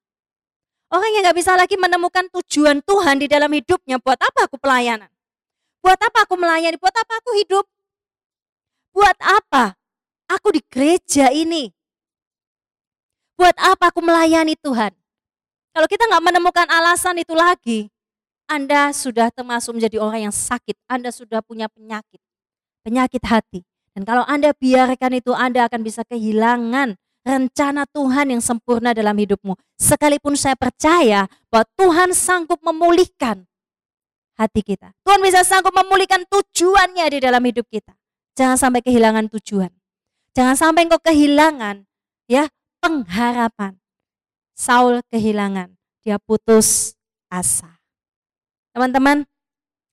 Orang 0.88 1.10
yang 1.12 1.22
nggak 1.28 1.36
bisa 1.36 1.52
lagi 1.52 1.76
menemukan 1.76 2.32
tujuan 2.32 2.80
Tuhan 2.80 3.20
di 3.20 3.28
dalam 3.28 3.52
hidupnya. 3.52 4.00
Buat 4.00 4.24
apa 4.24 4.48
aku 4.48 4.56
pelayanan? 4.56 5.12
Buat 5.84 6.00
apa 6.00 6.24
aku 6.24 6.34
melayani? 6.40 6.80
Buat 6.80 6.96
apa 6.96 7.20
aku 7.20 7.30
hidup? 7.36 7.64
Buat 8.96 9.18
apa 9.20 9.76
aku 10.32 10.56
di 10.56 10.64
gereja 10.64 11.28
ini? 11.28 11.68
Buat 13.36 13.54
apa 13.60 13.92
aku 13.92 14.00
melayani 14.00 14.56
Tuhan? 14.58 14.96
Kalau 15.76 15.86
kita 15.86 16.08
nggak 16.08 16.24
menemukan 16.24 16.66
alasan 16.66 17.20
itu 17.20 17.36
lagi, 17.36 17.92
Anda 18.48 18.90
sudah 18.90 19.28
termasuk 19.28 19.76
menjadi 19.76 20.00
orang 20.00 20.32
yang 20.32 20.34
sakit. 20.34 20.74
Anda 20.88 21.12
sudah 21.12 21.44
punya 21.44 21.68
penyakit, 21.68 22.18
penyakit 22.82 23.22
hati. 23.28 23.60
Dan 23.92 24.08
kalau 24.08 24.24
Anda 24.24 24.56
biarkan 24.56 25.20
itu, 25.20 25.36
Anda 25.36 25.68
akan 25.68 25.84
bisa 25.84 26.02
kehilangan 26.08 26.96
rencana 27.28 27.84
Tuhan 27.92 28.32
yang 28.32 28.40
sempurna 28.40 28.96
dalam 28.96 29.12
hidupmu. 29.12 29.52
Sekalipun 29.76 30.32
saya 30.32 30.56
percaya 30.56 31.28
bahwa 31.52 31.68
Tuhan 31.76 32.16
sanggup 32.16 32.56
memulihkan 32.64 33.44
hati 34.40 34.64
kita. 34.64 34.96
Tuhan 35.04 35.20
bisa 35.20 35.44
sanggup 35.44 35.76
memulihkan 35.76 36.24
tujuannya 36.24 37.04
di 37.12 37.18
dalam 37.20 37.44
hidup 37.44 37.68
kita. 37.68 37.92
Jangan 38.32 38.56
sampai 38.56 38.80
kehilangan 38.80 39.28
tujuan. 39.36 39.68
Jangan 40.32 40.56
sampai 40.56 40.88
engkau 40.88 41.02
kehilangan 41.04 41.84
ya 42.30 42.48
pengharapan. 42.80 43.76
Saul 44.58 45.04
kehilangan, 45.06 45.70
dia 46.02 46.18
putus 46.18 46.98
asa. 47.30 47.78
Teman-teman, 48.74 49.22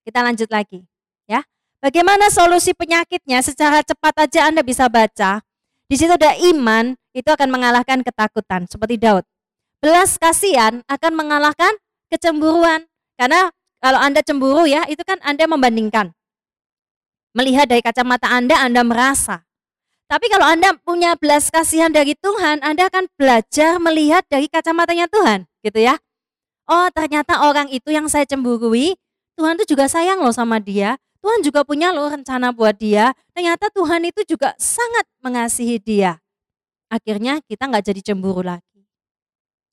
kita 0.02 0.26
lanjut 0.26 0.50
lagi 0.50 0.82
ya. 1.30 1.46
Bagaimana 1.82 2.34
solusi 2.34 2.74
penyakitnya? 2.74 3.46
Secara 3.46 3.86
cepat 3.86 4.26
aja 4.26 4.50
Anda 4.50 4.66
bisa 4.66 4.90
baca. 4.90 5.46
Di 5.86 5.96
situ 5.98 6.10
ada 6.18 6.34
iman, 6.50 6.98
itu 7.16 7.32
akan 7.32 7.48
mengalahkan 7.48 8.04
ketakutan 8.04 8.68
seperti 8.68 9.00
Daud. 9.00 9.24
Belas 9.80 10.20
kasihan 10.20 10.84
akan 10.92 11.12
mengalahkan 11.16 11.72
kecemburuan. 12.12 12.84
Karena 13.16 13.48
kalau 13.80 14.04
Anda 14.04 14.20
cemburu 14.20 14.68
ya, 14.68 14.84
itu 14.92 15.00
kan 15.08 15.24
Anda 15.24 15.48
membandingkan. 15.48 16.12
Melihat 17.32 17.72
dari 17.72 17.80
kacamata 17.80 18.28
Anda, 18.28 18.60
Anda 18.60 18.84
merasa. 18.84 19.48
Tapi 20.06 20.28
kalau 20.30 20.46
Anda 20.46 20.76
punya 20.84 21.16
belas 21.18 21.48
kasihan 21.50 21.90
dari 21.90 22.14
Tuhan, 22.20 22.62
Anda 22.62 22.92
akan 22.92 23.10
belajar 23.16 23.80
melihat 23.82 24.22
dari 24.28 24.46
kacamatanya 24.52 25.10
Tuhan, 25.10 25.48
gitu 25.64 25.80
ya. 25.82 25.98
Oh, 26.70 26.90
ternyata 26.94 27.46
orang 27.46 27.70
itu 27.70 27.90
yang 27.90 28.06
saya 28.06 28.26
cemburui, 28.26 28.98
Tuhan 29.38 29.58
itu 29.60 29.76
juga 29.76 29.86
sayang 29.90 30.22
loh 30.22 30.34
sama 30.34 30.58
dia. 30.62 30.98
Tuhan 31.26 31.42
juga 31.42 31.66
punya 31.66 31.90
loh 31.90 32.06
rencana 32.06 32.54
buat 32.54 32.78
dia. 32.78 33.18
Ternyata 33.34 33.74
Tuhan 33.74 34.06
itu 34.06 34.22
juga 34.30 34.54
sangat 34.62 35.10
mengasihi 35.26 35.82
dia. 35.82 36.22
Akhirnya 36.90 37.42
kita 37.46 37.68
nggak 37.70 37.86
jadi 37.92 38.02
cemburu 38.12 38.46
lagi. 38.46 38.86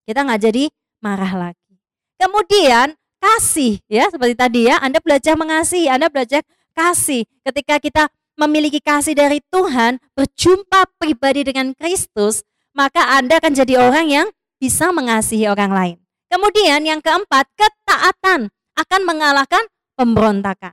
Kita 0.09 0.25
nggak 0.27 0.41
jadi 0.43 0.65
marah 1.05 1.51
lagi. 1.51 1.75
Kemudian 2.19 2.95
kasih 3.23 3.79
ya 3.87 4.11
seperti 4.11 4.35
tadi 4.35 4.61
ya, 4.67 4.83
Anda 4.83 4.99
belajar 4.99 5.39
mengasihi, 5.39 5.87
Anda 5.87 6.11
belajar 6.11 6.43
kasih. 6.75 7.29
Ketika 7.47 7.79
kita 7.79 8.05
memiliki 8.37 8.81
kasih 8.81 9.15
dari 9.15 9.39
Tuhan, 9.53 10.01
berjumpa 10.17 10.89
pribadi 10.97 11.47
dengan 11.47 11.77
Kristus, 11.77 12.43
maka 12.73 13.19
Anda 13.19 13.39
akan 13.39 13.53
jadi 13.53 13.79
orang 13.79 14.07
yang 14.09 14.27
bisa 14.57 14.91
mengasihi 14.91 15.47
orang 15.51 15.71
lain. 15.71 15.97
Kemudian 16.33 16.81
yang 16.89 17.05
keempat, 17.05 17.45
ketaatan 17.59 18.49
akan 18.73 19.01
mengalahkan 19.05 19.69
pemberontakan. 20.01 20.73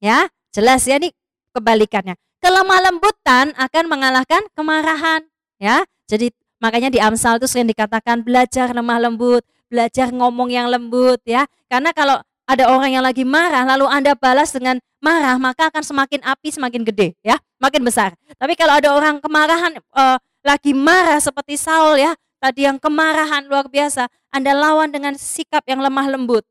Ya, 0.00 0.32
jelas 0.56 0.88
ya 0.88 0.96
ini 0.96 1.12
kebalikannya. 1.52 2.16
Kelemah 2.40 2.80
lembutan 2.88 3.52
akan 3.56 3.84
mengalahkan 3.90 4.42
kemarahan. 4.56 5.28
Ya, 5.56 5.84
jadi 6.04 6.28
makanya 6.60 6.92
di 6.92 7.00
Amsal 7.00 7.40
itu 7.40 7.48
sering 7.48 7.68
dikatakan 7.68 8.20
belajar 8.20 8.72
lemah 8.76 8.98
lembut, 9.00 9.42
belajar 9.72 10.12
ngomong 10.12 10.52
yang 10.52 10.68
lembut 10.68 11.20
ya. 11.24 11.48
Karena 11.66 11.90
kalau 11.96 12.20
ada 12.46 12.64
orang 12.70 12.94
yang 12.94 13.04
lagi 13.04 13.26
marah 13.26 13.66
lalu 13.66 13.88
Anda 13.90 14.14
balas 14.14 14.54
dengan 14.54 14.78
marah 15.02 15.34
maka 15.40 15.68
akan 15.72 15.82
semakin 15.82 16.20
api 16.22 16.48
semakin 16.54 16.82
gede 16.86 17.16
ya, 17.24 17.40
makin 17.58 17.82
besar. 17.82 18.12
Tapi 18.36 18.54
kalau 18.54 18.76
ada 18.76 18.92
orang 18.92 19.18
kemarahan 19.18 19.80
uh, 19.96 20.18
lagi 20.46 20.76
marah 20.76 21.18
seperti 21.18 21.58
Saul 21.58 21.98
ya, 21.98 22.14
tadi 22.38 22.68
yang 22.68 22.78
kemarahan 22.78 23.50
luar 23.50 23.66
biasa, 23.66 24.06
Anda 24.30 24.54
lawan 24.54 24.94
dengan 24.94 25.18
sikap 25.18 25.66
yang 25.66 25.82
lemah 25.82 26.06
lembut. 26.06 26.44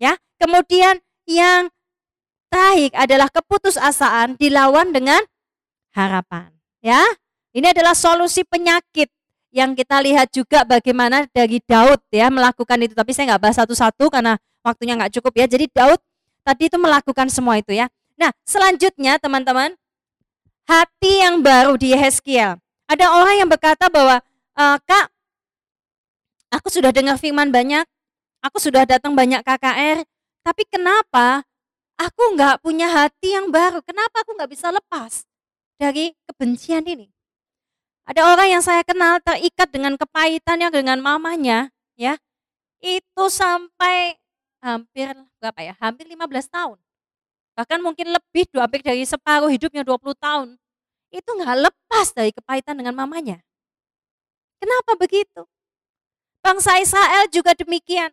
Ya. 0.00 0.16
Kemudian 0.38 1.02
yang 1.26 1.68
terakhir 2.48 2.94
adalah 2.96 3.28
keputusasaan 3.28 4.40
dilawan 4.40 4.94
dengan 4.94 5.20
harapan, 5.92 6.54
ya. 6.80 7.02
Ini 7.58 7.74
adalah 7.74 7.90
solusi 7.98 8.46
penyakit 8.46 9.10
yang 9.50 9.74
kita 9.74 9.98
lihat 9.98 10.30
juga 10.30 10.62
bagaimana 10.62 11.26
dari 11.34 11.58
Daud 11.58 11.98
ya 12.14 12.30
melakukan 12.30 12.78
itu. 12.86 12.94
Tapi 12.94 13.10
saya 13.10 13.34
nggak 13.34 13.42
bahas 13.50 13.58
satu-satu 13.58 14.06
karena 14.14 14.38
waktunya 14.62 14.94
nggak 14.94 15.18
cukup 15.18 15.34
ya. 15.42 15.50
Jadi 15.50 15.66
Daud 15.74 15.98
tadi 16.46 16.70
itu 16.70 16.78
melakukan 16.78 17.26
semua 17.34 17.58
itu 17.58 17.74
ya. 17.74 17.90
Nah 18.14 18.30
selanjutnya 18.46 19.18
teman-teman, 19.18 19.74
hati 20.70 21.12
yang 21.18 21.42
baru 21.42 21.74
di 21.74 21.98
Yeskiel. 21.98 22.62
Ada 22.86 23.10
orang 23.10 23.42
yang 23.42 23.50
berkata 23.50 23.90
bahwa, 23.90 24.22
e, 24.54 24.64
Kak, 24.86 25.10
aku 26.54 26.70
sudah 26.70 26.94
dengar 26.94 27.18
firman 27.18 27.50
banyak, 27.50 27.82
aku 28.38 28.62
sudah 28.62 28.86
datang 28.86 29.18
banyak 29.18 29.42
KKR, 29.42 30.06
tapi 30.46 30.62
kenapa 30.70 31.42
aku 31.98 32.38
nggak 32.38 32.62
punya 32.62 32.86
hati 32.86 33.34
yang 33.34 33.50
baru? 33.50 33.82
Kenapa 33.82 34.22
aku 34.22 34.38
nggak 34.38 34.50
bisa 34.54 34.70
lepas 34.70 35.26
dari 35.74 36.14
kebencian 36.24 36.86
ini? 36.86 37.17
Ada 38.08 38.24
orang 38.24 38.48
yang 38.48 38.64
saya 38.64 38.80
kenal 38.88 39.20
terikat 39.20 39.68
dengan 39.68 39.92
kepahitannya 40.00 40.72
dengan 40.72 40.96
mamanya, 40.96 41.68
ya. 41.92 42.16
Itu 42.80 43.28
sampai 43.28 44.16
hampir 44.64 45.12
berapa 45.36 45.60
ya? 45.60 45.74
Hampir 45.76 46.08
15 46.08 46.48
tahun. 46.48 46.80
Bahkan 47.52 47.84
mungkin 47.84 48.08
lebih 48.08 48.48
hampir 48.56 48.80
dari 48.80 49.04
separuh 49.04 49.52
hidupnya 49.52 49.84
20 49.84 50.16
tahun. 50.16 50.56
Itu 51.12 51.36
nggak 51.36 51.68
lepas 51.68 52.16
dari 52.16 52.32
kepahitan 52.32 52.80
dengan 52.80 52.96
mamanya. 52.96 53.44
Kenapa 54.56 54.96
begitu? 54.96 55.44
Bangsa 56.40 56.80
Israel 56.80 57.28
juga 57.28 57.52
demikian. 57.52 58.08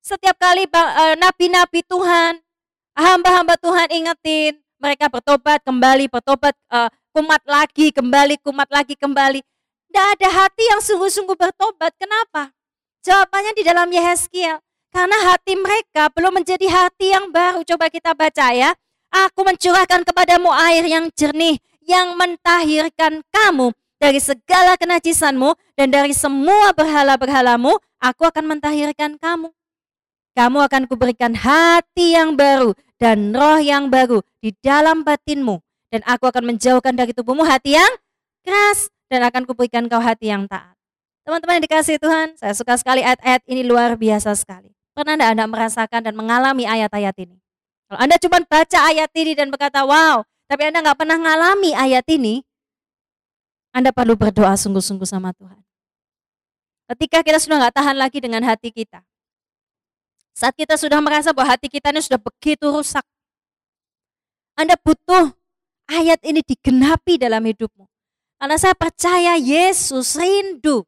Setiap 0.00 0.40
kali 0.40 0.64
eh, 0.64 1.14
nabi-nabi 1.20 1.84
Tuhan, 1.84 2.40
hamba-hamba 2.96 3.60
Tuhan 3.60 3.88
ingetin, 3.92 4.63
mereka 4.84 5.08
bertobat 5.08 5.64
kembali, 5.64 6.12
bertobat 6.12 6.52
uh, 6.68 6.92
kumat 7.16 7.40
lagi, 7.48 7.88
kembali, 7.88 8.36
kumat 8.44 8.68
lagi, 8.68 8.92
kembali. 9.00 9.40
Tidak 9.40 10.06
ada 10.20 10.28
hati 10.44 10.64
yang 10.68 10.84
sungguh-sungguh 10.84 11.32
bertobat. 11.32 11.96
Kenapa? 11.96 12.52
Jawabannya 13.00 13.56
di 13.56 13.64
dalam 13.64 13.88
Yehezkiel. 13.88 14.60
Karena 14.92 15.16
hati 15.32 15.56
mereka 15.56 16.12
belum 16.12 16.44
menjadi 16.44 16.68
hati 16.68 17.16
yang 17.16 17.32
baru. 17.32 17.64
Coba 17.64 17.88
kita 17.88 18.12
baca 18.12 18.52
ya. 18.52 18.76
Aku 19.08 19.40
mencurahkan 19.46 20.04
kepadamu 20.04 20.52
air 20.52 20.84
yang 20.84 21.08
jernih, 21.16 21.56
yang 21.86 22.18
mentahirkan 22.18 23.24
kamu 23.32 23.72
dari 23.96 24.20
segala 24.20 24.76
kenajisanmu 24.76 25.54
dan 25.78 25.88
dari 25.88 26.12
semua 26.12 26.74
berhala-berhalamu, 26.74 27.78
aku 28.02 28.22
akan 28.26 28.58
mentahirkan 28.58 29.16
kamu. 29.16 29.48
Kamu 30.34 30.66
akan 30.66 30.90
kuberikan 30.90 31.30
hati 31.30 32.18
yang 32.18 32.34
baru 32.34 32.74
dan 32.98 33.30
roh 33.30 33.62
yang 33.62 33.86
baru 33.86 34.18
di 34.42 34.50
dalam 34.58 35.06
batinmu. 35.06 35.62
Dan 35.94 36.02
aku 36.02 36.26
akan 36.26 36.50
menjauhkan 36.50 36.98
dari 36.98 37.14
tubuhmu 37.14 37.46
hati 37.46 37.78
yang 37.78 37.92
keras 38.42 38.90
dan 39.06 39.22
akan 39.22 39.46
kuberikan 39.46 39.86
kau 39.86 40.02
hati 40.02 40.34
yang 40.34 40.50
taat. 40.50 40.74
Teman-teman 41.22 41.62
yang 41.62 41.64
dikasih 41.70 42.02
Tuhan, 42.02 42.34
saya 42.34 42.50
suka 42.50 42.74
sekali 42.74 43.06
ayat-ayat 43.06 43.46
ini 43.46 43.62
luar 43.62 43.94
biasa 43.94 44.34
sekali. 44.34 44.74
Pernah 44.90 45.16
Anda, 45.16 45.26
Anda 45.32 45.44
merasakan 45.46 46.02
dan 46.02 46.18
mengalami 46.18 46.66
ayat-ayat 46.66 47.14
ini? 47.22 47.38
Kalau 47.86 47.98
Anda 48.02 48.18
cuma 48.18 48.42
baca 48.42 48.78
ayat 48.90 49.10
ini 49.14 49.32
dan 49.38 49.54
berkata, 49.54 49.86
wow, 49.86 50.26
tapi 50.50 50.66
Anda 50.66 50.82
nggak 50.82 50.98
pernah 50.98 51.16
mengalami 51.16 51.72
ayat 51.78 52.04
ini, 52.10 52.42
Anda 53.70 53.94
perlu 53.94 54.18
berdoa 54.18 54.58
sungguh-sungguh 54.58 55.06
sama 55.06 55.30
Tuhan. 55.30 55.62
Ketika 56.90 57.22
kita 57.22 57.38
sudah 57.38 57.62
nggak 57.62 57.74
tahan 57.78 57.96
lagi 57.96 58.18
dengan 58.18 58.42
hati 58.44 58.74
kita, 58.74 59.00
saat 60.34 60.58
kita 60.58 60.74
sudah 60.74 60.98
merasa 60.98 61.30
bahwa 61.30 61.54
hati 61.54 61.70
kita 61.70 61.94
ini 61.94 62.02
sudah 62.02 62.18
begitu 62.18 62.66
rusak, 62.66 63.06
Anda 64.58 64.74
butuh 64.74 65.30
ayat 65.86 66.18
ini 66.26 66.42
digenapi 66.42 67.22
dalam 67.22 67.38
hidupmu. 67.46 67.86
Karena 68.42 68.58
saya 68.58 68.74
percaya 68.74 69.38
Yesus 69.38 70.18
rindu 70.18 70.82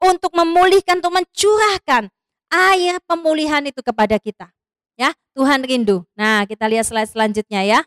untuk 0.00 0.32
memulihkan, 0.32 1.04
untuk 1.04 1.20
mencurahkan 1.20 2.08
air 2.48 2.96
pemulihan 3.04 3.60
itu 3.68 3.84
kepada 3.84 4.16
kita. 4.16 4.48
Ya, 4.96 5.12
Tuhan 5.36 5.60
rindu. 5.60 6.08
Nah, 6.16 6.48
kita 6.48 6.64
lihat 6.64 6.88
slide 6.88 7.12
selanjutnya 7.12 7.60
ya. 7.60 7.80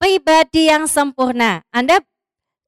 Pribadi 0.00 0.72
yang 0.72 0.88
sempurna. 0.88 1.60
Anda 1.68 2.00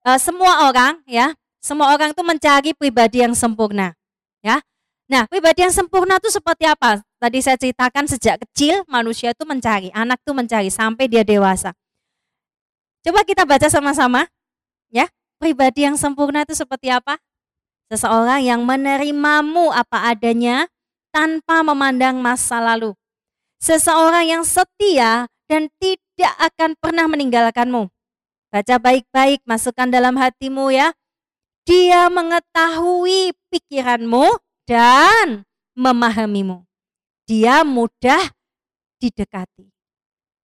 uh, 0.04 0.20
semua 0.20 0.68
orang 0.68 1.00
ya, 1.08 1.32
semua 1.64 1.96
orang 1.96 2.12
itu 2.12 2.20
mencari 2.20 2.70
pribadi 2.76 3.24
yang 3.24 3.32
sempurna. 3.32 3.96
Ya. 4.42 4.60
Nah, 5.06 5.30
pribadi 5.30 5.62
yang 5.62 5.74
sempurna 5.74 6.18
itu 6.18 6.28
seperti 6.34 6.66
apa? 6.66 7.02
Tadi 7.22 7.38
saya 7.38 7.54
ceritakan 7.54 8.10
sejak 8.10 8.42
kecil 8.42 8.82
manusia 8.90 9.30
itu 9.30 9.46
mencari, 9.46 9.94
anak 9.94 10.18
itu 10.22 10.32
mencari 10.34 10.70
sampai 10.70 11.06
dia 11.06 11.22
dewasa. 11.22 11.70
Coba 13.02 13.22
kita 13.22 13.46
baca 13.46 13.66
sama-sama. 13.70 14.26
Ya, 14.90 15.10
pribadi 15.38 15.86
yang 15.86 15.94
sempurna 15.98 16.42
itu 16.42 16.54
seperti 16.54 16.90
apa? 16.90 17.18
Seseorang 17.90 18.42
yang 18.42 18.62
menerimamu 18.62 19.70
apa 19.70 20.10
adanya 20.10 20.70
tanpa 21.12 21.60
memandang 21.62 22.18
masa 22.18 22.58
lalu. 22.62 22.96
Seseorang 23.62 24.26
yang 24.26 24.42
setia 24.42 25.28
dan 25.46 25.68
tidak 25.78 26.34
akan 26.40 26.74
pernah 26.80 27.06
meninggalkanmu. 27.06 27.92
Baca 28.48 28.76
baik-baik, 28.80 29.44
masukkan 29.44 29.86
dalam 29.92 30.16
hatimu 30.16 30.72
ya. 30.72 30.96
Dia 31.62 32.10
mengetahui 32.10 33.34
pikiranmu 33.50 34.26
dan 34.66 35.46
memahamimu. 35.78 36.66
Dia 37.26 37.62
mudah 37.62 38.34
didekati. 38.98 39.70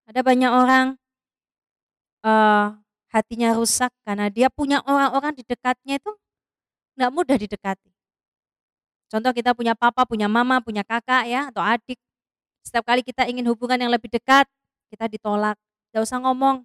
Ada 0.07 0.23
banyak 0.23 0.51
orang 0.51 0.95
uh, 2.23 2.73
hatinya 3.11 3.51
rusak 3.57 3.91
karena 4.07 4.31
dia 4.31 4.47
punya 4.47 4.79
orang-orang 4.87 5.35
di 5.35 5.43
dekatnya 5.43 5.99
itu 5.99 6.11
nggak 6.95 7.11
mudah 7.11 7.35
didekati. 7.35 7.91
Contoh 9.09 9.33
kita 9.33 9.57
punya 9.57 9.73
papa, 9.73 10.05
punya 10.05 10.29
mama, 10.29 10.61
punya 10.61 10.85
kakak 10.85 11.25
ya 11.25 11.49
atau 11.49 11.65
adik. 11.65 11.97
Setiap 12.61 12.85
kali 12.85 13.01
kita 13.01 13.25
ingin 13.25 13.43
hubungan 13.49 13.81
yang 13.81 13.89
lebih 13.89 14.07
dekat, 14.13 14.45
kita 14.93 15.09
ditolak. 15.09 15.57
Gak 15.89 16.05
usah 16.05 16.21
ngomong, 16.21 16.61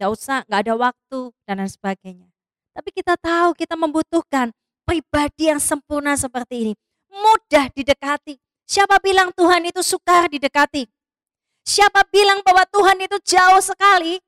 gak 0.00 0.08
usah, 0.08 0.40
gak 0.48 0.64
ada 0.64 0.72
waktu 0.72 1.20
dan 1.44 1.60
lain 1.60 1.68
sebagainya. 1.68 2.31
Tapi 2.72 2.90
kita 2.92 3.20
tahu 3.20 3.52
kita 3.52 3.76
membutuhkan 3.76 4.48
pribadi 4.88 5.52
yang 5.52 5.60
sempurna 5.60 6.16
seperti 6.16 6.68
ini. 6.68 6.72
Mudah 7.12 7.68
didekati. 7.72 8.40
Siapa 8.64 8.96
bilang 9.04 9.28
Tuhan 9.36 9.68
itu 9.68 9.84
sukar 9.84 10.32
didekati? 10.32 10.88
Siapa 11.62 12.02
bilang 12.08 12.40
bahwa 12.42 12.64
Tuhan 12.66 12.98
itu 13.04 13.16
jauh 13.22 13.60
sekali? 13.60 14.18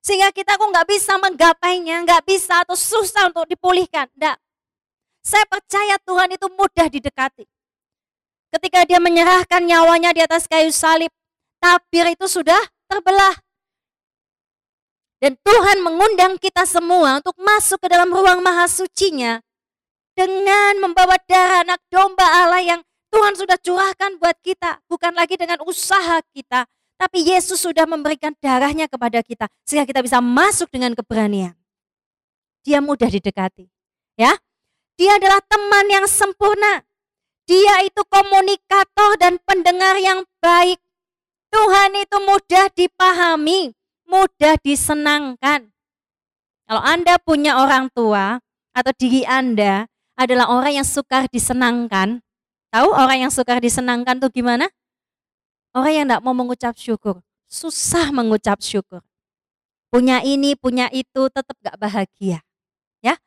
Sehingga 0.00 0.32
kita 0.32 0.56
kok 0.56 0.64
nggak 0.64 0.88
bisa 0.88 1.20
menggapainya, 1.20 2.02
nggak 2.08 2.24
bisa 2.24 2.64
atau 2.64 2.72
susah 2.72 3.28
untuk 3.28 3.44
dipulihkan. 3.44 4.08
Nggak. 4.16 4.36
Saya 5.20 5.44
percaya 5.44 6.00
Tuhan 6.00 6.32
itu 6.32 6.48
mudah 6.48 6.88
didekati. 6.88 7.44
Ketika 8.50 8.88
dia 8.88 8.98
menyerahkan 8.98 9.62
nyawanya 9.62 10.10
di 10.16 10.24
atas 10.24 10.48
kayu 10.48 10.72
salib, 10.72 11.12
tabir 11.60 12.16
itu 12.16 12.26
sudah 12.26 12.58
terbelah. 12.88 13.36
Dan 15.20 15.36
Tuhan 15.44 15.84
mengundang 15.84 16.40
kita 16.40 16.64
semua 16.64 17.20
untuk 17.20 17.36
masuk 17.36 17.76
ke 17.84 17.92
dalam 17.92 18.08
ruang 18.08 18.40
maha 18.40 18.64
sucinya 18.64 19.44
dengan 20.16 20.80
membawa 20.80 21.20
darah 21.28 21.60
anak 21.60 21.80
domba 21.92 22.24
Allah 22.24 22.64
yang 22.64 22.80
Tuhan 23.12 23.36
sudah 23.36 23.60
curahkan 23.60 24.16
buat 24.16 24.40
kita. 24.40 24.80
Bukan 24.88 25.12
lagi 25.12 25.36
dengan 25.36 25.60
usaha 25.68 26.24
kita, 26.32 26.64
tapi 26.96 27.24
Yesus 27.26 27.60
sudah 27.60 27.84
memberikan 27.84 28.32
darahnya 28.40 28.88
kepada 28.88 29.20
kita 29.20 29.44
sehingga 29.68 29.84
kita 29.84 30.00
bisa 30.00 30.24
masuk 30.24 30.72
dengan 30.72 30.96
keberanian. 30.96 31.52
Dia 32.64 32.80
mudah 32.80 33.08
didekati. 33.08 33.68
Ya, 34.16 34.36
dia 35.00 35.16
adalah 35.16 35.40
teman 35.44 35.88
yang 35.88 36.04
sempurna. 36.04 36.84
Dia 37.48 37.88
itu 37.88 38.04
komunikator 38.04 39.16
dan 39.16 39.40
pendengar 39.42 39.96
yang 39.96 40.22
baik. 40.44 40.76
Tuhan 41.50 41.90
itu 41.98 42.16
mudah 42.20 42.70
dipahami, 42.76 43.74
mudah 44.10 44.58
disenangkan. 44.58 45.70
Kalau 46.66 46.82
Anda 46.82 47.14
punya 47.22 47.62
orang 47.62 47.86
tua 47.94 48.42
atau 48.74 48.92
diri 48.98 49.22
Anda 49.22 49.86
adalah 50.18 50.50
orang 50.50 50.82
yang 50.82 50.86
suka 50.86 51.30
disenangkan, 51.30 52.18
tahu 52.74 52.90
orang 52.90 53.26
yang 53.26 53.32
suka 53.32 53.62
disenangkan 53.62 54.18
tuh 54.18 54.30
gimana? 54.34 54.66
Orang 55.70 55.94
yang 55.94 56.06
tidak 56.10 56.22
mau 56.26 56.34
mengucap 56.34 56.74
syukur, 56.74 57.22
susah 57.46 58.10
mengucap 58.10 58.58
syukur. 58.58 59.06
Punya 59.90 60.22
ini, 60.22 60.54
punya 60.54 60.86
itu, 60.90 61.30
tetap 61.30 61.54
gak 61.62 61.78
bahagia. 61.78 62.42
Ya, 63.02 63.18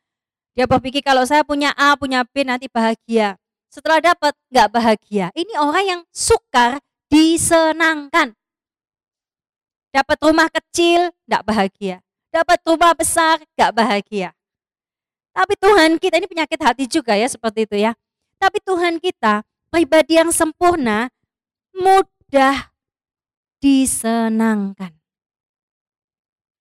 dia 0.56 0.64
berpikir 0.70 1.04
kalau 1.04 1.28
saya 1.28 1.44
punya 1.44 1.76
A, 1.76 1.96
punya 2.00 2.24
B 2.24 2.46
nanti 2.48 2.72
bahagia. 2.72 3.36
Setelah 3.74 4.00
dapat 4.00 4.38
nggak 4.54 4.70
bahagia. 4.70 5.34
Ini 5.34 5.58
orang 5.58 5.84
yang 5.84 6.02
sukar 6.14 6.78
disenangkan. 7.10 8.38
Dapat 9.94 10.18
rumah 10.26 10.50
kecil 10.50 11.14
nggak 11.30 11.44
bahagia. 11.46 12.02
Dapat 12.34 12.60
rumah 12.66 12.98
besar 12.98 13.38
nggak 13.54 13.72
bahagia. 13.78 14.34
Tapi 15.34 15.54
Tuhan 15.58 16.02
kita 16.02 16.18
ini 16.18 16.26
penyakit 16.26 16.58
hati 16.58 16.90
juga 16.90 17.14
ya 17.14 17.30
seperti 17.30 17.70
itu 17.70 17.78
ya. 17.78 17.94
Tapi 18.42 18.58
Tuhan 18.66 18.98
kita 18.98 19.46
pribadi 19.70 20.18
yang 20.18 20.34
sempurna 20.34 21.14
mudah 21.78 22.74
disenangkan. 23.62 24.94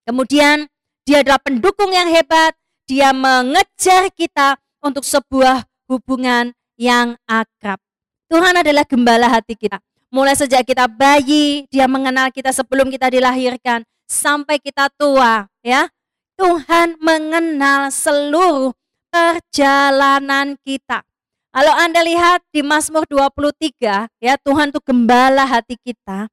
Kemudian 0.05 0.68
dia 1.09 1.24
adalah 1.24 1.41
pendukung 1.41 1.91
yang 1.91 2.12
hebat, 2.12 2.53
dia 2.85 3.16
mengejar 3.16 4.12
kita 4.12 4.61
untuk 4.85 5.03
sebuah 5.09 5.64
hubungan 5.89 6.53
yang 6.76 7.16
akrab. 7.24 7.80
Tuhan 8.33 8.61
adalah 8.61 8.85
gembala 8.89 9.28
hati 9.28 9.57
kita. 9.59 9.78
Mulai 10.12 10.36
sejak 10.36 10.68
kita 10.68 10.84
bayi, 10.92 11.64
dia 11.72 11.88
mengenal 11.88 12.28
kita 12.28 12.52
sebelum 12.52 12.92
kita 12.92 13.08
dilahirkan 13.08 13.80
sampai 14.04 14.60
kita 14.60 14.92
tua, 14.92 15.48
ya. 15.64 15.88
Tuhan 16.36 17.00
mengenal 17.00 17.88
seluruh 17.88 18.76
perjalanan 19.08 20.60
kita. 20.60 21.00
Kalau 21.52 21.72
Anda 21.76 22.04
lihat 22.04 22.44
di 22.52 22.60
Mazmur 22.60 23.08
23, 23.08 24.08
ya 24.20 24.36
Tuhan 24.36 24.68
itu 24.68 24.80
gembala 24.84 25.48
hati 25.48 25.80
kita. 25.80 26.28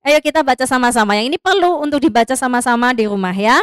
Ayo 0.00 0.18
kita 0.24 0.40
baca 0.40 0.64
sama-sama. 0.64 1.12
Yang 1.12 1.36
ini 1.36 1.38
perlu 1.40 1.84
untuk 1.84 2.00
dibaca 2.00 2.32
sama-sama 2.32 2.96
di 2.96 3.04
rumah 3.04 3.36
ya. 3.36 3.60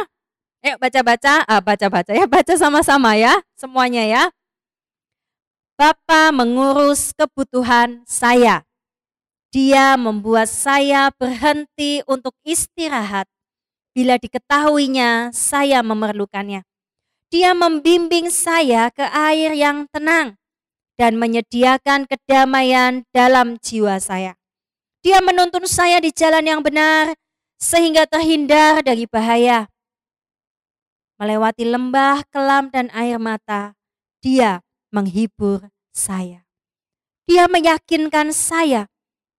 Ayo 0.62 0.78
baca-baca, 0.78 1.42
ah, 1.46 1.58
baca-baca 1.58 2.14
ya, 2.14 2.26
baca 2.30 2.54
sama-sama 2.54 3.18
ya, 3.18 3.34
semuanya 3.58 4.06
ya. 4.06 4.22
Bapa 5.74 6.30
mengurus 6.30 7.10
kebutuhan 7.18 8.06
saya. 8.06 8.62
Dia 9.50 9.98
membuat 9.98 10.46
saya 10.46 11.10
berhenti 11.10 12.06
untuk 12.06 12.38
istirahat 12.46 13.26
bila 13.90 14.14
diketahuinya 14.14 15.34
saya 15.34 15.82
memerlukannya. 15.82 16.62
Dia 17.34 17.54
membimbing 17.54 18.30
saya 18.30 18.94
ke 18.94 19.02
air 19.10 19.54
yang 19.58 19.90
tenang 19.90 20.38
dan 20.94 21.18
menyediakan 21.18 22.06
kedamaian 22.06 23.02
dalam 23.10 23.58
jiwa 23.58 23.98
saya. 23.98 24.38
Dia 25.02 25.18
menuntun 25.18 25.66
saya 25.66 25.98
di 25.98 26.14
jalan 26.14 26.46
yang 26.46 26.62
benar 26.62 27.18
sehingga 27.58 28.06
terhindar 28.06 28.86
dari 28.86 29.10
bahaya 29.10 29.66
melewati 31.20 31.68
lembah, 31.68 32.24
kelam, 32.32 32.72
dan 32.72 32.88
air 32.96 33.20
mata, 33.20 33.76
dia 34.24 34.64
menghibur 34.88 35.68
saya. 35.92 36.48
Dia 37.28 37.44
meyakinkan 37.44 38.32
saya 38.32 38.88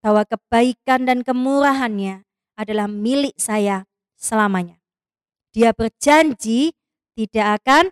bahwa 0.02 0.26
kebaikan 0.26 1.06
dan 1.06 1.22
kemurahannya 1.22 2.26
adalah 2.58 2.90
milik 2.90 3.32
saya 3.38 3.86
selamanya. 4.18 4.82
Dia 5.54 5.70
berjanji 5.72 6.74
tidak 7.14 7.62
akan 7.62 7.84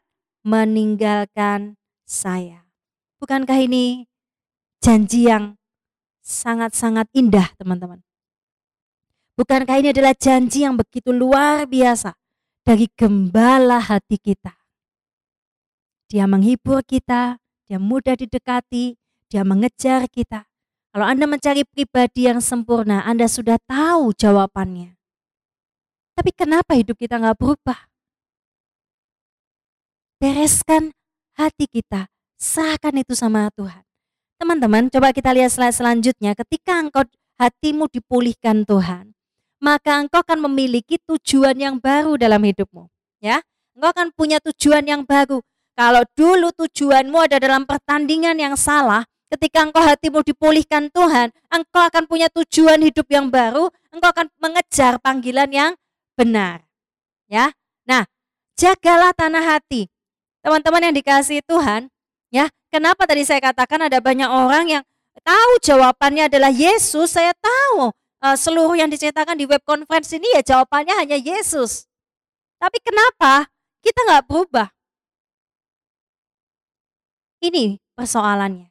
meninggalkan 0.43 1.79
saya. 2.05 2.67
Bukankah 3.23 3.63
ini 3.63 4.11
janji 4.83 5.31
yang 5.31 5.55
sangat-sangat 6.25 7.07
indah, 7.15 7.53
teman-teman? 7.57 8.03
Bukankah 9.39 9.79
ini 9.79 9.95
adalah 9.95 10.13
janji 10.19 10.67
yang 10.67 10.77
begitu 10.77 11.15
luar 11.15 11.65
biasa? 11.65 12.17
dari 12.65 12.87
gembala 12.95 13.81
hati 13.81 14.21
kita. 14.21 14.55
Dia 16.11 16.27
menghibur 16.27 16.83
kita, 16.83 17.39
dia 17.67 17.79
mudah 17.79 18.19
didekati, 18.19 18.99
dia 19.31 19.43
mengejar 19.47 20.11
kita. 20.11 20.50
Kalau 20.91 21.07
Anda 21.07 21.31
mencari 21.31 21.63
pribadi 21.63 22.27
yang 22.27 22.43
sempurna, 22.43 23.07
Anda 23.07 23.31
sudah 23.31 23.63
tahu 23.63 24.11
jawabannya. 24.19 24.99
Tapi 26.19 26.31
kenapa 26.35 26.75
hidup 26.75 26.99
kita 26.99 27.23
nggak 27.23 27.39
berubah? 27.39 27.87
Bereskan 30.19 30.91
hati 31.39 31.71
kita, 31.71 32.11
serahkan 32.37 32.93
itu 32.99 33.15
sama 33.15 33.49
Tuhan. 33.55 33.87
Teman-teman, 34.37 34.91
coba 34.91 35.15
kita 35.15 35.31
lihat 35.31 35.55
slide 35.55 35.73
selanjutnya. 35.73 36.35
Ketika 36.35 36.77
engkau 36.83 37.07
hatimu 37.39 37.87
dipulihkan 37.89 38.67
Tuhan, 38.67 39.15
maka 39.63 40.01
engkau 40.01 40.21
akan 40.27 40.51
memiliki 40.51 40.99
tujuan 41.07 41.55
yang 41.55 41.77
baru 41.79 42.19
dalam 42.19 42.43
hidupmu. 42.43 42.91
Ya, 43.23 43.41
engkau 43.79 43.95
akan 43.95 44.09
punya 44.13 44.43
tujuan 44.43 44.85
yang 44.85 45.07
baru. 45.07 45.39
Kalau 45.79 46.03
dulu 46.13 46.53
tujuanmu 46.53 47.17
ada 47.21 47.39
dalam 47.41 47.65
pertandingan 47.65 48.37
yang 48.37 48.59
salah, 48.59 49.07
ketika 49.31 49.63
engkau 49.63 49.81
hatimu 49.81 50.21
dipulihkan 50.27 50.91
Tuhan, 50.91 51.31
engkau 51.49 51.83
akan 51.87 52.05
punya 52.11 52.27
tujuan 52.35 52.83
hidup 52.83 53.07
yang 53.09 53.31
baru, 53.31 53.71
engkau 53.95 54.11
akan 54.11 54.27
mengejar 54.43 54.99
panggilan 54.99 55.49
yang 55.49 55.73
benar. 56.19 56.67
Ya. 57.31 57.55
Nah, 57.87 58.05
jagalah 58.59 59.15
tanah 59.15 59.57
hati. 59.57 59.87
Teman-teman 60.43 60.91
yang 60.91 60.95
dikasih 60.97 61.41
Tuhan, 61.47 61.89
ya. 62.35 62.51
Kenapa 62.71 63.03
tadi 63.03 63.27
saya 63.27 63.43
katakan 63.43 63.91
ada 63.91 63.99
banyak 63.99 64.31
orang 64.31 64.79
yang 64.79 64.85
tahu 65.27 65.53
jawabannya 65.59 66.31
adalah 66.31 66.55
Yesus, 66.55 67.19
saya 67.19 67.35
tahu 67.35 67.91
uh, 68.23 68.37
seluruh 68.39 68.79
yang 68.79 68.87
diceritakan 68.87 69.35
di 69.35 69.45
web 69.49 69.59
conference 69.67 70.15
ini 70.15 70.31
ya 70.39 70.43
jawabannya 70.45 70.95
hanya 70.95 71.19
Yesus. 71.19 71.91
Tapi 72.63 72.79
kenapa 72.79 73.51
kita 73.83 74.01
nggak 74.07 74.25
berubah? 74.29 74.69
Ini 77.41 77.81
persoalannya. 77.97 78.70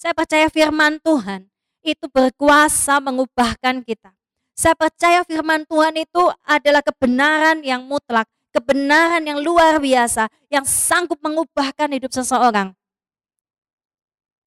Saya 0.00 0.16
percaya 0.16 0.48
firman 0.48 0.96
Tuhan 1.04 1.44
itu 1.84 2.08
berkuasa 2.08 3.04
mengubahkan 3.04 3.84
kita. 3.84 4.16
Saya 4.56 4.72
percaya 4.72 5.20
firman 5.28 5.68
Tuhan 5.68 5.92
itu 6.00 6.24
adalah 6.48 6.80
kebenaran 6.80 7.60
yang 7.60 7.84
mutlak, 7.84 8.24
kebenaran 8.48 9.20
yang 9.28 9.44
luar 9.44 9.76
biasa, 9.76 10.32
yang 10.48 10.64
sanggup 10.64 11.20
mengubahkan 11.20 11.92
hidup 11.92 12.16
seseorang. 12.16 12.72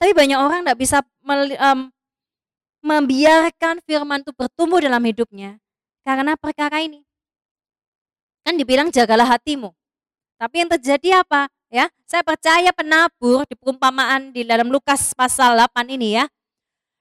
Tapi 0.01 0.10
banyak 0.18 0.41
orang 0.41 0.66
tidak 0.66 0.80
bisa 0.82 0.97
membiarkan 2.82 3.78
firman 3.86 4.26
itu 4.26 4.34
bertumbuh 4.34 4.82
dalam 4.82 4.99
hidupnya 5.06 5.62
Karena 6.01 6.34
perkara 6.34 6.82
ini. 6.82 7.06
Kan 8.41 8.58
dibilang 8.58 8.89
jagalah 8.89 9.38
hatimu. 9.38 9.70
Tapi 10.41 10.66
yang 10.66 10.70
terjadi 10.74 11.22
apa? 11.22 11.47
Ya, 11.74 11.89
saya 12.05 12.21
percaya 12.21 12.69
penabur 12.69 13.49
di 13.49 13.57
perumpamaan 13.57 14.30
di 14.30 14.45
dalam 14.45 14.69
Lukas 14.69 15.09
pasal 15.17 15.57
8 15.57 15.89
ini 15.89 16.21
ya. 16.21 16.30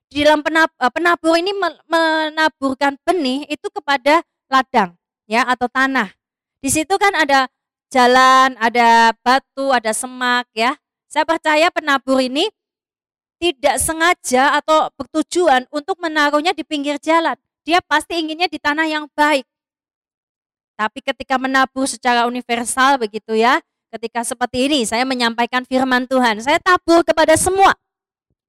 Di 0.09 0.25
dalam 0.25 0.41
eh, 0.41 0.89
penabur 0.89 1.37
ini 1.37 1.53
menaburkan 1.85 2.97
benih 3.05 3.45
itu 3.53 3.68
kepada 3.68 4.25
ladang 4.49 4.97
ya 5.29 5.45
atau 5.45 5.68
tanah. 5.68 6.16
Di 6.64 6.73
situ 6.73 6.97
kan 6.97 7.12
ada 7.12 7.53
jalan, 7.93 8.57
ada 8.57 9.12
batu, 9.20 9.77
ada 9.77 9.93
semak 9.93 10.49
ya. 10.57 10.81
Saya 11.05 11.29
percaya 11.29 11.68
penabur 11.68 12.25
ini 12.25 12.49
tidak 13.37 13.77
sengaja 13.77 14.57
atau 14.57 14.89
bertujuan 14.97 15.68
untuk 15.68 16.01
menaruhnya 16.01 16.57
di 16.57 16.64
pinggir 16.64 16.97
jalan. 16.97 17.37
Dia 17.61 17.85
pasti 17.85 18.16
inginnya 18.16 18.49
di 18.49 18.57
tanah 18.57 18.89
yang 18.89 19.05
baik. 19.12 19.45
Tapi 20.81 21.05
ketika 21.05 21.37
menabur 21.37 21.85
secara 21.85 22.25
universal 22.25 22.97
begitu 22.97 23.37
ya, 23.37 23.61
ketika 23.93 24.24
seperti 24.24 24.72
ini 24.72 24.88
saya 24.88 25.05
menyampaikan 25.05 25.68
firman 25.68 26.09
Tuhan, 26.09 26.40
saya 26.40 26.57
tabur 26.57 27.05
kepada 27.05 27.36
semua. 27.36 27.76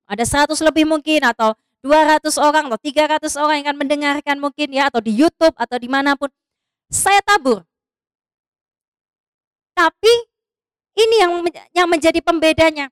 Ada 0.07 0.47
100 0.47 0.63
lebih 0.63 0.87
mungkin 0.87 1.23
atau 1.23 1.55
200 1.83 2.23
orang 2.39 2.71
atau 2.71 2.79
300 2.79 3.35
orang 3.35 3.55
yang 3.59 3.67
akan 3.71 3.79
mendengarkan 3.83 4.37
mungkin 4.39 4.71
ya 4.71 4.87
atau 4.87 5.03
di 5.03 5.11
YouTube 5.11 5.55
atau 5.59 5.75
di 5.75 5.91
mana 5.91 6.15
pun. 6.15 6.31
Saya 6.87 7.19
tabur. 7.25 7.65
Tapi 9.73 10.13
ini 10.95 11.15
yang 11.19 11.31
yang 11.73 11.87
menjadi 11.89 12.21
pembedanya. 12.23 12.87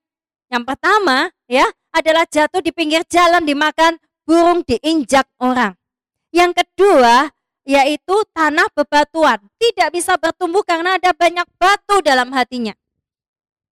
Yang 0.52 0.64
pertama 0.68 1.32
ya 1.48 1.70
adalah 1.96 2.28
jatuh 2.28 2.60
di 2.60 2.76
pinggir 2.76 3.06
jalan 3.08 3.46
dimakan 3.48 3.96
burung 4.28 4.66
diinjak 4.68 5.30
orang. 5.40 5.78
Yang 6.36 6.64
kedua 6.64 7.32
yaitu 7.66 8.16
tanah 8.34 8.68
bebatuan. 8.74 9.40
Tidak 9.58 9.90
bisa 9.94 10.18
bertumbuh 10.18 10.66
karena 10.66 10.98
ada 10.98 11.14
banyak 11.14 11.46
batu 11.58 12.02
dalam 12.02 12.34
hatinya. 12.34 12.74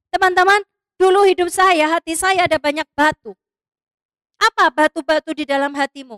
Teman-teman, 0.10 0.62
dulu 0.98 1.26
hidup 1.26 1.50
saya, 1.54 1.90
hati 1.98 2.18
saya 2.18 2.46
ada 2.50 2.58
banyak 2.58 2.86
batu. 2.98 3.34
Apa 4.40 4.72
batu-batu 4.72 5.36
di 5.36 5.44
dalam 5.44 5.76
hatimu? 5.76 6.18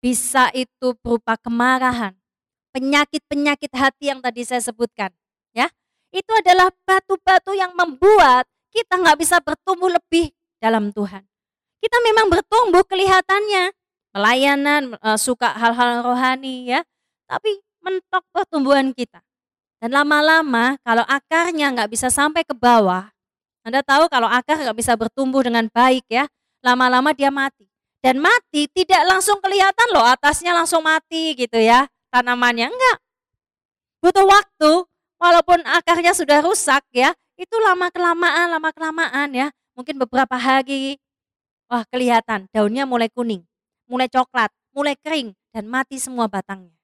Bisa 0.00 0.48
itu 0.56 0.96
berupa 1.04 1.36
kemarahan, 1.36 2.16
penyakit-penyakit 2.72 3.68
hati 3.76 4.08
yang 4.08 4.24
tadi 4.24 4.48
saya 4.48 4.64
sebutkan. 4.64 5.12
Ya, 5.52 5.68
itu 6.10 6.32
adalah 6.32 6.72
batu-batu 6.88 7.52
yang 7.52 7.76
membuat 7.76 8.48
kita 8.72 8.96
nggak 8.96 9.18
bisa 9.20 9.36
bertumbuh 9.44 9.92
lebih 9.92 10.32
dalam 10.56 10.88
Tuhan. 10.94 11.20
Kita 11.80 11.96
memang 12.00 12.32
bertumbuh 12.32 12.84
kelihatannya, 12.88 13.72
pelayanan, 14.10 14.98
uh, 15.00 15.18
suka 15.18 15.54
hal-hal 15.54 16.02
rohani 16.02 16.70
ya, 16.70 16.80
tapi 17.26 17.62
mentok 17.82 18.22
pertumbuhan 18.34 18.90
kita. 18.94 19.22
Dan 19.80 19.96
lama-lama 19.96 20.76
kalau 20.84 21.06
akarnya 21.08 21.72
nggak 21.72 21.90
bisa 21.90 22.12
sampai 22.12 22.44
ke 22.44 22.52
bawah, 22.52 23.08
Anda 23.64 23.80
tahu 23.80 24.12
kalau 24.12 24.28
akar 24.28 24.60
nggak 24.60 24.76
bisa 24.76 24.92
bertumbuh 24.98 25.40
dengan 25.40 25.70
baik 25.72 26.04
ya, 26.10 26.28
lama-lama 26.60 27.16
dia 27.16 27.32
mati. 27.32 27.64
Dan 28.00 28.20
mati 28.20 28.68
tidak 28.72 29.04
langsung 29.08 29.40
kelihatan 29.44 29.88
loh 29.92 30.04
atasnya 30.04 30.56
langsung 30.56 30.80
mati 30.80 31.36
gitu 31.36 31.60
ya 31.60 31.84
tanamannya, 32.10 32.68
enggak. 32.68 32.98
Butuh 34.00 34.26
waktu, 34.26 34.70
walaupun 35.20 35.60
akarnya 35.64 36.12
sudah 36.16 36.40
rusak 36.42 36.82
ya, 36.90 37.12
itu 37.36 37.56
lama 37.60 37.88
kelamaan, 37.92 38.52
lama 38.52 38.72
kelamaan 38.72 39.28
ya, 39.32 39.46
mungkin 39.76 39.96
beberapa 40.00 40.36
hari, 40.36 40.96
wah 41.70 41.84
kelihatan 41.88 42.48
daunnya 42.50 42.84
mulai 42.88 43.12
kuning 43.12 43.49
mulai 43.90 44.06
coklat, 44.06 44.54
mulai 44.70 44.94
kering, 44.94 45.34
dan 45.50 45.66
mati 45.66 45.98
semua 45.98 46.30
batangnya. 46.30 46.78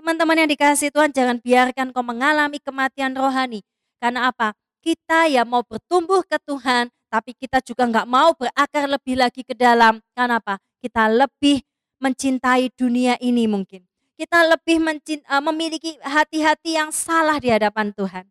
Teman-teman 0.00 0.40
yang 0.40 0.48
dikasih 0.48 0.88
Tuhan, 0.88 1.12
jangan 1.12 1.36
biarkan 1.44 1.92
kau 1.92 2.00
mengalami 2.00 2.56
kematian 2.56 3.12
rohani. 3.12 3.60
Karena 4.00 4.32
apa? 4.32 4.56
Kita 4.80 5.28
ya 5.28 5.44
mau 5.44 5.60
bertumbuh 5.60 6.24
ke 6.24 6.40
Tuhan, 6.40 6.88
tapi 7.12 7.36
kita 7.36 7.60
juga 7.60 7.84
nggak 7.84 8.08
mau 8.08 8.32
berakar 8.32 8.88
lebih 8.88 9.20
lagi 9.20 9.44
ke 9.44 9.52
dalam. 9.52 10.00
Karena 10.16 10.40
apa? 10.40 10.56
Kita 10.80 11.04
lebih 11.04 11.60
mencintai 12.00 12.72
dunia 12.72 13.20
ini 13.20 13.44
mungkin. 13.44 13.84
Kita 14.16 14.40
lebih 14.48 14.80
uh, 14.80 15.44
memiliki 15.52 16.00
hati-hati 16.00 16.80
yang 16.80 16.88
salah 16.88 17.36
di 17.36 17.52
hadapan 17.52 17.92
Tuhan. 17.92 18.24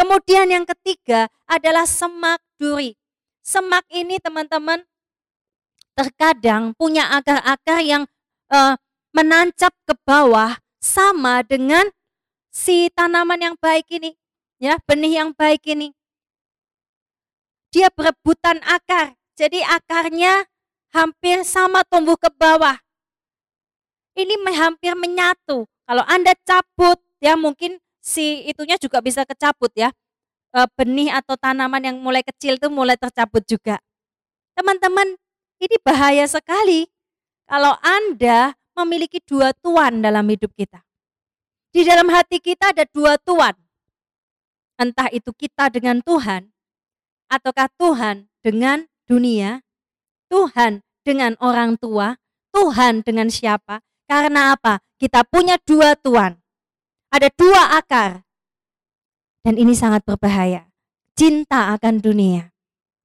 Kemudian 0.00 0.48
yang 0.48 0.64
ketiga 0.64 1.28
adalah 1.44 1.84
semak 1.84 2.40
duri. 2.56 2.96
Semak 3.44 3.84
ini 3.92 4.16
teman-teman 4.16 4.80
terkadang 5.96 6.72
punya 6.76 7.08
akar-akar 7.14 7.80
yang 7.82 8.04
uh, 8.50 8.74
menancap 9.10 9.74
ke 9.86 9.94
bawah 10.06 10.58
sama 10.80 11.42
dengan 11.44 11.86
si 12.50 12.90
tanaman 12.94 13.38
yang 13.38 13.56
baik 13.58 13.86
ini, 13.90 14.16
ya, 14.58 14.78
benih 14.86 15.22
yang 15.22 15.30
baik 15.34 15.62
ini. 15.70 15.94
Dia 17.70 17.86
berebutan 17.94 18.58
akar. 18.66 19.14
Jadi 19.38 19.62
akarnya 19.62 20.44
hampir 20.90 21.46
sama 21.46 21.86
tumbuh 21.86 22.18
ke 22.18 22.28
bawah. 22.34 22.76
Ini 24.18 24.36
hampir 24.58 24.92
menyatu. 24.98 25.64
Kalau 25.86 26.04
Anda 26.04 26.34
cabut, 26.42 26.98
ya 27.22 27.38
mungkin 27.38 27.78
si 28.02 28.44
itunya 28.44 28.76
juga 28.76 28.98
bisa 29.00 29.22
kecabut 29.22 29.70
ya. 29.78 29.94
E, 30.50 30.58
benih 30.74 31.14
atau 31.14 31.38
tanaman 31.38 31.80
yang 31.80 31.96
mulai 32.02 32.26
kecil 32.26 32.58
itu 32.58 32.68
mulai 32.68 32.98
tercabut 32.98 33.46
juga. 33.46 33.78
Teman-teman, 34.58 35.14
ini 35.60 35.76
bahaya 35.84 36.24
sekali 36.24 36.88
kalau 37.44 37.76
Anda 37.84 38.56
memiliki 38.80 39.20
dua 39.20 39.52
tuan 39.60 40.00
dalam 40.00 40.24
hidup 40.26 40.50
kita. 40.56 40.80
Di 41.70 41.86
dalam 41.86 42.08
hati 42.10 42.42
kita 42.42 42.74
ada 42.74 42.82
dua 42.88 43.14
tuan. 43.20 43.54
Entah 44.80 45.12
itu 45.12 45.30
kita 45.36 45.68
dengan 45.68 46.00
Tuhan, 46.00 46.48
ataukah 47.28 47.68
Tuhan 47.76 48.32
dengan 48.40 48.88
dunia, 49.04 49.60
Tuhan 50.32 50.80
dengan 51.04 51.36
orang 51.38 51.76
tua, 51.76 52.16
Tuhan 52.50 53.04
dengan 53.04 53.28
siapa. 53.28 53.84
Karena 54.08 54.56
apa? 54.56 54.82
Kita 54.98 55.22
punya 55.22 55.60
dua 55.62 55.94
tuan. 55.94 56.40
Ada 57.12 57.28
dua 57.36 57.78
akar. 57.78 58.26
Dan 59.46 59.60
ini 59.60 59.76
sangat 59.76 60.02
berbahaya. 60.02 60.66
Cinta 61.14 61.76
akan 61.76 62.00
dunia, 62.00 62.50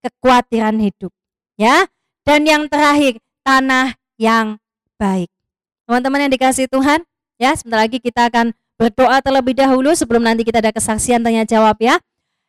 kekhawatiran 0.01 0.80
hidup. 0.80 1.12
Ya, 1.60 1.91
dan 2.26 2.42
yang 2.44 2.66
terakhir, 2.66 3.22
tanah 3.46 3.94
yang 4.18 4.58
baik. 4.98 5.30
Teman-teman 5.86 6.26
yang 6.26 6.34
dikasih 6.34 6.66
Tuhan, 6.66 7.06
ya 7.38 7.54
sebentar 7.54 7.86
lagi 7.86 8.02
kita 8.02 8.34
akan 8.34 8.58
berdoa 8.82 9.22
terlebih 9.22 9.54
dahulu 9.54 9.94
sebelum 9.94 10.26
nanti 10.26 10.42
kita 10.42 10.58
ada 10.58 10.74
kesaksian 10.74 11.22
tanya 11.22 11.46
jawab 11.46 11.78
ya. 11.78 12.02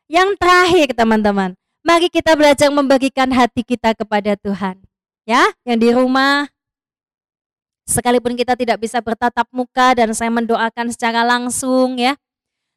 Yang 0.09 0.41
terakhir 0.41 0.97
teman-teman, 0.97 1.53
mari 1.85 2.09
kita 2.09 2.33
belajar 2.33 2.73
membagikan 2.73 3.29
hati 3.29 3.61
kita 3.61 3.93
kepada 3.93 4.33
Tuhan. 4.41 4.81
Ya, 5.29 5.45
yang 5.67 5.77
di 5.77 5.93
rumah 5.93 6.49
sekalipun 7.85 8.33
kita 8.33 8.57
tidak 8.57 8.81
bisa 8.81 8.97
bertatap 9.03 9.45
muka 9.53 9.93
dan 9.93 10.09
saya 10.17 10.33
mendoakan 10.33 10.89
secara 10.89 11.21
langsung 11.21 12.01
ya. 12.01 12.17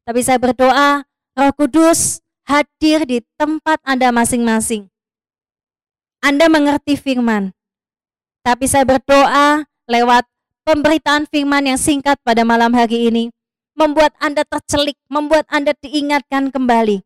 Tapi 0.04 0.20
saya 0.20 0.36
berdoa 0.36 1.06
Roh 1.38 1.54
Kudus 1.56 2.20
hadir 2.44 3.06
di 3.06 3.22
tempat 3.38 3.78
Anda 3.86 4.10
masing-masing. 4.10 4.89
Anda 6.20 6.52
mengerti 6.52 7.00
firman. 7.00 7.56
Tapi 8.44 8.68
saya 8.68 8.84
berdoa 8.84 9.64
lewat 9.88 10.28
pemberitaan 10.68 11.24
firman 11.28 11.64
yang 11.64 11.80
singkat 11.80 12.20
pada 12.20 12.44
malam 12.44 12.76
hari 12.76 13.08
ini 13.08 13.24
membuat 13.72 14.12
Anda 14.20 14.44
tercelik, 14.44 15.00
membuat 15.08 15.48
Anda 15.48 15.72
diingatkan 15.80 16.52
kembali 16.52 17.00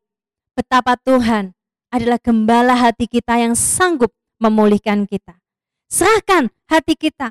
betapa 0.58 0.98
Tuhan 0.98 1.54
adalah 1.94 2.18
gembala 2.18 2.74
hati 2.74 3.06
kita 3.06 3.38
yang 3.38 3.54
sanggup 3.54 4.10
memulihkan 4.42 5.06
kita. 5.06 5.38
Serahkan 5.86 6.50
hati 6.66 6.98
kita. 6.98 7.30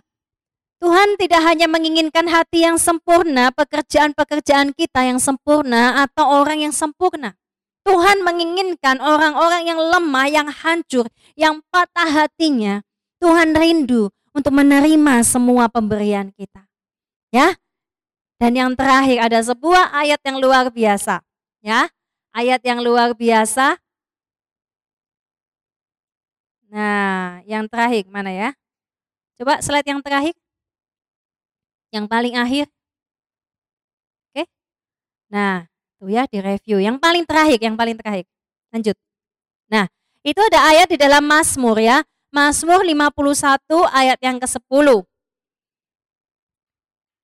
Tuhan 0.79 1.15
tidak 1.19 1.43
hanya 1.47 1.67
menginginkan 1.67 2.27
hati 2.27 2.63
yang 2.67 2.75
sempurna, 2.75 3.51
pekerjaan-pekerjaan 3.55 4.75
kita 4.75 5.03
yang 5.07 5.19
sempurna 5.19 6.03
atau 6.03 6.43
orang 6.43 6.63
yang 6.63 6.75
sempurna. 6.75 7.39
Tuhan 7.83 8.23
menginginkan 8.23 9.03
orang-orang 9.03 9.67
yang 9.67 9.79
lemah, 9.79 10.27
yang 10.31 10.47
hancur, 10.47 11.05
yang 11.35 11.59
patah 11.67 12.07
hatinya. 12.07 12.79
Tuhan 13.19 13.55
rindu 13.55 14.07
untuk 14.31 14.51
menerima 14.55 15.23
semua 15.23 15.67
pemberian 15.67 16.31
kita. 16.31 16.63
Ya. 17.31 17.59
Dan 18.39 18.55
yang 18.55 18.71
terakhir 18.75 19.23
ada 19.23 19.39
sebuah 19.39 19.91
ayat 19.95 20.19
yang 20.23 20.39
luar 20.39 20.71
biasa. 20.71 21.19
Ya. 21.59 21.91
Ayat 22.33 22.63
yang 22.65 22.79
luar 22.81 23.13
biasa. 23.13 23.77
Nah, 26.73 27.45
yang 27.45 27.69
terakhir 27.69 28.09
mana 28.09 28.33
ya? 28.33 28.49
Coba 29.37 29.61
slide 29.61 29.85
yang 29.85 30.01
terakhir. 30.01 30.33
Yang 31.93 32.05
paling 32.09 32.33
akhir. 32.33 32.65
Oke. 34.33 34.49
Nah, 35.29 35.69
Tuh 36.03 36.11
ya 36.11 36.27
di 36.27 36.43
review. 36.43 36.83
Yang 36.83 36.99
paling 36.99 37.23
terakhir, 37.23 37.63
yang 37.63 37.79
paling 37.79 37.95
terakhir. 37.95 38.27
Lanjut. 38.75 38.99
Nah, 39.71 39.87
itu 40.19 40.35
ada 40.51 40.59
ayat 40.67 40.91
di 40.91 40.99
dalam 40.99 41.23
Mazmur 41.23 41.79
ya. 41.79 42.03
Mazmur 42.27 42.83
51 42.83 43.87
ayat 43.87 44.19
yang 44.19 44.35
ke-10. 44.35 45.07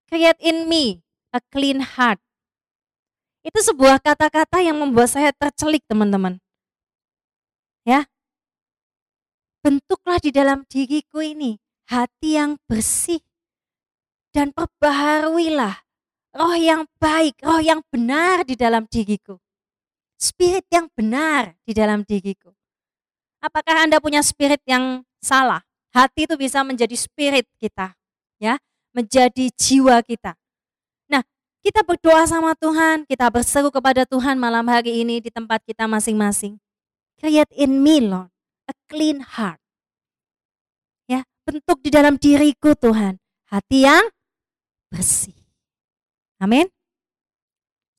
Create 0.07 0.39
in 0.39 0.71
me 0.71 1.03
a 1.35 1.43
clean 1.51 1.83
heart. 1.83 2.23
Itu 3.43 3.59
sebuah 3.59 3.99
kata-kata 3.99 4.63
yang 4.63 4.79
membuat 4.79 5.11
saya 5.11 5.35
tercelik, 5.35 5.83
teman-teman. 5.83 6.39
Ya. 7.83 8.07
Bentuklah 9.59 10.23
di 10.23 10.31
dalam 10.31 10.63
diriku 10.71 11.19
ini 11.19 11.59
hati 11.91 12.39
yang 12.39 12.55
bersih 12.63 13.19
dan 14.31 14.55
perbaharuilah 14.55 15.88
roh 16.39 16.55
yang 16.55 16.87
baik, 17.03 17.35
roh 17.43 17.59
yang 17.59 17.83
benar 17.91 18.47
di 18.47 18.55
dalam 18.55 18.87
diriku. 18.87 19.35
Spirit 20.15 20.63
yang 20.71 20.87
benar 20.95 21.55
di 21.67 21.75
dalam 21.75 22.07
diriku. 22.07 22.55
Apakah 23.43 23.83
Anda 23.87 23.99
punya 23.99 24.23
spirit 24.23 24.63
yang 24.63 25.03
salah? 25.19 25.63
Hati 25.91 26.27
itu 26.27 26.35
bisa 26.39 26.63
menjadi 26.63 26.95
spirit 26.95 27.47
kita, 27.59 27.95
ya, 28.39 28.59
menjadi 28.95 29.51
jiwa 29.51 29.99
kita. 30.03 30.35
Nah, 31.07 31.23
kita 31.63 31.81
berdoa 31.87 32.23
sama 32.27 32.53
Tuhan, 32.55 33.07
kita 33.07 33.31
berseru 33.31 33.71
kepada 33.71 34.03
Tuhan 34.03 34.35
malam 34.35 34.67
hari 34.67 35.03
ini 35.03 35.23
di 35.23 35.31
tempat 35.31 35.63
kita 35.63 35.87
masing-masing. 35.87 36.59
Create 37.15 37.51
in 37.55 37.79
me, 37.79 38.03
Lord, 38.03 38.31
a 38.67 38.73
clean 38.91 39.23
heart. 39.23 39.59
Ya, 41.07 41.23
bentuk 41.47 41.79
di 41.79 41.89
dalam 41.89 42.19
diriku 42.19 42.75
Tuhan, 42.75 43.17
hati 43.49 43.87
yang 43.87 44.03
bersih. 44.91 45.38
Amin. 46.39 46.69